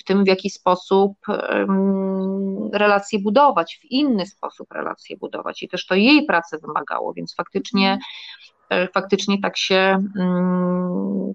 w 0.00 0.04
tym, 0.04 0.24
w 0.24 0.28
jaki 0.28 0.50
sposób 0.50 1.12
relacje 2.72 3.18
budować, 3.18 3.80
w 3.82 3.84
inny 3.90 4.26
sposób 4.26 4.72
relacje 4.72 5.16
budować. 5.16 5.62
I 5.62 5.68
też 5.68 5.86
to 5.86 5.94
jej 5.94 6.26
pracy 6.26 6.58
wymagało, 6.58 7.12
więc 7.12 7.34
faktycznie 7.34 7.98
mhm. 8.70 8.88
y, 8.88 8.92
faktycznie 8.92 9.40
tak 9.40 9.56
się, 9.56 10.04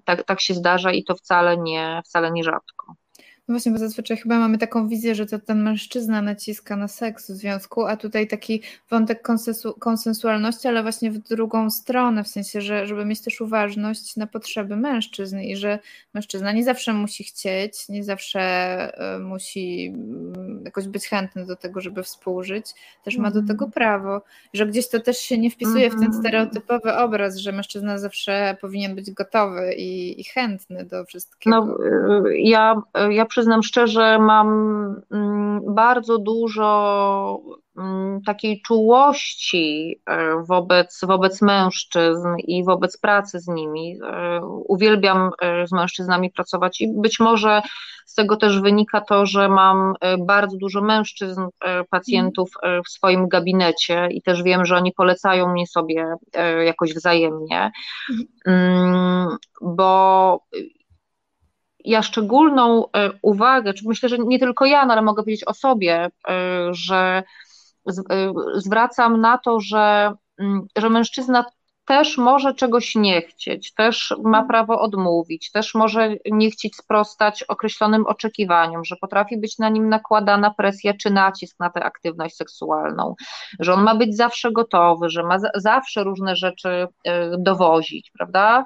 tak, 0.04 0.24
tak 0.24 0.40
się 0.40 0.54
zdarza 0.54 0.92
i 0.92 1.04
to 1.04 1.14
wcale 1.14 1.56
nie, 1.58 2.02
wcale 2.04 2.30
nie 2.30 2.44
rzadko. 2.44 2.94
No 3.50 3.54
właśnie, 3.54 3.72
bo 3.72 3.78
zazwyczaj 3.78 4.16
chyba 4.16 4.38
mamy 4.38 4.58
taką 4.58 4.88
wizję, 4.88 5.14
że 5.14 5.26
to 5.26 5.38
ten 5.38 5.62
mężczyzna 5.62 6.22
naciska 6.22 6.76
na 6.76 6.88
seks 6.88 7.30
w 7.30 7.34
związku, 7.34 7.84
a 7.84 7.96
tutaj 7.96 8.28
taki 8.28 8.62
wątek 8.90 9.22
konsensu 9.22 9.74
konsensualności, 9.78 10.68
ale 10.68 10.82
właśnie 10.82 11.10
w 11.10 11.18
drugą 11.18 11.70
stronę, 11.70 12.24
w 12.24 12.28
sensie, 12.28 12.60
że 12.60 12.86
żeby 12.86 13.04
mieć 13.04 13.20
też 13.20 13.40
uważność 13.40 14.16
na 14.16 14.26
potrzeby 14.26 14.76
mężczyzn 14.76 15.38
i 15.38 15.56
że 15.56 15.78
mężczyzna 16.14 16.52
nie 16.52 16.64
zawsze 16.64 16.92
musi 16.92 17.24
chcieć, 17.24 17.88
nie 17.88 18.04
zawsze 18.04 18.40
e, 18.40 19.18
musi 19.18 19.86
mm, 19.86 20.62
jakoś 20.64 20.88
być 20.88 21.08
chętny 21.08 21.46
do 21.46 21.56
tego, 21.56 21.80
żeby 21.80 22.02
współżyć, 22.02 22.66
też 23.04 23.16
ma 23.16 23.30
do 23.30 23.40
tego 23.40 23.64
mhm. 23.64 23.72
prawo, 23.72 24.22
że 24.54 24.66
gdzieś 24.66 24.88
to 24.88 25.00
też 25.00 25.18
się 25.18 25.38
nie 25.38 25.50
wpisuje 25.50 25.90
w 25.90 25.94
ten 25.94 26.04
mhm. 26.04 26.22
stereotypowy 26.22 26.94
obraz, 26.94 27.36
że 27.36 27.52
mężczyzna 27.52 27.98
zawsze 27.98 28.56
powinien 28.60 28.94
być 28.94 29.10
gotowy 29.10 29.74
i, 29.74 30.20
i 30.20 30.24
chętny 30.24 30.84
do 30.84 31.04
wszystkiego. 31.04 31.66
No, 31.66 31.76
y, 32.26 32.38
ja, 32.38 32.82
ja 33.10 33.26
przyznam 33.40 33.62
szczerze, 33.62 34.18
mam 34.18 34.48
mm, 35.10 35.60
bardzo 35.74 36.18
dużo 36.18 37.40
mm, 37.78 38.22
takiej 38.22 38.62
czułości 38.62 40.00
e, 40.06 40.42
wobec, 40.48 41.00
wobec 41.02 41.42
mężczyzn 41.42 42.28
i 42.38 42.64
wobec 42.64 43.00
pracy 43.00 43.38
z 43.40 43.48
nimi. 43.48 43.98
E, 44.04 44.40
uwielbiam 44.44 45.30
e, 45.42 45.66
z 45.66 45.72
mężczyznami 45.72 46.30
pracować 46.30 46.80
i 46.80 46.88
być 47.00 47.20
może 47.20 47.62
z 48.06 48.14
tego 48.14 48.36
też 48.36 48.60
wynika 48.60 49.00
to, 49.00 49.26
że 49.26 49.48
mam 49.48 49.94
bardzo 50.18 50.56
dużo 50.56 50.80
mężczyzn, 50.82 51.40
pacjentów 51.90 52.50
w 52.86 52.90
swoim 52.90 53.28
gabinecie 53.28 54.08
i 54.10 54.22
też 54.22 54.42
wiem, 54.42 54.64
że 54.64 54.76
oni 54.76 54.92
polecają 54.92 55.52
mnie 55.52 55.66
sobie 55.66 56.06
jakoś 56.64 56.94
wzajemnie, 56.94 57.70
mhm. 58.10 58.28
mm, 58.46 59.36
bo 59.62 60.40
ja 61.84 62.02
szczególną 62.02 62.84
e, 62.92 63.10
uwagę, 63.22 63.74
czy 63.74 63.88
myślę, 63.88 64.08
że 64.08 64.18
nie 64.18 64.38
tylko 64.38 64.66
ja, 64.66 64.86
no 64.86 64.92
ale 64.92 65.02
mogę 65.02 65.22
powiedzieć 65.22 65.46
o 65.46 65.54
sobie, 65.54 66.10
e, 66.28 66.68
że 66.70 67.22
e, 68.10 68.32
zwracam 68.54 69.20
na 69.20 69.38
to, 69.38 69.60
że, 69.60 70.12
mm, 70.38 70.66
że 70.78 70.90
mężczyzna 70.90 71.44
też 71.90 72.18
może 72.18 72.54
czegoś 72.54 72.94
nie 72.94 73.22
chcieć, 73.22 73.74
też 73.74 74.14
ma 74.22 74.38
mhm. 74.38 74.48
prawo 74.48 74.80
odmówić, 74.80 75.50
też 75.52 75.74
może 75.74 76.14
nie 76.30 76.50
chcieć 76.50 76.76
sprostać 76.76 77.42
określonym 77.42 78.06
oczekiwaniom, 78.06 78.84
że 78.84 78.96
potrafi 79.00 79.36
być 79.38 79.58
na 79.58 79.68
nim 79.68 79.88
nakładana 79.88 80.54
presja 80.54 80.94
czy 80.94 81.10
nacisk 81.10 81.56
na 81.60 81.70
tę 81.70 81.84
aktywność 81.84 82.36
seksualną, 82.36 83.14
że 83.60 83.74
on 83.74 83.82
ma 83.82 83.94
być 83.94 84.16
zawsze 84.16 84.52
gotowy, 84.52 85.10
że 85.10 85.22
ma 85.22 85.36
zawsze 85.54 86.04
różne 86.04 86.36
rzeczy 86.36 86.86
dowozić, 87.38 88.10
prawda? 88.18 88.64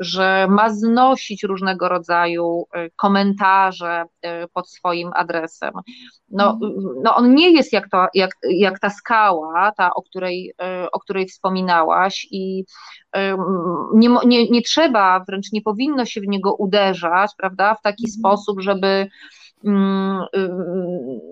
że 0.00 0.46
ma 0.50 0.70
znosić 0.70 1.42
różnego 1.42 1.88
rodzaju 1.88 2.66
y, 2.76 2.90
komentarze 2.96 4.04
y, 4.04 4.28
pod 4.52 4.70
swoim 4.70 5.10
adresem. 5.14 5.72
No, 6.28 6.50
mhm. 6.50 6.72
no 7.02 7.16
on 7.16 7.34
nie 7.34 7.50
jest 7.50 7.72
jak, 7.72 7.88
to, 7.90 8.06
jak, 8.14 8.30
jak 8.50 8.78
ta 8.78 8.90
skała, 8.90 9.72
ta, 9.76 9.94
o, 9.94 10.02
której, 10.02 10.52
o 10.92 11.00
której 11.00 11.26
wspominałaś 11.26 12.26
i 12.30 12.59
nie, 13.94 14.08
nie, 14.26 14.48
nie 14.48 14.62
trzeba, 14.62 15.24
wręcz 15.28 15.52
nie 15.52 15.62
powinno 15.62 16.04
się 16.04 16.20
w 16.20 16.26
niego 16.26 16.54
uderzać, 16.54 17.30
prawda, 17.38 17.74
w 17.74 17.82
taki 17.82 18.04
mhm. 18.04 18.18
sposób, 18.18 18.60
żeby 18.60 19.08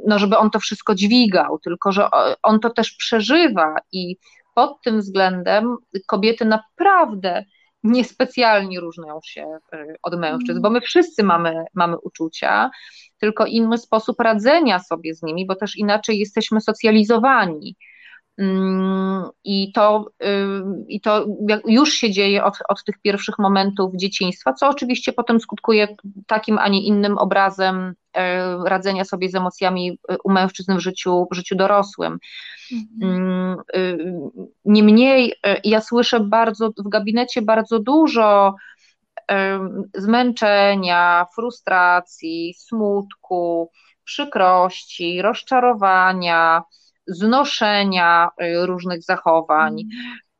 no, 0.06 0.18
żeby 0.18 0.38
on 0.38 0.50
to 0.50 0.60
wszystko 0.60 0.94
dźwigał, 0.94 1.58
tylko 1.58 1.92
że 1.92 2.08
on 2.42 2.60
to 2.60 2.70
też 2.70 2.92
przeżywa 2.92 3.74
i 3.92 4.16
pod 4.54 4.82
tym 4.82 5.00
względem 5.00 5.76
kobiety 6.06 6.44
naprawdę 6.44 7.44
niespecjalnie 7.82 8.80
różnią 8.80 9.20
się 9.24 9.58
e, 9.72 9.86
od 10.02 10.18
mężczyzn, 10.18 10.60
bo 10.62 10.70
my 10.70 10.80
wszyscy 10.80 11.24
mamy, 11.24 11.64
mamy 11.74 11.98
uczucia, 11.98 12.70
tylko 13.18 13.46
inny 13.46 13.78
sposób 13.78 14.20
radzenia 14.20 14.78
sobie 14.78 15.14
z 15.14 15.22
nimi, 15.22 15.46
bo 15.46 15.54
też 15.54 15.76
inaczej 15.76 16.18
jesteśmy 16.18 16.60
socjalizowani. 16.60 17.76
Mm, 18.38 19.28
I 19.44 19.72
to, 19.72 20.10
I 20.88 21.00
to 21.00 21.26
już 21.66 21.92
się 21.92 22.10
dzieje 22.10 22.44
od, 22.44 22.58
od 22.68 22.84
tych 22.84 22.98
pierwszych 22.98 23.38
momentów 23.38 23.92
dzieciństwa, 23.96 24.52
co 24.52 24.68
oczywiście 24.68 25.12
potem 25.12 25.40
skutkuje 25.40 25.96
takim, 26.26 26.58
a 26.58 26.68
nie 26.68 26.82
innym 26.82 27.18
obrazem 27.18 27.94
e, 28.16 28.56
radzenia 28.64 29.04
sobie 29.04 29.28
z 29.28 29.34
emocjami 29.34 29.98
e, 30.08 30.16
u 30.24 30.30
mężczyzn 30.30 30.76
w 30.76 30.80
życiu, 30.80 31.26
w 31.30 31.34
życiu 31.34 31.56
dorosłym. 31.56 32.18
Mhm. 32.72 33.12
Mm, 33.12 33.58
y, 33.76 33.98
niemniej 34.64 35.34
e, 35.46 35.60
ja 35.64 35.80
słyszę 35.80 36.20
bardzo 36.20 36.70
w 36.86 36.88
gabinecie 36.88 37.42
bardzo 37.42 37.78
dużo 37.78 38.54
zmęczenia, 39.94 41.26
frustracji, 41.34 42.54
smutku, 42.54 43.70
przykrości, 44.04 45.22
rozczarowania, 45.22 46.62
znoszenia 47.08 48.30
y, 48.42 48.66
różnych 48.66 49.02
zachowań, 49.02 49.82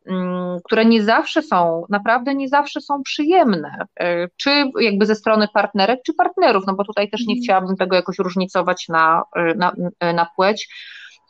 mm. 0.07 0.59
które 0.65 0.85
nie 0.85 1.03
zawsze 1.03 1.43
są, 1.43 1.85
naprawdę 1.89 2.35
nie 2.35 2.49
zawsze 2.49 2.81
są 2.81 3.03
przyjemne, 3.03 3.87
y, 4.03 4.05
czy 4.37 4.51
jakby 4.81 5.07
ze 5.07 5.15
strony 5.15 5.49
partnerek, 5.55 6.01
czy 6.07 6.15
partnerów, 6.15 6.65
no 6.67 6.75
bo 6.75 6.85
tutaj 6.85 7.11
też 7.11 7.27
nie 7.27 7.35
mm. 7.35 7.43
chciałabym 7.43 7.77
tego 7.77 7.97
jakoś 7.97 8.19
różnicować 8.19 8.89
na, 8.89 9.23
y, 9.37 9.55
na, 9.55 9.73
na 10.15 10.27
płeć. 10.37 10.69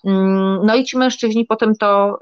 Mm, 0.05 0.66
no 0.66 0.76
i 0.76 0.84
ci 0.84 0.99
mężczyźni 0.99 1.45
potem 1.45 1.74
to, 1.76 2.18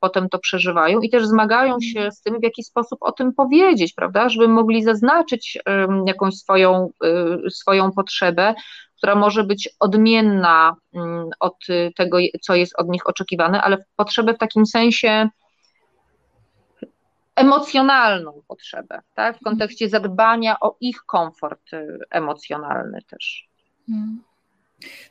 potem 0.00 0.28
to 0.28 0.38
przeżywają 0.38 1.00
i 1.00 1.10
też 1.10 1.26
zmagają 1.26 1.80
się 1.80 2.10
z 2.12 2.22
tym, 2.22 2.40
w 2.40 2.42
jaki 2.42 2.64
sposób 2.64 2.98
o 3.02 3.12
tym 3.12 3.34
powiedzieć, 3.34 3.92
prawda, 3.92 4.28
żeby 4.28 4.48
mogli 4.48 4.82
zaznaczyć 4.82 5.58
jakąś 6.06 6.34
swoją, 6.34 6.90
swoją 7.50 7.92
potrzebę, 7.92 8.54
która 9.00 9.14
może 9.14 9.44
być 9.44 9.68
odmienna 9.78 10.76
mm, 10.94 11.30
od 11.40 11.56
tego, 11.96 12.18
co 12.42 12.54
jest 12.54 12.78
od 12.78 12.88
nich 12.88 13.06
oczekiwane, 13.06 13.62
ale 13.62 13.84
potrzebę 13.96 14.34
w 14.34 14.38
takim 14.38 14.66
sensie 14.66 15.28
emocjonalną 17.36 18.42
potrzebę, 18.48 19.00
tak? 19.14 19.38
w 19.38 19.44
kontekście 19.44 19.88
zadbania 19.88 20.56
o 20.60 20.76
ich 20.80 21.02
komfort 21.06 21.72
y, 21.72 21.98
emocjonalny 22.10 22.98
też. 23.10 23.48
Hmm. 23.86 24.22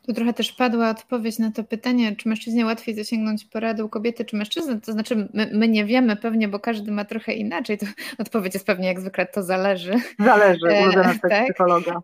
Tu 0.07 0.13
trochę 0.13 0.33
też 0.33 0.51
padła 0.51 0.89
odpowiedź 0.89 1.39
na 1.39 1.51
to 1.51 1.63
pytanie, 1.63 2.15
czy 2.15 2.29
mężczyźnie 2.29 2.65
łatwiej 2.65 2.95
zasięgnąć 2.95 3.45
porady 3.45 3.83
u 3.83 3.89
kobiety, 3.89 4.25
czy 4.25 4.35
mężczyzny. 4.35 4.81
To 4.81 4.91
znaczy, 4.91 5.29
my, 5.33 5.49
my, 5.53 5.67
nie 5.67 5.85
wiemy 5.85 6.15
pewnie, 6.15 6.47
bo 6.47 6.59
każdy 6.59 6.91
ma 6.91 7.05
trochę 7.05 7.33
inaczej. 7.33 7.77
To 7.77 7.85
odpowiedź 8.23 8.53
jest 8.53 8.65
pewnie 8.65 8.87
jak 8.87 8.99
zwykle, 8.99 9.25
to 9.25 9.43
zależy. 9.43 9.93
Zależy, 10.19 10.67
e, 10.67 11.19
tak? 11.29 11.43
psychologa. 11.43 12.01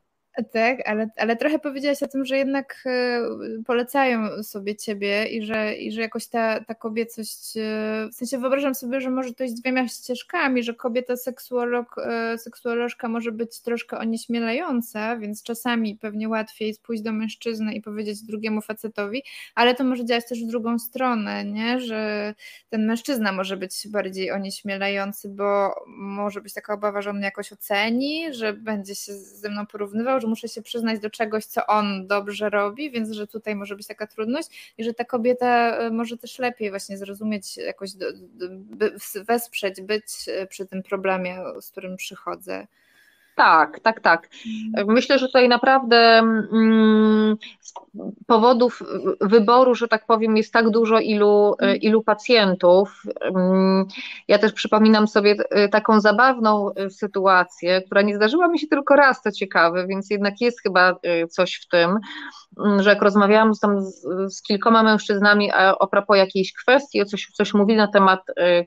Tak, 0.53 0.89
ale, 0.89 1.09
ale 1.17 1.35
trochę 1.35 1.59
powiedziałaś 1.59 2.03
o 2.03 2.07
tym, 2.07 2.25
że 2.25 2.37
jednak 2.37 2.83
e, 2.85 3.21
polecają 3.65 4.43
sobie 4.43 4.75
ciebie 4.75 5.25
i 5.25 5.45
że, 5.45 5.75
i 5.75 5.91
że 5.91 6.01
jakoś 6.01 6.27
ta, 6.27 6.59
ta 6.59 6.75
kobiecość, 6.75 7.57
e, 7.57 8.09
w 8.11 8.15
sensie 8.15 8.37
wyobrażam 8.37 8.75
sobie, 8.75 9.01
że 9.01 9.09
może 9.09 9.33
to 9.33 9.43
iść 9.43 9.53
dwiema 9.53 9.87
ścieżkami, 9.87 10.63
że 10.63 10.73
kobieta 10.73 11.17
seksuolog, 11.17 11.95
e, 11.97 12.37
seksuolożka 12.37 13.09
może 13.09 13.31
być 13.31 13.61
troszkę 13.61 13.97
onieśmielająca, 13.97 15.17
więc 15.17 15.43
czasami 15.43 15.95
pewnie 15.95 16.29
łatwiej 16.29 16.67
jest 16.67 16.81
pójść 16.81 17.03
do 17.03 17.11
mężczyzny 17.11 17.73
i 17.73 17.81
powiedzieć 17.81 18.21
drugiemu 18.21 18.61
facetowi, 18.61 19.23
ale 19.55 19.75
to 19.75 19.83
może 19.83 20.05
działać 20.05 20.27
też 20.27 20.43
w 20.43 20.47
drugą 20.47 20.79
stronę, 20.79 21.45
nie? 21.45 21.79
że 21.79 22.33
ten 22.69 22.85
mężczyzna 22.85 23.31
może 23.31 23.57
być 23.57 23.87
bardziej 23.87 24.31
onieśmielający, 24.31 25.29
bo 25.29 25.75
może 25.87 26.41
być 26.41 26.53
taka 26.53 26.73
obawa, 26.73 27.01
że 27.01 27.09
on 27.09 27.21
jakoś 27.21 27.53
oceni, 27.53 28.33
że 28.33 28.53
będzie 28.53 28.95
się 28.95 29.13
ze 29.13 29.49
mną 29.49 29.65
porównywał, 29.65 30.19
że 30.25 30.29
muszę 30.29 30.47
się 30.47 30.61
przyznać 30.61 30.99
do 30.99 31.09
czegoś, 31.09 31.45
co 31.45 31.67
on 31.67 32.07
dobrze 32.07 32.49
robi, 32.49 32.91
więc 32.91 33.11
że 33.11 33.27
tutaj 33.27 33.55
może 33.55 33.75
być 33.75 33.87
taka 33.87 34.07
trudność 34.07 34.73
i 34.77 34.83
że 34.83 34.93
ta 34.93 35.05
kobieta 35.05 35.77
e, 35.77 35.89
może 35.89 36.17
też 36.17 36.39
lepiej 36.39 36.69
właśnie 36.69 36.97
zrozumieć, 36.97 37.57
jakoś 37.57 37.93
do, 37.93 38.05
do, 38.13 38.47
wesprzeć, 39.27 39.81
być 39.81 40.05
e, 40.27 40.47
przy 40.47 40.65
tym 40.65 40.83
problemie, 40.83 41.37
z 41.61 41.71
którym 41.71 41.97
przychodzę. 41.97 42.67
Tak, 43.35 43.79
tak, 43.79 43.99
tak. 43.99 44.29
Mm. 44.75 44.93
Myślę, 44.93 45.19
że 45.19 45.27
tutaj 45.27 45.49
naprawdę 45.49 45.97
mm, 45.97 47.37
powodów 48.27 48.83
wyboru, 49.21 49.75
że 49.75 49.87
tak 49.87 50.05
powiem, 50.05 50.37
jest 50.37 50.53
tak 50.53 50.69
dużo, 50.69 50.99
ilu, 50.99 51.55
mm. 51.59 51.77
ilu 51.77 52.03
pacjentów. 52.03 53.03
Ja 54.27 54.39
też 54.39 54.53
przypominam 54.53 55.07
sobie 55.07 55.35
e, 55.49 55.69
taką 55.69 55.99
zabawną 55.99 56.73
e, 56.73 56.89
sytuację, 56.89 57.81
która 57.81 58.01
nie 58.01 58.15
zdarzyła 58.15 58.47
mi 58.47 58.59
się 58.59 58.67
tylko 58.67 58.95
raz, 58.95 59.21
to 59.21 59.31
ciekawe, 59.31 59.87
więc 59.87 60.09
jednak 60.09 60.41
jest 60.41 60.61
chyba 60.61 60.95
e, 61.03 61.27
coś 61.27 61.55
w 61.55 61.67
tym. 61.67 61.99
Że 62.79 62.89
jak 62.89 63.01
rozmawiałam 63.01 63.55
z, 63.55 63.59
z, 64.27 64.41
kilkoma 64.41 64.83
mężczyznami 64.83 65.51
o 65.79 65.87
propos 65.87 66.17
jakiejś 66.17 66.53
kwestii, 66.53 67.01
o 67.01 67.05
coś, 67.05 67.27
coś 67.33 67.53
mówili 67.53 67.77
na 67.77 67.87
temat 67.87 68.19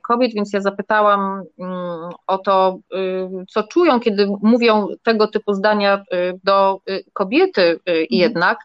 kobiet, 0.07 0.33
więc 0.33 0.53
ja 0.53 0.61
zapytałam 0.61 1.43
o 2.27 2.37
to, 2.37 2.79
co 3.49 3.63
czują, 3.63 3.99
kiedy 3.99 4.27
mówią 4.41 4.58
tego 5.03 5.27
typu 5.27 5.53
zdania 5.53 6.03
y, 6.13 6.39
do 6.43 6.81
y, 6.89 7.03
kobiety 7.13 7.61
y, 7.61 7.77
mhm. 7.87 8.07
jednak. 8.09 8.57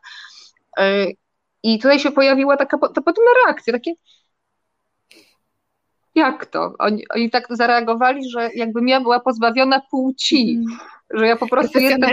I 1.62 1.78
tutaj 1.78 1.98
się 1.98 2.12
pojawiła 2.12 2.56
taka 2.56 2.78
ta 2.78 3.02
potem 3.02 3.24
reakcja, 3.46 3.72
takie 3.72 3.94
jak 6.14 6.46
to? 6.46 6.72
Oni, 6.78 7.04
oni 7.14 7.30
tak 7.30 7.46
zareagowali, 7.50 8.30
że 8.30 8.50
jakbym 8.54 8.88
ja 8.88 9.00
była 9.00 9.20
pozbawiona 9.20 9.80
płci, 9.90 10.62
mm. 10.66 10.78
że 11.10 11.26
ja 11.26 11.36
po 11.36 11.48
prostu 11.48 11.78
jestem, 11.78 12.10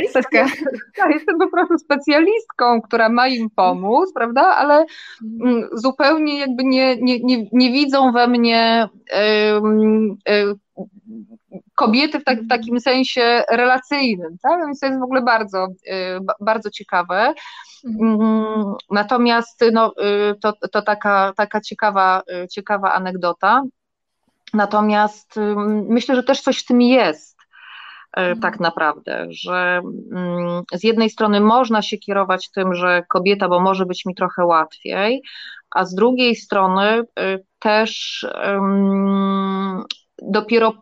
ja 0.97 1.09
jestem 1.15 1.39
po 1.39 1.49
prostu 1.49 1.77
specjalistką, 1.77 2.82
która 2.82 3.09
ma 3.09 3.27
im 3.27 3.49
pomóc, 3.55 4.13
prawda, 4.13 4.41
ale 4.41 4.86
mm. 5.41 5.69
zupełnie 5.73 6.39
jakby 6.39 6.63
nie, 6.63 6.97
nie, 7.01 7.19
nie, 7.19 7.45
nie 7.51 7.71
widzą 7.71 8.11
we 8.11 8.27
mnie 8.27 8.89
kobiety 11.75 12.19
w, 12.19 12.23
tak, 12.23 12.41
w, 12.41 12.47
takim 12.47 12.79
sensie 12.79 13.43
relacyjnym, 13.51 14.37
tak? 14.43 14.65
Więc 14.65 14.79
to 14.79 14.85
jest 14.85 14.99
w 14.99 15.03
ogóle 15.03 15.21
bardzo, 15.21 15.67
bardzo 16.39 16.69
ciekawe. 16.69 17.33
Mhm. 17.85 18.21
Mm, 18.21 18.73
natomiast 18.91 19.63
no, 19.71 19.93
to, 20.41 20.53
to 20.71 20.81
taka, 20.81 21.33
taka 21.37 21.61
ciekawa, 21.61 22.21
ciekawa 22.51 22.93
anegdota. 22.93 23.63
Natomiast 24.53 25.35
myślę, 25.89 26.15
że 26.15 26.23
też 26.23 26.41
coś 26.41 26.59
w 26.59 26.65
tym 26.65 26.81
jest. 26.81 27.37
Mhm. 28.17 28.39
Tak 28.39 28.59
naprawdę, 28.59 29.27
że 29.29 29.81
mm, 30.11 30.63
z 30.73 30.83
jednej 30.83 31.09
strony 31.09 31.39
można 31.39 31.81
się 31.81 31.97
kierować 31.97 32.51
tym, 32.51 32.75
że 32.75 33.03
kobieta, 33.09 33.49
bo 33.49 33.59
może 33.59 33.85
być 33.85 34.05
mi 34.05 34.15
trochę 34.15 34.45
łatwiej, 34.45 35.21
a 35.71 35.85
z 35.85 35.95
drugiej 35.95 36.35
strony 36.35 37.03
też 37.59 38.25
dopiero 40.21 40.73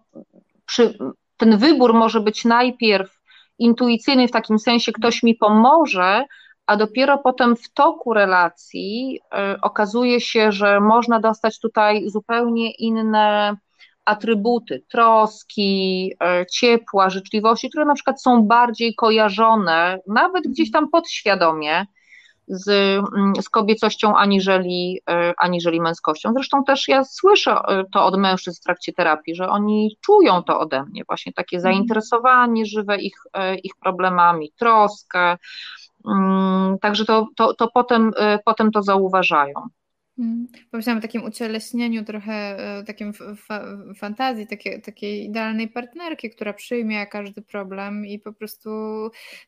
przy, 0.69 0.97
ten 1.37 1.57
wybór 1.57 1.93
może 1.93 2.19
być 2.19 2.45
najpierw 2.45 3.19
intuicyjny, 3.59 4.27
w 4.27 4.31
takim 4.31 4.59
sensie 4.59 4.91
ktoś 4.91 5.23
mi 5.23 5.35
pomoże, 5.35 6.25
a 6.65 6.75
dopiero 6.77 7.17
potem 7.17 7.55
w 7.55 7.73
toku 7.73 8.13
relacji 8.13 9.19
y, 9.55 9.61
okazuje 9.61 10.21
się, 10.21 10.51
że 10.51 10.79
można 10.79 11.19
dostać 11.19 11.59
tutaj 11.59 12.09
zupełnie 12.09 12.71
inne 12.71 13.57
atrybuty. 14.05 14.83
Troski, 14.91 16.11
y, 16.41 16.45
ciepła, 16.45 17.09
życzliwości, 17.09 17.69
które 17.69 17.85
na 17.85 17.93
przykład 17.93 18.21
są 18.21 18.43
bardziej 18.43 18.95
kojarzone, 18.95 19.99
nawet 20.07 20.43
gdzieś 20.47 20.71
tam 20.71 20.89
podświadomie 20.89 21.85
z, 22.49 22.69
mm, 22.69 23.33
z 23.41 23.49
kobiecością 23.49 24.17
aniżeli, 24.17 25.01
y, 25.09 25.33
aniżeli 25.37 25.81
męskością. 25.81 26.33
Zresztą 26.33 26.63
też 26.63 26.87
ja 26.87 27.03
słyszę 27.03 27.61
to 27.93 28.05
od 28.05 28.17
mężczyzn 28.17 28.61
w 28.61 28.63
trakcie 28.63 28.93
terapii, 28.93 29.35
że 29.35 29.49
oni 29.49 29.97
czują 30.01 30.43
to 30.43 30.59
ode 30.59 30.83
mnie, 30.83 31.03
właśnie 31.07 31.33
takie 31.33 31.57
mhm. 31.57 31.73
zainteresowanie 31.73 32.65
żywe 32.65 32.97
ich, 32.97 33.15
ich 33.63 33.71
problemami, 33.81 34.51
troskę, 34.57 35.37
Mm, 36.05 36.79
także 36.79 37.05
to, 37.05 37.27
to, 37.35 37.53
to 37.53 37.67
potem, 37.73 38.11
potem 38.45 38.71
to 38.71 38.81
zauważają. 38.81 39.53
Mm. 40.19 40.47
Pomyślałam 40.71 40.97
o 40.97 41.01
takim 41.01 41.23
ucieleśnieniu 41.23 42.05
trochę, 42.05 42.33
e, 42.33 42.83
takim 42.83 43.13
fa 43.13 43.65
fantazji, 43.95 44.47
takie, 44.47 44.79
takiej 44.79 45.25
idealnej 45.25 45.67
partnerki, 45.67 46.29
która 46.29 46.53
przyjmie 46.53 47.07
każdy 47.07 47.41
problem 47.41 48.05
i 48.05 48.19
po 48.19 48.33
prostu 48.33 48.69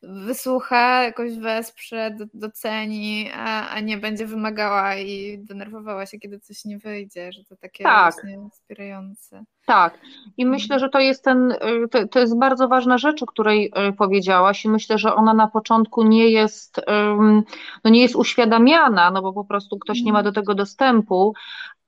wysłucha, 0.04 1.04
jakoś 1.04 1.38
wesprze, 1.38 2.16
doceni, 2.34 3.30
a, 3.34 3.70
a 3.70 3.80
nie 3.80 3.98
będzie 3.98 4.26
wymagała 4.26 4.96
i 4.96 5.40
denerwowała 5.40 6.06
się, 6.06 6.20
kiedy 6.20 6.40
coś 6.40 6.66
nie 6.66 6.78
wyjdzie, 6.78 7.32
że 7.32 7.44
to 7.44 7.56
takie 7.56 7.84
tak. 7.84 8.14
właśnie 8.14 8.50
wspierające. 8.52 9.44
Tak, 9.66 10.00
i 10.38 10.46
myślę, 10.46 10.80
że 10.80 10.90
to 10.90 11.00
jest 11.00 11.24
ten, 11.24 11.52
y, 11.52 11.58
to, 11.92 12.08
to, 12.08 12.20
jest 12.20 12.40
bardzo 12.40 12.68
ważna 12.68 12.98
rzecz, 12.98 13.24
o 13.24 13.26
której 13.26 13.72
y, 13.90 13.94
powiedziałaś, 13.94 14.66
i 14.66 14.70
myślę, 14.70 14.98
że 14.98 15.16
ona 15.16 15.34
na 15.34 15.48
początku 15.48 16.04
nie 16.04 16.30
jest, 16.30 16.82
no 17.84 17.90
nie 17.90 18.02
jest 18.02 18.16
uświadamiana, 18.16 19.12
no 19.12 19.22
bo 19.22 19.34
po 19.34 19.46
prostu 19.46 19.80
ktoś 19.80 20.02
nie 20.02 20.14
ma 20.14 20.24
do 20.24 20.32
tego 20.32 20.56
dostępu, 20.62 21.34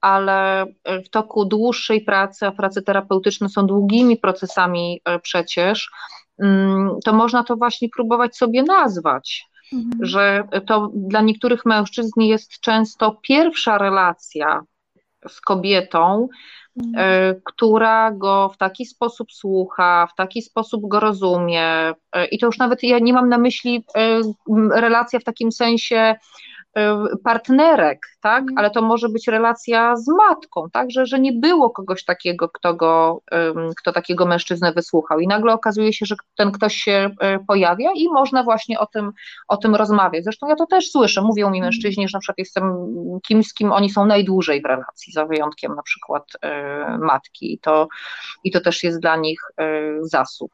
ale 0.02 0.66
w 1.06 1.10
toku 1.10 1.46
dłuższej 1.46 2.02
pracy, 2.02 2.46
a 2.46 2.52
prace 2.52 2.82
terapeutyczne 2.82 3.50
są 3.50 3.68
długimi 3.68 4.18
procesami 4.18 5.02
y, 5.16 5.20
przecież, 5.20 5.92
to 7.06 7.14
można 7.14 7.44
to 7.44 7.56
właśnie 7.56 7.90
próbować 7.90 8.38
sobie 8.38 8.64
nazwać. 8.64 9.46
Mhm. 9.74 10.06
Że 10.06 10.44
to 10.68 10.92
dla 10.96 11.22
niektórych 11.22 11.66
mężczyzn 11.66 12.22
jest 12.22 12.60
często 12.60 13.20
pierwsza 13.22 13.78
relacja 13.78 14.64
z 15.28 15.42
kobietą, 15.42 16.28
Mhm. 16.78 16.96
E, 16.98 17.36
która 17.44 18.12
go 18.12 18.50
w 18.50 18.58
taki 18.58 18.86
sposób 18.86 19.32
słucha, 19.32 20.08
w 20.08 20.16
taki 20.16 20.42
sposób 20.42 20.88
go 20.88 21.00
rozumie. 21.00 21.94
E, 22.14 22.26
I 22.32 22.40
to 22.40 22.46
już 22.46 22.58
nawet 22.58 22.84
ja 22.84 23.00
nie 23.00 23.14
mam 23.14 23.30
na 23.30 23.38
myśli 23.38 23.84
e, 23.98 24.22
relacja 24.72 25.20
w 25.20 25.24
takim 25.24 25.52
sensie 25.52 26.16
partnerek, 27.24 28.00
tak, 28.22 28.42
mhm. 28.42 28.58
ale 28.58 28.72
to 28.72 28.82
może 28.82 29.10
być 29.10 29.28
relacja 29.28 29.96
z 29.96 30.08
matką, 30.08 30.70
tak, 30.72 30.92
że, 30.92 31.06
że 31.06 31.20
nie 31.20 31.34
było 31.34 31.70
kogoś 31.70 32.06
takiego, 32.06 32.50
kto 32.50 32.74
go, 32.74 33.22
kto 33.78 33.92
takiego 33.92 34.26
mężczyznę 34.26 34.74
wysłuchał 34.74 35.20
i 35.20 35.28
nagle 35.28 35.54
okazuje 35.54 35.94
się, 35.94 36.06
że 36.06 36.16
ten 36.38 36.52
ktoś 36.52 36.76
się 36.76 37.10
y, 37.36 37.46
pojawia 37.48 37.90
i 37.96 38.08
można 38.08 38.44
właśnie 38.44 38.80
o 38.80 38.86
tym, 38.86 39.12
o 39.48 39.58
tym 39.58 39.76
rozmawiać. 39.76 40.24
Zresztą 40.24 40.48
ja 40.48 40.56
to 40.56 40.66
też 40.66 40.92
słyszę, 40.92 41.22
mówią 41.22 41.50
mi 41.50 41.58
mhm. 41.58 41.64
mężczyźni, 41.64 42.08
że 42.08 42.18
na 42.18 42.20
przykład 42.20 42.38
jestem 42.38 42.74
kimś, 43.28 43.48
z 43.48 43.54
kim 43.54 43.72
oni 43.72 43.90
są 43.90 44.06
najdłużej 44.06 44.62
w 44.62 44.66
relacji, 44.66 45.14
za 45.14 45.26
wyjątkiem 45.26 45.76
na 45.76 45.84
przykład 45.84 46.24
y, 46.36 46.98
matki 46.98 47.54
i 47.54 47.60
to, 47.60 47.88
i 48.44 48.52
to 48.52 48.62
też 48.62 48.84
jest 48.84 49.00
dla 49.00 49.16
nich 49.16 49.42
zasób. 50.02 50.52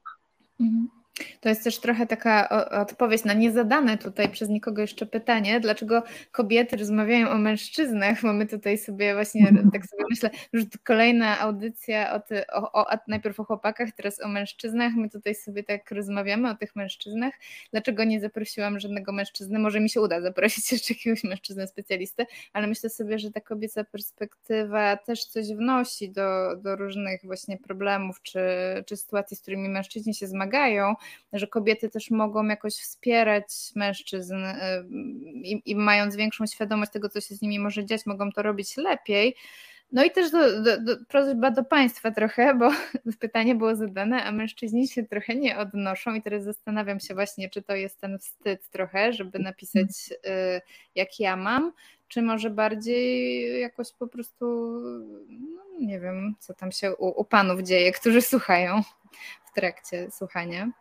Mhm. 0.60 0.99
To 1.40 1.50
jest 1.50 1.64
też 1.64 1.80
trochę 1.80 2.08
taka 2.08 2.50
odpowiedź 2.82 3.24
na 3.24 3.34
niezadane 3.34 3.98
tutaj 3.98 4.30
przez 4.30 4.50
nikogo 4.50 4.82
jeszcze 4.82 5.06
pytanie, 5.06 5.60
dlaczego 5.60 6.04
kobiety 6.32 6.78
rozmawiają 6.78 7.30
o 7.30 7.38
mężczyznach, 7.38 8.22
bo 8.22 8.34
my 8.34 8.48
tutaj 8.48 8.78
sobie 8.78 9.14
właśnie, 9.14 9.52
tak 9.74 9.86
sobie 9.86 10.04
myślę, 10.10 10.30
że 10.54 10.66
to 10.66 10.78
kolejna 10.84 11.40
audycja 11.40 12.14
o, 12.14 12.20
ty, 12.20 12.48
o, 12.48 12.72
o, 12.72 12.86
najpierw 13.08 13.40
o 13.40 13.44
chłopakach, 13.44 13.92
teraz 13.92 14.22
o 14.22 14.28
mężczyznach, 14.28 14.94
my 14.96 15.10
tutaj 15.10 15.36
sobie 15.36 15.64
tak 15.64 15.92
rozmawiamy 15.92 16.50
o 16.50 16.56
tych 16.56 16.76
mężczyznach, 16.76 17.34
dlaczego 17.72 18.04
nie 18.04 18.20
zaprosiłam 18.20 18.80
żadnego 18.80 19.12
mężczyzny, 19.12 19.60
może 19.60 19.80
mi 19.80 19.90
się 19.90 20.02
uda 20.02 20.22
zaprosić 20.22 20.72
jeszcze 20.72 20.94
jakiegoś 20.94 21.24
mężczyznę 21.24 21.68
specjalisty, 21.68 22.26
ale 22.54 22.68
myślę 22.68 22.90
sobie, 22.90 23.20
że 23.20 23.32
ta 23.32 23.42
kobieca 23.42 23.84
perspektywa 23.84 24.98
też 24.98 25.26
coś 25.26 25.48
wnosi 25.48 26.12
do, 26.12 26.56
do 26.56 26.76
różnych 26.76 27.22
właśnie 27.24 27.58
problemów 27.58 28.22
czy, 28.22 28.40
czy 28.86 28.98
sytuacji, 28.98 29.38
z 29.38 29.42
którymi 29.42 29.70
mężczyźni 29.70 30.16
się 30.16 30.28
zmagają, 30.28 30.96
że 31.34 31.48
kobiety 31.48 31.90
też 31.90 32.12
mogą 32.12 32.46
jakoś 32.46 32.74
wspierać 32.74 33.46
mężczyzn 33.76 34.36
y, 34.36 34.56
i, 35.34 35.62
i 35.66 35.76
mając 35.76 36.16
większą 36.16 36.46
świadomość 36.46 36.92
tego, 36.92 37.10
co 37.10 37.22
się 37.22 37.36
z 37.36 37.42
nimi 37.42 37.60
może 37.60 37.86
dziać, 37.86 38.06
mogą 38.06 38.32
to 38.32 38.44
robić 38.44 38.78
lepiej. 38.78 39.36
No 39.92 40.04
i 40.04 40.12
też 40.12 40.32
do, 40.32 40.62
do, 40.62 40.82
do, 40.82 41.06
prośba 41.08 41.52
do 41.52 41.64
Państwa 41.64 42.12
trochę, 42.12 42.56
bo 42.56 42.72
pytanie 43.20 43.56
było 43.56 43.76
zadane, 43.76 44.24
a 44.24 44.32
mężczyźni 44.32 44.88
się 44.88 45.04
trochę 45.04 45.36
nie 45.36 45.58
odnoszą 45.58 46.14
i 46.14 46.22
teraz 46.22 46.44
zastanawiam 46.44 47.00
się 47.00 47.14
właśnie, 47.14 47.50
czy 47.50 47.62
to 47.62 47.76
jest 47.76 48.02
ten 48.02 48.20
wstyd 48.20 48.70
trochę, 48.70 49.14
żeby 49.14 49.40
napisać 49.40 49.90
y, 50.12 50.62
jak 50.96 51.20
ja 51.20 51.36
mam, 51.36 51.72
czy 52.08 52.22
może 52.22 52.50
bardziej 52.50 53.62
jakoś 53.62 53.92
po 53.92 54.08
prostu, 54.08 54.46
no 55.30 55.62
nie 55.80 56.00
wiem, 56.00 56.36
co 56.40 56.54
tam 56.54 56.72
się 56.72 56.96
u, 56.96 57.22
u 57.22 57.26
panów 57.26 57.62
dzieje, 57.62 57.92
którzy 57.92 58.22
słuchają 58.22 58.82
w 59.52 59.56
trakcie 59.56 60.12
słuchania. 60.12 60.72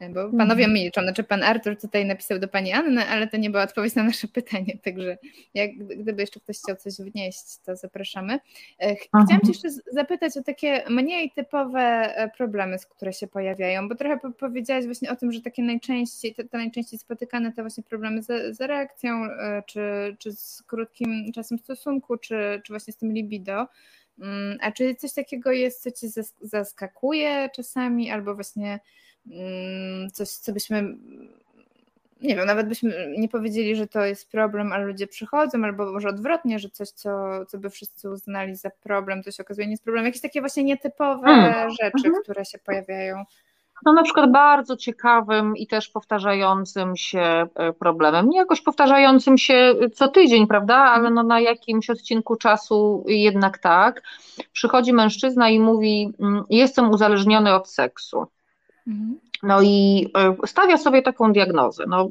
Bo 0.00 0.30
panowie 0.38 0.64
mhm. 0.64 0.72
milczą, 0.72 1.02
znaczy 1.02 1.24
pan 1.24 1.42
Artur 1.42 1.76
tutaj 1.76 2.06
napisał 2.06 2.38
do 2.38 2.48
pani 2.48 2.72
Anny, 2.72 3.08
ale 3.08 3.26
to 3.26 3.36
nie 3.36 3.50
była 3.50 3.62
odpowiedź 3.62 3.94
na 3.94 4.02
nasze 4.02 4.28
pytanie, 4.38 4.78
także 4.82 5.18
jak, 5.54 5.70
gdyby 5.78 6.22
jeszcze 6.22 6.40
ktoś 6.40 6.58
chciał 6.58 6.76
coś 6.76 6.94
wnieść, 6.96 7.58
to 7.64 7.76
zapraszamy. 7.76 8.38
E, 8.78 8.96
chciałam 8.96 9.28
cię 9.28 9.48
jeszcze 9.48 9.68
zapytać 9.92 10.36
o 10.36 10.42
takie 10.42 10.84
mniej 10.90 11.30
typowe 11.30 11.80
e, 11.80 12.30
problemy, 12.30 12.76
które 12.90 13.12
się 13.12 13.26
pojawiają, 13.26 13.88
bo 13.88 13.94
trochę 13.94 14.18
powiedziałaś 14.38 14.84
właśnie 14.84 15.10
o 15.10 15.16
tym, 15.16 15.32
że 15.32 15.40
takie 15.40 15.62
najczęściej, 15.62 16.34
te, 16.34 16.44
te 16.44 16.58
najczęściej 16.58 16.98
spotykane 16.98 17.52
to 17.52 17.62
właśnie 17.62 17.82
problemy 17.82 18.22
z, 18.22 18.56
z 18.56 18.60
reakcją, 18.60 19.24
e, 19.24 19.62
czy, 19.66 20.16
czy 20.18 20.32
z 20.32 20.62
krótkim 20.62 21.32
czasem 21.34 21.58
stosunku, 21.58 22.16
czy, 22.16 22.62
czy 22.64 22.72
właśnie 22.72 22.92
z 22.92 22.96
tym 22.96 23.12
libido. 23.12 23.66
Mm, 24.18 24.58
a 24.60 24.72
czy 24.72 24.94
coś 24.94 25.12
takiego 25.12 25.52
jest, 25.52 25.82
co 25.82 25.90
cię 25.90 26.08
zaskakuje 26.40 27.50
czasami, 27.54 28.10
albo 28.10 28.34
właśnie 28.34 28.80
mm, 29.30 30.10
coś, 30.10 30.28
co 30.28 30.52
byśmy, 30.52 30.96
nie 32.20 32.36
wiem, 32.36 32.46
nawet 32.46 32.68
byśmy 32.68 33.14
nie 33.18 33.28
powiedzieli, 33.28 33.76
że 33.76 33.86
to 33.86 34.04
jest 34.04 34.30
problem, 34.30 34.72
ale 34.72 34.84
ludzie 34.84 35.06
przychodzą, 35.06 35.64
albo 35.64 35.92
może 35.92 36.08
odwrotnie, 36.08 36.58
że 36.58 36.70
coś, 36.70 36.88
co, 36.88 37.46
co 37.46 37.58
by 37.58 37.70
wszyscy 37.70 38.10
uznali 38.10 38.56
za 38.56 38.70
problem, 38.70 39.22
to 39.22 39.30
się 39.30 39.42
okazuje 39.42 39.66
nie 39.66 39.72
jest 39.72 39.84
problem. 39.84 40.04
Jakieś 40.04 40.22
takie 40.22 40.40
właśnie 40.40 40.64
nietypowe 40.64 41.26
hmm. 41.26 41.70
rzeczy, 41.70 42.06
mhm. 42.06 42.22
które 42.22 42.44
się 42.44 42.58
pojawiają. 42.58 43.24
No 43.86 43.92
na 43.92 44.02
przykład 44.02 44.32
bardzo 44.32 44.76
ciekawym 44.76 45.56
i 45.56 45.66
też 45.66 45.88
powtarzającym 45.88 46.96
się 46.96 47.46
e, 47.54 47.72
problemem, 47.72 48.28
nie 48.28 48.38
jakoś 48.38 48.60
powtarzającym 48.60 49.38
się 49.38 49.74
co 49.94 50.08
tydzień, 50.08 50.46
prawda, 50.46 50.76
ale 50.76 51.10
no 51.10 51.22
na 51.22 51.40
jakimś 51.40 51.90
odcinku 51.90 52.36
czasu 52.36 53.04
jednak 53.08 53.58
tak. 53.58 54.02
Przychodzi 54.52 54.92
mężczyzna 54.92 55.48
i 55.48 55.60
mówi, 55.60 56.12
mm, 56.20 56.44
jestem 56.50 56.90
uzależniony 56.90 57.54
od 57.54 57.68
seksu. 57.68 58.26
Mhm. 58.86 59.18
No 59.42 59.62
i 59.62 60.06
e, 60.16 60.36
stawia 60.46 60.76
sobie 60.76 61.02
taką 61.02 61.32
diagnozę. 61.32 61.84
No, 61.88 62.08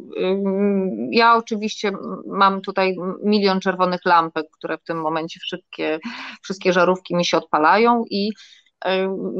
ja 1.11 1.35
oczywiście 1.35 1.91
mam 2.27 2.61
tutaj 2.61 2.97
milion 3.23 3.59
czerwonych 3.59 4.05
lampek, 4.05 4.45
które 4.51 4.77
w 4.77 4.83
tym 4.83 5.01
momencie 5.01 5.39
wszystkie, 5.39 5.99
wszystkie 6.41 6.73
żarówki 6.73 7.15
mi 7.15 7.25
się 7.25 7.37
odpalają 7.37 8.03
i 8.09 8.29
e, 8.29 8.31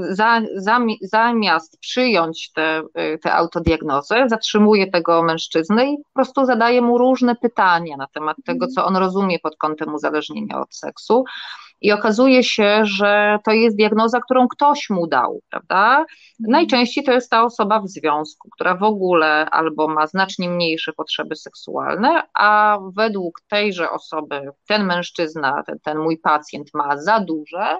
za, 0.09 0.41
za, 0.55 0.79
zamiast 1.01 1.79
przyjąć 1.79 2.51
tę 2.51 2.73
te, 2.93 3.17
te 3.17 3.33
autodiagnozę, 3.33 4.25
zatrzymuje 4.29 4.91
tego 4.91 5.23
mężczyznę 5.23 5.85
i 5.85 5.97
po 5.97 6.13
prostu 6.13 6.45
zadaje 6.45 6.81
mu 6.81 6.97
różne 6.97 7.35
pytania 7.35 7.97
na 7.97 8.07
temat 8.07 8.37
tego, 8.45 8.67
co 8.67 8.85
on 8.85 8.97
rozumie 8.97 9.39
pod 9.39 9.57
kątem 9.57 9.93
uzależnienia 9.93 10.61
od 10.61 10.75
seksu. 10.75 11.23
I 11.81 11.91
okazuje 11.91 12.43
się, 12.43 12.85
że 12.85 13.39
to 13.45 13.51
jest 13.51 13.77
diagnoza, 13.77 14.21
którą 14.21 14.47
ktoś 14.47 14.89
mu 14.89 15.07
dał, 15.07 15.41
prawda? 15.49 16.05
Najczęściej 16.39 17.03
to 17.03 17.11
jest 17.11 17.29
ta 17.29 17.43
osoba 17.43 17.79
w 17.79 17.87
związku, 17.87 18.49
która 18.49 18.75
w 18.75 18.83
ogóle 18.83 19.49
albo 19.49 19.87
ma 19.87 20.07
znacznie 20.07 20.49
mniejsze 20.49 20.93
potrzeby 20.93 21.35
seksualne, 21.35 22.23
a 22.33 22.77
według 22.95 23.41
tejże 23.49 23.91
osoby 23.91 24.41
ten 24.67 24.85
mężczyzna, 24.85 25.63
ten, 25.65 25.79
ten 25.79 25.97
mój 25.97 26.17
pacjent 26.17 26.69
ma 26.73 26.97
za 26.97 27.19
duże, 27.19 27.77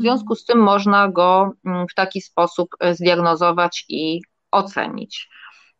w 0.00 0.02
związku 0.02 0.34
z 0.34 0.44
tym 0.44 0.58
można 0.58 1.08
go 1.08 1.52
mm, 1.66 1.86
w 1.88 1.94
taki 1.94 2.20
sposób 2.20 2.68
e, 2.80 2.94
zdiagnozować 2.94 3.84
i 3.88 4.20
ocenić. 4.50 5.28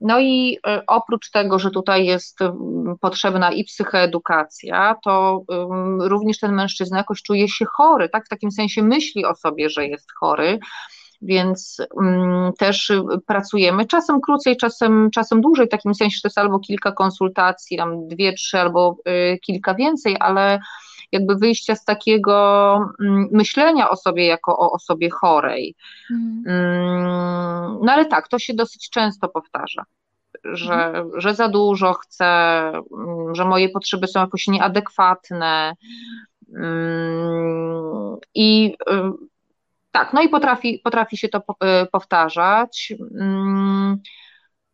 No 0.01 0.21
i 0.21 0.59
y, 0.69 0.87
oprócz 0.87 1.31
tego, 1.31 1.59
że 1.59 1.71
tutaj 1.71 2.07
jest 2.07 2.41
y, 2.41 2.51
potrzebna 3.01 3.53
i 3.53 3.65
psychoedukacja, 3.65 4.97
to 5.05 5.45
również 5.99 6.39
ten 6.39 6.53
mężczyzna 6.55 6.99
jakoś 6.99 7.23
czuje 7.23 7.49
się 7.49 7.65
chory, 7.77 8.09
tak? 8.09 8.27
W 8.27 8.29
takim 8.29 8.51
sensie 8.51 8.83
myśli 8.83 9.25
o 9.25 9.35
sobie, 9.35 9.71
że 9.71 9.87
jest 9.87 10.13
chory. 10.21 10.59
Więc 11.23 11.77
też 12.59 12.91
y, 12.91 13.03
pracujemy 13.27 13.87
czasem 13.87 14.21
krócej, 14.21 14.57
czasem, 14.57 15.11
czasem 15.15 15.41
dłużej, 15.41 15.67
w 15.67 15.71
takim 15.71 15.95
sensie, 15.95 16.15
że 16.15 16.21
to 16.23 16.29
jest 16.29 16.39
albo 16.39 16.59
kilka 16.59 16.93
konsultacji, 16.93 17.77
tam 17.77 18.09
dwie, 18.09 18.33
trzy 18.33 18.61
albo 18.61 18.97
kilka 19.47 19.75
więcej, 19.75 20.17
ale 20.21 20.61
jakby 21.13 21.37
wyjścia 21.37 21.75
z 21.75 21.85
takiego 21.85 22.91
myślenia 23.33 23.91
o 23.91 23.97
sobie 23.97 24.27
jako 24.27 24.59
o 24.59 24.73
osobie 24.73 25.11
chorej. 25.11 25.75
Mhm. 26.11 26.45
Mm. 26.47 27.79
No 27.83 27.93
ale 27.93 28.07
tak, 28.07 28.29
to 28.29 28.39
się 28.39 28.55
dosyć 28.55 28.91
często 28.91 29.29
powtarza. 29.29 29.85
Że, 30.45 30.75
mhm. 30.75 31.21
że 31.21 31.35
za 31.35 31.49
dużo 31.49 31.95
chcę, 31.95 32.27
mm, 32.27 33.35
że 33.35 33.45
moje 33.45 33.69
potrzeby 33.69 34.07
są 34.07 34.21
jakoś 34.21 34.49
nieadekwatne. 34.49 35.75
Mm. 36.57 38.17
I 38.35 38.77
tak, 39.93 40.13
no 40.13 40.23
i 40.23 40.29
potrafi, 40.29 40.81
potrafi 40.85 41.17
się 41.17 41.29
to 41.29 41.39
y, 41.39 41.87
powtarzać. 41.87 42.93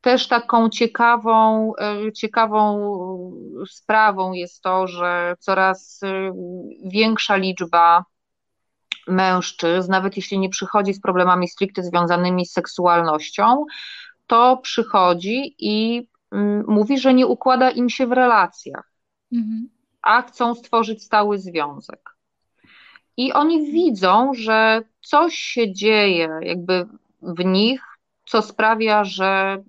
Też 0.06 0.28
taką 0.28 0.68
ciekawą, 0.68 1.72
e, 1.78 2.12
ciekawą 2.12 2.90
sprawą 3.68 4.32
jest 4.32 4.62
to, 4.62 4.86
że 4.86 5.34
coraz 5.38 6.00
e, 6.02 6.32
większa 6.84 7.36
liczba 7.36 8.04
mężczyzn, 9.06 9.90
nawet 9.90 10.16
jeśli 10.16 10.38
nie 10.38 10.48
przychodzi 10.48 10.94
z 10.94 11.00
problemami 11.00 11.48
stricte 11.48 11.82
związanymi 11.82 12.46
z 12.46 12.52
seksualnością, 12.52 13.64
to 14.26 14.56
przychodzi 14.56 15.54
i 15.58 16.08
mm, 16.32 16.64
mówi, 16.68 16.98
że 16.98 17.14
nie 17.14 17.26
układa 17.26 17.70
im 17.70 17.90
się 17.90 18.06
w 18.06 18.12
relacjach, 18.12 18.92
mhm. 19.32 19.68
a 20.02 20.22
chcą 20.22 20.54
stworzyć 20.54 21.04
stały 21.04 21.38
związek. 21.38 22.10
I 23.16 23.32
oni 23.32 23.72
widzą, 23.72 24.34
że 24.34 24.82
coś 25.00 25.34
się 25.34 25.72
dzieje 25.72 26.28
jakby 26.42 26.86
w 27.22 27.44
nich, 27.44 27.95
co 28.26 28.42
sprawia, 28.42 29.04
że 29.04 29.62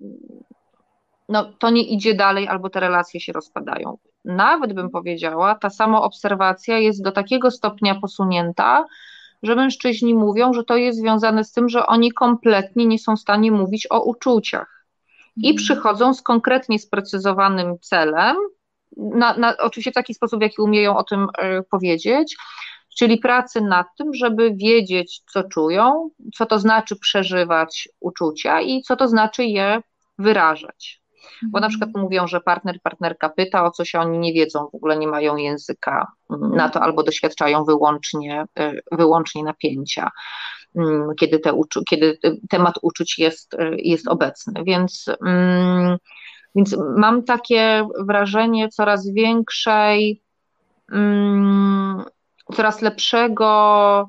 no, 1.28 1.52
to 1.58 1.70
nie 1.70 1.82
idzie 1.82 2.14
dalej 2.14 2.48
albo 2.48 2.70
te 2.70 2.80
relacje 2.80 3.20
się 3.20 3.32
rozpadają. 3.32 3.98
Nawet 4.24 4.72
bym 4.72 4.90
powiedziała, 4.90 5.54
ta 5.54 5.70
sama 5.70 6.02
obserwacja 6.02 6.78
jest 6.78 7.02
do 7.02 7.12
takiego 7.12 7.50
stopnia 7.50 7.94
posunięta, 7.94 8.84
że 9.42 9.54
mężczyźni 9.54 10.14
mówią, 10.14 10.52
że 10.52 10.64
to 10.64 10.76
jest 10.76 10.98
związane 10.98 11.44
z 11.44 11.52
tym, 11.52 11.68
że 11.68 11.86
oni 11.86 12.12
kompletnie 12.12 12.86
nie 12.86 12.98
są 12.98 13.16
w 13.16 13.20
stanie 13.20 13.52
mówić 13.52 13.86
o 13.90 14.04
uczuciach. 14.04 14.86
I 15.36 15.50
mhm. 15.50 15.56
przychodzą 15.56 16.14
z 16.14 16.22
konkretnie 16.22 16.78
sprecyzowanym 16.78 17.78
celem, 17.80 18.36
na, 18.96 19.36
na, 19.36 19.56
oczywiście 19.56 19.90
w 19.90 19.94
taki 19.94 20.14
sposób, 20.14 20.38
w 20.38 20.42
jaki 20.42 20.62
umieją 20.62 20.96
o 20.96 21.04
tym 21.04 21.22
y, 21.22 21.62
powiedzieć, 21.70 22.36
czyli 22.98 23.18
pracy 23.18 23.60
nad 23.60 23.86
tym, 23.98 24.14
żeby 24.14 24.54
wiedzieć, 24.54 25.20
co 25.32 25.42
czują, 25.42 26.10
co 26.34 26.46
to 26.46 26.58
znaczy 26.58 26.96
przeżywać 26.96 27.88
uczucia 28.00 28.60
i 28.60 28.82
co 28.82 28.96
to 28.96 29.08
znaczy 29.08 29.44
je 29.44 29.80
wyrażać. 30.18 31.00
Bo 31.42 31.60
na 31.60 31.66
mhm. 31.66 31.70
przykład 31.70 32.04
mówią, 32.04 32.26
że 32.26 32.40
partner, 32.40 32.78
partnerka 32.82 33.28
pyta 33.28 33.64
o 33.64 33.70
coś, 33.70 33.94
a 33.94 34.00
oni 34.00 34.18
nie 34.18 34.32
wiedzą, 34.32 34.68
w 34.72 34.74
ogóle 34.74 34.96
nie 34.96 35.08
mają 35.08 35.36
języka 35.36 36.06
na 36.30 36.68
to, 36.68 36.80
albo 36.80 37.02
doświadczają 37.02 37.64
wyłącznie, 37.64 38.44
y, 38.60 38.80
wyłącznie 38.92 39.44
napięcia, 39.44 40.10
mm, 40.76 41.14
kiedy, 41.20 41.38
te, 41.38 41.60
kiedy 41.90 42.18
temat 42.50 42.74
uczuć 42.82 43.18
jest, 43.18 43.54
y, 43.54 43.76
jest 43.78 44.08
obecny. 44.08 44.64
Więc, 44.64 45.04
mm, 45.26 45.96
więc 46.54 46.76
mam 46.96 47.24
takie 47.24 47.88
wrażenie 47.98 48.68
coraz 48.68 49.08
większej 49.12 50.22
mm, 50.92 52.04
coraz 52.54 52.82
lepszego 52.82 54.08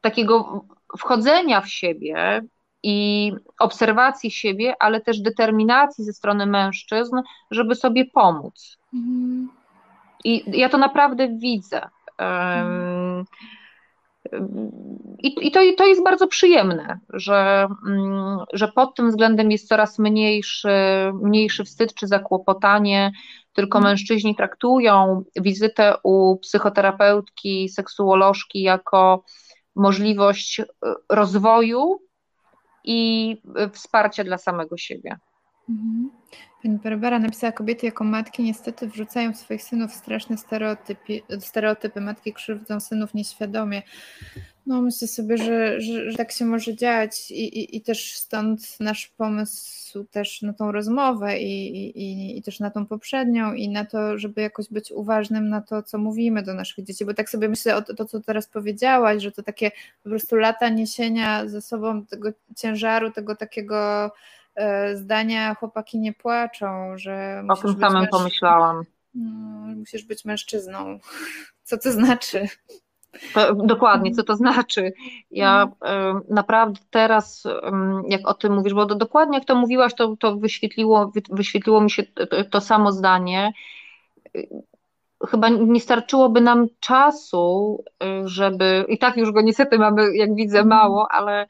takiego 0.00 0.64
wchodzenia 0.98 1.60
w 1.60 1.68
siebie 1.68 2.42
i 2.82 3.32
obserwacji 3.58 4.30
siebie, 4.30 4.74
ale 4.78 5.00
też 5.00 5.20
determinacji 5.20 6.04
ze 6.04 6.12
strony 6.12 6.46
mężczyzn, 6.46 7.16
żeby 7.50 7.74
sobie 7.74 8.04
pomóc. 8.04 8.78
Mhm. 8.94 9.48
I 10.24 10.58
ja 10.58 10.68
to 10.68 10.78
naprawdę 10.78 11.28
widzę. 11.28 11.88
I, 15.18 15.46
i 15.46 15.50
to, 15.50 15.60
to 15.76 15.86
jest 15.86 16.04
bardzo 16.04 16.26
przyjemne, 16.26 16.98
że, 17.08 17.68
mm, 17.86 18.38
że 18.52 18.68
pod 18.68 18.94
tym 18.94 19.10
względem 19.10 19.50
jest 19.50 19.68
coraz 19.68 19.98
mniejszy, 19.98 20.68
mniejszy 21.22 21.64
wstyd 21.64 21.94
czy 21.94 22.06
zakłopotanie, 22.06 23.12
tylko 23.52 23.80
mężczyźni 23.80 24.36
traktują 24.36 25.24
wizytę 25.36 25.94
u 26.02 26.36
psychoterapeutki, 26.36 27.68
seksuolożki 27.68 28.62
jako 28.62 29.24
możliwość 29.76 30.60
e, 30.60 30.64
rozwoju 31.10 32.00
i 32.84 33.36
e, 33.56 33.70
wsparcia 33.70 34.24
dla 34.24 34.38
samego 34.38 34.76
siebie. 34.76 35.18
Mhm. 35.68 36.21
Pani 36.62 36.78
Barbara 36.78 37.18
napisała, 37.18 37.52
kobiety 37.52 37.86
jako 37.86 38.04
matki 38.04 38.42
niestety 38.42 38.88
wrzucają 38.88 39.32
w 39.32 39.36
swoich 39.36 39.62
synów 39.62 39.92
straszne 39.92 40.38
stereotypy, 40.38 41.20
stereotypy. 41.40 42.00
Matki 42.00 42.32
krzywdzą 42.32 42.80
synów 42.80 43.14
nieświadomie. 43.14 43.82
No 44.66 44.82
myślę 44.82 45.08
sobie, 45.08 45.36
że, 45.36 45.80
że, 45.80 46.10
że 46.10 46.16
tak 46.16 46.32
się 46.32 46.44
może 46.44 46.76
dziać 46.76 47.30
i, 47.30 47.58
i, 47.58 47.76
i, 47.76 47.80
też 47.80 48.16
stąd 48.16 48.80
nasz 48.80 49.08
pomysł 49.08 50.04
też 50.04 50.42
na 50.42 50.52
tą 50.52 50.72
rozmowę 50.72 51.38
i, 51.38 52.38
i, 52.38 52.42
też 52.42 52.60
na 52.60 52.70
tą 52.70 52.86
poprzednią 52.86 53.54
i 53.54 53.68
na 53.68 53.84
to, 53.84 54.18
żeby 54.18 54.40
jakoś 54.40 54.68
być 54.70 54.92
uważnym 54.92 55.48
na 55.48 55.60
to, 55.60 55.82
co 55.82 55.98
mówimy 55.98 56.42
do 56.42 56.54
naszych 56.54 56.84
dzieci, 56.84 57.04
bo 57.04 57.14
tak 57.14 57.30
sobie 57.30 57.48
myślę 57.48 57.76
o 57.76 57.82
to, 57.82 57.94
to 57.94 58.04
co 58.04 58.20
teraz 58.20 58.46
powiedziałaś, 58.48 59.22
że 59.22 59.32
to 59.32 59.42
takie 59.42 59.70
po 60.02 60.08
prostu 60.08 60.36
lata 60.36 60.68
niesienia 60.68 61.48
ze 61.48 61.62
sobą 61.62 62.06
tego 62.06 62.28
ciężaru, 62.56 63.10
tego 63.10 63.36
takiego 63.36 64.10
zdania 64.94 65.54
chłopaki 65.54 65.98
nie 65.98 66.12
płaczą, 66.12 66.98
że. 66.98 67.44
O 67.48 67.56
tym 67.56 67.80
samym 67.80 68.06
pomyślałam. 68.06 68.82
No, 69.14 69.76
musisz 69.76 70.04
być 70.04 70.24
mężczyzną. 70.24 70.98
Co 71.64 71.78
to 71.78 71.92
znaczy? 71.92 72.48
To, 73.34 73.54
dokładnie, 73.54 74.14
co 74.14 74.22
to 74.22 74.36
znaczy. 74.36 74.92
Ja 75.30 75.64
y, 75.64 76.34
naprawdę 76.34 76.80
teraz, 76.90 77.46
y, 77.46 77.50
jak 78.08 78.28
o 78.28 78.34
tym 78.34 78.54
mówisz, 78.54 78.74
bo 78.74 78.86
do, 78.86 78.94
dokładnie 78.94 79.38
jak 79.38 79.46
to 79.46 79.54
mówiłaś, 79.54 79.94
to, 79.94 80.16
to 80.16 80.36
wyświetliło, 80.36 81.12
wyświetliło 81.30 81.80
mi 81.80 81.90
się 81.90 82.02
to, 82.02 82.44
to 82.50 82.60
samo 82.60 82.92
zdanie. 82.92 83.52
Chyba 85.28 85.48
nie 85.48 85.80
starczyłoby 85.80 86.40
nam 86.40 86.66
czasu, 86.80 87.84
żeby, 88.24 88.84
i 88.88 88.98
tak 88.98 89.16
już 89.16 89.32
go 89.32 89.42
niestety 89.42 89.78
mamy, 89.78 90.16
jak 90.16 90.34
widzę, 90.34 90.58
mhm. 90.58 90.68
mało, 90.68 91.08
ale 91.10 91.46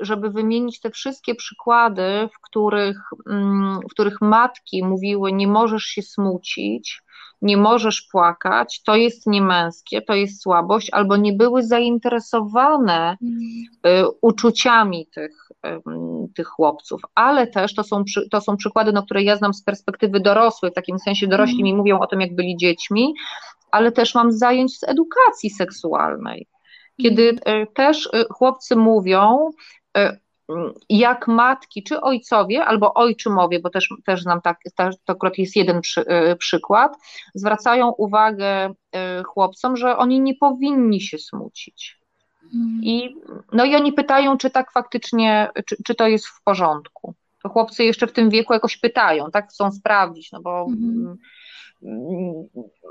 żeby 0.00 0.30
wymienić 0.30 0.80
te 0.80 0.90
wszystkie 0.90 1.34
przykłady, 1.34 2.28
w 2.34 2.40
których, 2.40 2.98
mm, 3.30 3.80
w 3.80 3.90
których 3.90 4.20
matki 4.20 4.84
mówiły: 4.84 5.32
Nie 5.32 5.48
możesz 5.48 5.82
się 5.82 6.02
smucić, 6.02 7.02
nie 7.42 7.56
możesz 7.56 8.02
płakać, 8.02 8.82
to 8.82 8.96
jest 8.96 9.26
niemęskie, 9.26 10.02
to 10.02 10.14
jest 10.14 10.42
słabość, 10.42 10.90
albo 10.92 11.16
nie 11.16 11.32
były 11.32 11.62
zainteresowane 11.62 13.16
mm. 13.22 14.06
uczuciami 14.20 15.06
tych, 15.06 15.48
tych 16.36 16.46
chłopców, 16.46 17.00
ale 17.14 17.46
też 17.46 17.74
to 17.74 17.84
są, 17.84 18.04
to 18.30 18.40
są 18.40 18.56
przykłady, 18.56 18.92
no, 18.92 19.02
które 19.02 19.22
ja 19.22 19.36
znam 19.36 19.54
z 19.54 19.62
perspektywy 19.62 20.20
dorosłej, 20.20 20.72
w 20.72 20.74
takim 20.74 20.98
sensie 20.98 21.26
dorośli 21.26 21.60
mm. 21.60 21.64
mi 21.64 21.74
mówią 21.74 21.98
o 21.98 22.06
tym, 22.06 22.20
jak 22.20 22.34
byli 22.34 22.56
dziećmi, 22.56 23.14
ale 23.70 23.92
też 23.92 24.14
mam 24.14 24.32
zajęć 24.32 24.78
z 24.78 24.88
edukacji 24.88 25.50
seksualnej 25.50 26.46
kiedy 27.02 27.28
mhm. 27.28 27.62
e, 27.62 27.66
też 27.66 28.08
e, 28.12 28.24
chłopcy 28.30 28.76
mówią, 28.76 29.50
e, 29.96 30.18
jak 30.88 31.28
matki 31.28 31.82
czy 31.82 32.00
ojcowie, 32.00 32.64
albo 32.64 32.94
ojczymowie, 32.94 33.60
bo 33.60 33.70
też, 33.70 33.88
też 34.06 34.22
znam 34.22 34.40
tak, 34.40 34.58
to 34.76 35.12
akurat 35.12 35.38
jest 35.38 35.56
jeden 35.56 35.80
przy, 35.80 36.04
przykład, 36.38 36.96
zwracają 37.34 37.90
uwagę 37.90 38.74
chłopcom, 39.26 39.76
że 39.76 39.96
oni 39.96 40.20
nie 40.20 40.34
powinni 40.34 41.00
się 41.00 41.18
smucić. 41.18 41.98
Mhm. 42.44 42.80
I, 42.82 43.16
no 43.52 43.64
i 43.64 43.76
oni 43.76 43.92
pytają, 43.92 44.38
czy 44.38 44.50
tak 44.50 44.72
faktycznie, 44.72 45.48
czy, 45.66 45.76
czy 45.84 45.94
to 45.94 46.08
jest 46.08 46.26
w 46.26 46.42
porządku. 46.42 47.14
To 47.42 47.48
chłopcy 47.48 47.84
jeszcze 47.84 48.06
w 48.06 48.12
tym 48.12 48.30
wieku 48.30 48.52
jakoś 48.52 48.76
pytają, 48.76 49.30
tak 49.30 49.48
chcą 49.48 49.72
sprawdzić, 49.72 50.32
no 50.32 50.40
bo 50.40 50.66
mhm 50.68 51.16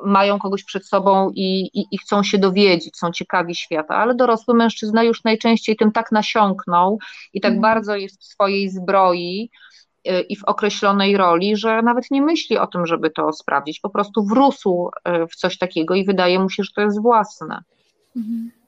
mają 0.05 0.39
kogoś 0.39 0.63
przed 0.63 0.87
sobą 0.87 1.31
i, 1.35 1.61
i, 1.61 1.85
i, 1.91 1.97
chcą 1.97 2.23
się 2.23 2.37
dowiedzieć, 2.37 2.97
są 2.97 3.11
ciekawi 3.11 3.55
świata, 3.55 3.95
ale 3.95 4.15
dorosły 4.15 4.53
mężczyzna 4.53 5.03
już 5.03 5.23
najczęściej 5.23 5.75
tym 5.75 5.91
tak 5.91 6.11
nasiąknął 6.11 6.99
i 7.33 7.41
tak 7.41 7.51
mm. 7.51 7.61
bardzo 7.61 7.95
jest 7.95 8.21
w 8.21 8.23
swojej 8.23 8.69
zbroi 8.69 9.49
y, 10.07 10.21
i 10.21 10.35
w 10.35 10.43
określonej 10.43 11.17
roli, 11.17 11.55
że 11.55 11.81
nawet 11.81 12.11
nie 12.11 12.21
myśli 12.21 12.57
o 12.57 12.67
tym, 12.67 12.85
żeby 12.85 13.09
to 13.09 13.33
sprawdzić. 13.33 13.79
Po 13.79 13.89
prostu 13.89 14.23
wrósł 14.23 14.89
y, 15.07 15.27
w 15.27 15.35
coś 15.35 15.57
takiego 15.57 15.95
i 15.95 16.05
wydaje 16.05 16.39
mu 16.39 16.49
się, 16.49 16.63
że 16.63 16.71
to 16.75 16.81
jest 16.81 17.01
własne. 17.01 17.63
Mm. 18.15 18.58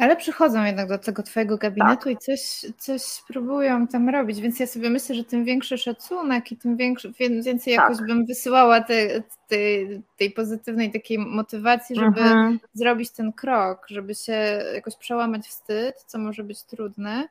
Ale 0.00 0.16
przychodzą 0.16 0.64
jednak 0.64 0.88
do 0.88 0.98
tego 0.98 1.22
twojego 1.22 1.58
gabinetu 1.58 2.04
tak. 2.04 2.12
i 2.12 2.16
coś, 2.16 2.40
coś 2.78 3.02
próbują 3.28 3.86
tam 3.86 4.08
robić, 4.08 4.40
więc 4.40 4.60
ja 4.60 4.66
sobie 4.66 4.90
myślę, 4.90 5.14
że 5.14 5.24
tym 5.24 5.44
większy 5.44 5.78
szacunek 5.78 6.52
i 6.52 6.56
tym 6.56 6.76
większy, 6.76 7.12
więcej 7.44 7.74
jakoś 7.74 7.96
tak. 7.96 8.06
bym 8.06 8.26
wysyłała 8.26 8.80
te, 8.80 9.22
te, 9.48 9.56
tej 10.16 10.30
pozytywnej 10.30 10.92
takiej 10.92 11.18
motywacji, 11.18 11.96
żeby 11.96 12.20
mhm. 12.20 12.60
zrobić 12.74 13.10
ten 13.10 13.32
krok, 13.32 13.86
żeby 13.88 14.14
się 14.14 14.62
jakoś 14.74 14.96
przełamać 14.96 15.46
wstyd, 15.46 15.94
co 16.06 16.18
może 16.18 16.44
być 16.44 16.62
trudne 16.62 17.28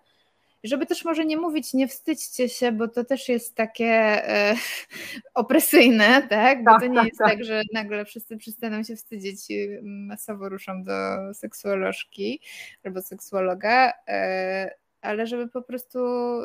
żeby 0.63 0.85
też 0.85 1.05
może 1.05 1.25
nie 1.25 1.37
mówić 1.37 1.73
nie 1.73 1.87
wstydźcie 1.87 2.49
się, 2.49 2.71
bo 2.71 2.87
to 2.87 3.03
też 3.03 3.29
jest 3.29 3.55
takie 3.55 3.85
e, 4.29 4.55
opresyjne, 5.33 6.27
tak? 6.29 6.63
Bo 6.63 6.71
tak, 6.71 6.81
to 6.81 6.87
nie 6.87 6.95
tak, 6.95 7.05
jest 7.05 7.17
tak. 7.17 7.29
tak, 7.29 7.43
że 7.43 7.61
nagle 7.73 8.05
wszyscy 8.05 8.37
przestaną 8.37 8.83
się 8.83 8.95
wstydzić 8.95 9.49
i 9.49 9.67
masowo 9.83 10.49
ruszą 10.49 10.83
do 10.83 10.93
seksuolożki 11.33 12.41
albo 12.83 13.01
seksuologa, 13.01 13.93
e, 14.07 14.71
ale 15.01 15.27
żeby 15.27 15.47
po 15.47 15.61
prostu 15.61 15.99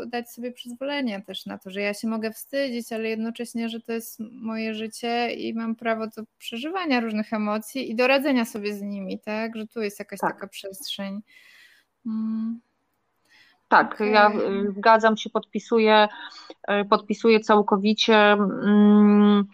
dać 0.07 0.31
sobie 0.31 0.53
przyzwolenie 0.53 1.23
też 1.23 1.47
na 1.47 1.59
to, 1.59 1.71
że 1.71 1.81
ja 1.81 1.95
się 1.95 2.09
mogę 2.09 2.33
wstydzić, 2.33 2.93
ale 2.93 3.09
jednocześnie, 3.09 3.69
że 3.69 3.81
to 3.81 3.93
jest 3.93 4.21
moje 4.21 4.75
życie 4.75 5.35
i 5.35 5.55
mam 5.55 5.77
prawo 5.77 6.07
do 6.07 6.23
przeżywania 6.39 7.01
różnych 7.01 7.33
emocji 7.33 7.91
i 7.91 7.95
do 7.95 8.07
radzenia 8.07 8.45
sobie 8.45 8.75
z 8.75 8.83
nimi, 8.83 9.19
tak? 9.21 9.57
Że 9.57 9.67
tu 9.67 9.83
jest 9.83 9.99
jakaś 9.99 10.21
tak. 10.21 10.33
taka 10.33 10.47
przestrzeń. 10.47 11.21
Hmm. 12.05 12.61
Tak, 13.69 13.95
okay. 13.95 14.09
ja 14.09 14.31
y, 14.31 14.73
zgadzam 14.77 15.17
się, 15.17 15.31
podpisuję, 15.31 16.09
y, 16.71 16.85
podpisuję 16.85 17.41
całkowicie. 17.41 18.17
Mm, 18.33 19.45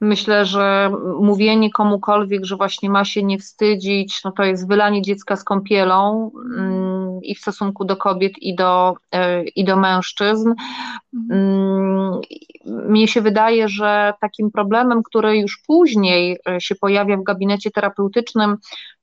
myślę, 0.00 0.44
że 0.44 0.92
mówienie 1.20 1.70
komukolwiek, 1.70 2.44
że 2.44 2.56
właśnie 2.56 2.90
ma 2.90 3.04
się 3.04 3.22
nie 3.22 3.38
wstydzić, 3.38 4.24
no 4.24 4.32
to 4.32 4.44
jest 4.44 4.68
wylanie 4.68 5.02
dziecka 5.02 5.36
z 5.36 5.44
kąpielą 5.44 6.30
mm, 6.56 6.91
i 7.22 7.34
w 7.34 7.38
stosunku 7.38 7.84
do 7.84 7.96
kobiet 7.96 8.32
i 8.38 8.54
do, 8.54 8.94
y, 9.14 9.44
i 9.56 9.64
do 9.64 9.76
mężczyzn. 9.76 10.54
Mm, 11.30 12.20
mnie 12.66 13.08
się 13.08 13.20
wydaje, 13.20 13.68
że 13.68 14.14
takim 14.20 14.50
problemem, 14.50 15.02
który 15.02 15.38
już 15.38 15.62
później 15.66 16.38
się 16.58 16.74
pojawia 16.74 17.16
w 17.16 17.22
gabinecie 17.22 17.70
terapeutycznym, 17.70 18.56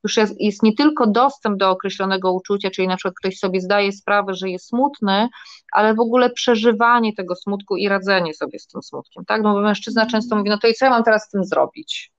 już 0.03 0.18
jest, 0.18 0.41
jest 0.41 0.64
nie 0.64 0.74
tylko 0.74 1.07
dostęp 1.07 1.57
do 1.57 1.70
określonego 1.70 2.34
uczucia, 2.34 2.70
czyli 2.70 2.88
na 2.88 2.95
przykład 2.95 3.16
ktoś 3.16 3.38
sobie 3.38 3.62
zdaje 3.62 3.91
sprawę, 3.91 4.34
że 4.34 4.49
jest 4.49 4.68
smutny, 4.68 5.30
ale 5.72 5.93
w 5.93 5.99
ogóle 5.99 6.30
przeżywanie 6.30 7.14
tego 7.14 7.36
smutku 7.36 7.78
i 7.78 7.88
radzenie 7.88 8.34
sobie 8.34 8.60
z 8.60 8.68
tym 8.68 8.82
smutkiem, 8.82 9.26
tak? 9.26 9.41
No 9.41 9.53
bo 9.53 9.62
mężczyzna 9.62 10.05
często 10.05 10.36
mówi, 10.36 10.49
no 10.49 10.57
to 10.57 10.68
i 10.68 10.74
co 10.74 10.86
ja 10.86 10.91
mam 10.91 11.03
teraz 11.03 11.24
z 11.24 11.30
tym 11.30 11.43
zrobić? 11.43 12.12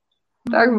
Tak? 0.52 0.70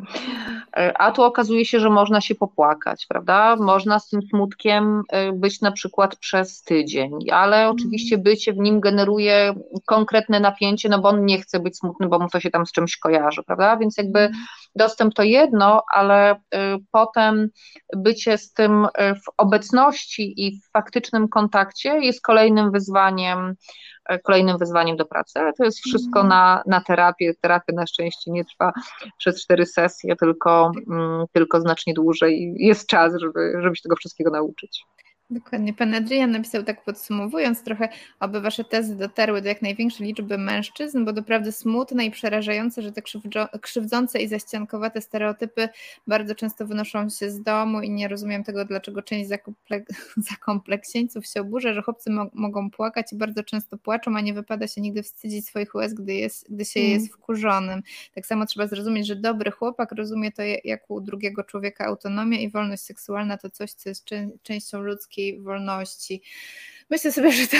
Mhm. 0.00 0.92
A 0.94 1.12
tu 1.12 1.22
okazuje 1.22 1.64
się, 1.64 1.80
że 1.80 1.90
można 1.90 2.20
się 2.20 2.34
popłakać, 2.34 3.06
prawda? 3.08 3.56
Można 3.56 3.98
z 3.98 4.08
tym 4.08 4.22
smutkiem 4.22 5.02
y, 5.28 5.32
być 5.32 5.60
na 5.60 5.72
przykład 5.72 6.16
przez 6.16 6.62
tydzień, 6.62 7.10
ale 7.32 7.56
mhm. 7.56 7.76
oczywiście 7.76 8.18
bycie 8.18 8.52
w 8.52 8.58
nim 8.58 8.80
generuje 8.80 9.54
konkretne 9.86 10.40
napięcie, 10.40 10.88
no 10.88 10.98
bo 10.98 11.08
on 11.08 11.24
nie 11.24 11.40
chce 11.40 11.60
być 11.60 11.78
smutny, 11.78 12.08
bo 12.08 12.18
mu 12.18 12.28
to 12.28 12.40
się 12.40 12.50
tam 12.50 12.66
z 12.66 12.72
czymś 12.72 12.96
kojarzy, 12.96 13.42
prawda? 13.42 13.76
Więc 13.76 13.96
jakby 13.96 14.20
mhm. 14.20 14.44
dostęp 14.76 15.14
to 15.14 15.22
jedno, 15.22 15.82
ale 15.94 16.34
y, 16.34 16.38
potem 16.90 17.48
bycie 17.96 18.38
z 18.38 18.52
tym 18.52 18.86
w 18.96 19.32
obecności 19.36 20.46
i 20.46 20.60
w 20.60 20.70
faktycznym 20.70 21.28
kontakcie 21.28 21.98
jest 21.98 22.22
kolejnym 22.22 22.72
wyzwaniem 22.72 23.54
kolejnym 24.22 24.58
wyzwaniem 24.58 24.96
do 24.96 25.04
pracy, 25.04 25.40
ale 25.40 25.52
to 25.52 25.64
jest 25.64 25.78
wszystko 25.78 26.20
mhm. 26.20 26.28
na, 26.28 26.62
na 26.66 26.80
terapię. 26.80 27.34
Terapia 27.40 27.72
na 27.74 27.86
szczęście 27.86 28.30
nie 28.30 28.44
trwa 28.44 28.72
przez 29.18 29.42
cztery 29.42 29.66
sesje, 29.66 30.16
tylko, 30.16 30.72
mm, 30.90 31.24
tylko 31.32 31.60
znacznie 31.60 31.94
dłużej. 31.94 32.54
Jest 32.56 32.88
czas, 32.88 33.12
żeby, 33.20 33.52
żeby 33.62 33.76
się 33.76 33.82
tego 33.82 33.96
wszystkiego 33.96 34.30
nauczyć. 34.30 34.84
Dokładnie. 35.34 35.74
Pan 35.74 35.94
Adrian 35.94 36.30
napisał 36.30 36.62
tak 36.62 36.84
podsumowując 36.84 37.62
trochę, 37.62 37.88
aby 38.18 38.40
wasze 38.40 38.64
tezy 38.64 38.96
dotarły 38.96 39.42
do 39.42 39.48
jak 39.48 39.62
największej 39.62 40.06
liczby 40.06 40.38
mężczyzn, 40.38 41.04
bo 41.04 41.12
doprawdy 41.12 41.52
smutne 41.52 42.04
i 42.04 42.10
przerażające, 42.10 42.82
że 42.82 42.92
te 42.92 43.02
krzywdzące 43.60 44.22
i 44.22 44.28
zaściankowate 44.28 45.00
stereotypy 45.00 45.68
bardzo 46.06 46.34
często 46.34 46.66
wynoszą 46.66 47.08
się 47.08 47.30
z 47.30 47.42
domu 47.42 47.80
i 47.80 47.90
nie 47.90 48.08
rozumiem 48.08 48.44
tego, 48.44 48.64
dlaczego 48.64 49.02
część 49.02 49.30
zakompleksieńców 50.30 51.26
się 51.26 51.40
oburza, 51.40 51.72
że 51.72 51.82
chłopcy 51.82 52.10
mo 52.10 52.26
mogą 52.32 52.70
płakać 52.70 53.12
i 53.12 53.16
bardzo 53.16 53.44
często 53.44 53.78
płaczą, 53.78 54.16
a 54.16 54.20
nie 54.20 54.34
wypada 54.34 54.68
się 54.68 54.80
nigdy 54.80 55.02
wstydzić 55.02 55.46
swoich 55.46 55.74
łez, 55.74 55.94
gdy, 55.94 56.14
jest, 56.14 56.54
gdy 56.54 56.64
się 56.64 56.80
mm. 56.80 56.92
jest 56.92 57.12
wkurzonym. 57.12 57.82
Tak 58.14 58.26
samo 58.26 58.46
trzeba 58.46 58.66
zrozumieć, 58.66 59.06
że 59.06 59.16
dobry 59.16 59.50
chłopak 59.50 59.92
rozumie 59.92 60.32
to 60.32 60.42
jak 60.64 60.90
u 60.90 61.00
drugiego 61.00 61.44
człowieka 61.44 61.84
autonomia 61.86 62.38
i 62.38 62.50
wolność 62.50 62.82
seksualna 62.82 63.38
to 63.38 63.50
coś, 63.50 63.72
co 63.72 63.88
jest 63.88 64.04
częścią 64.42 64.82
ludzkiej 64.82 65.23
wolności. 65.32 66.22
Myślę 66.90 67.12
sobie, 67.12 67.32
że 67.32 67.46
to, 67.46 67.56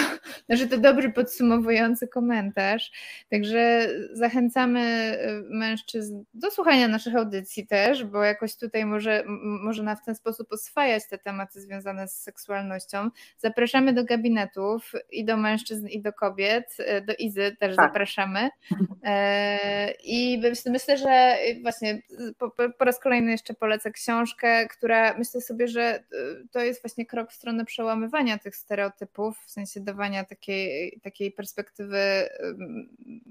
że 0.56 0.66
to 0.66 0.78
dobry 0.78 1.12
podsumowujący 1.12 2.08
komentarz. 2.08 2.92
Także 3.30 3.88
zachęcamy 4.12 4.80
y, 4.80 5.44
mężczyzn 5.50 6.24
do 6.34 6.50
słuchania 6.50 6.88
naszych 6.88 7.16
audycji 7.16 7.66
też, 7.66 8.04
bo 8.04 8.24
jakoś 8.24 8.56
tutaj 8.56 8.86
może, 8.86 9.24
można 9.62 9.96
w 9.96 10.04
ten 10.04 10.14
sposób 10.14 10.52
oswajać 10.52 11.08
te 11.08 11.18
tematy 11.18 11.60
związane 11.60 12.08
z 12.08 12.22
seksualnością. 12.22 13.10
Zapraszamy 13.38 13.92
do 13.92 14.04
gabinetów 14.04 14.92
i 15.10 15.24
do 15.24 15.36
mężczyzn, 15.36 15.86
i 15.86 16.02
do 16.02 16.12
kobiet. 16.12 16.76
Y, 16.80 17.00
do 17.00 17.14
Izy 17.14 17.56
też 17.60 17.76
tak. 17.76 17.86
zapraszamy. 17.86 18.48
E, 19.06 19.90
I 20.04 20.42
myślę, 20.66 20.98
że 20.98 21.36
właśnie 21.62 22.02
po, 22.38 22.50
po 22.50 22.84
raz 22.84 23.00
kolejny 23.00 23.30
jeszcze 23.30 23.54
polecę 23.54 23.90
książkę, 23.90 24.68
która 24.68 25.18
myślę 25.18 25.40
sobie, 25.40 25.68
że 25.68 25.98
y, 25.98 26.48
to 26.50 26.60
jest 26.60 26.82
właśnie 26.82 27.06
krok 27.06 27.30
w 27.30 27.34
stronę 27.34 27.64
przełamywania 27.64 28.38
tych 28.38 28.56
stereotypów 28.56 29.13
w 29.32 29.50
sensie 29.50 29.80
dawania 29.80 30.24
takiej, 30.24 31.00
takiej 31.02 31.32
perspektywy 31.32 32.28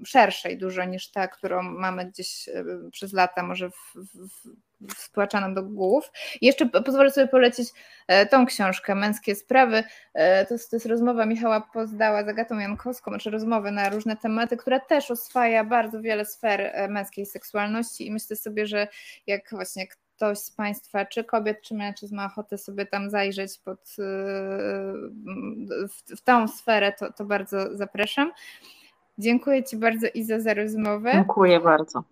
szerszej 0.04 0.58
dużo 0.58 0.84
niż 0.84 1.10
ta, 1.10 1.28
którą 1.28 1.62
mamy 1.62 2.06
gdzieś 2.06 2.48
przez 2.92 3.12
lata 3.12 3.42
może 3.42 3.70
w, 3.70 3.94
w, 3.94 4.48
do 5.54 5.62
głów. 5.62 6.10
I 6.40 6.46
jeszcze 6.46 6.66
pozwolę 6.66 7.10
sobie 7.10 7.28
polecić 7.28 7.68
e, 8.08 8.26
tą 8.26 8.46
książkę, 8.46 8.94
Męskie 8.94 9.34
Sprawy. 9.34 9.84
E, 10.14 10.46
to 10.46 10.54
jest, 10.54 10.70
to 10.70 10.76
jest 10.76 10.86
rozmowa 10.86 11.26
Michała 11.26 11.60
Pozdała 11.60 12.24
z 12.24 12.28
Agatą 12.28 12.58
Jankowską, 12.58 13.10
znaczy 13.10 13.30
rozmowy 13.30 13.70
na 13.70 13.88
różne 13.88 14.16
tematy, 14.16 14.56
która 14.56 14.80
też 14.80 15.10
oswaja 15.10 15.64
bardzo 15.64 16.00
wiele 16.00 16.24
sfer 16.24 16.60
e, 16.60 16.88
męskiej 16.88 17.26
seksualności 17.26 18.06
i 18.06 18.12
myślę 18.12 18.36
sobie, 18.36 18.66
że 18.66 18.88
jak 19.26 19.50
właśnie 19.50 19.86
ktoś 20.16 20.38
z 20.38 20.50
Państwa, 20.50 21.06
czy 21.06 21.24
kobiet, 21.24 21.62
czy 21.62 21.74
mężczyzn 21.74 22.16
ma 22.16 22.26
ochotę 22.26 22.58
sobie 22.58 22.86
tam 22.86 23.10
zajrzeć 23.10 23.58
pod, 23.58 23.78
y, 23.78 24.02
w, 25.88 26.16
w 26.16 26.20
tą 26.24 26.48
sferę, 26.48 26.92
to, 26.92 27.12
to 27.12 27.24
bardzo 27.24 27.76
zapraszam. 27.76 28.32
Dziękuję 29.18 29.64
Ci 29.64 29.76
bardzo 29.76 30.06
Iza 30.14 30.40
za 30.40 30.54
rozmowę. 30.54 31.12
Dziękuję 31.12 31.60
bardzo. 31.60 32.04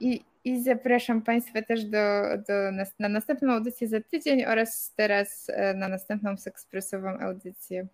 I, 0.00 0.24
i 0.44 0.62
zapraszam 0.62 1.22
Państwa 1.22 1.62
też 1.62 1.84
do, 1.84 2.22
do, 2.48 2.84
na 2.98 3.08
następną 3.08 3.52
audycję 3.52 3.88
za 3.88 4.00
tydzień 4.00 4.44
oraz 4.44 4.92
teraz 4.96 5.46
e, 5.48 5.74
na 5.74 5.88
następną 5.88 6.36
sekspresową 6.36 7.18
audycję. 7.20 7.86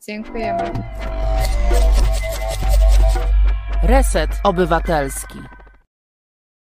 Dziękujemy. 0.00 0.72
Reset 3.82 4.30
Obywatelski. 4.44 5.38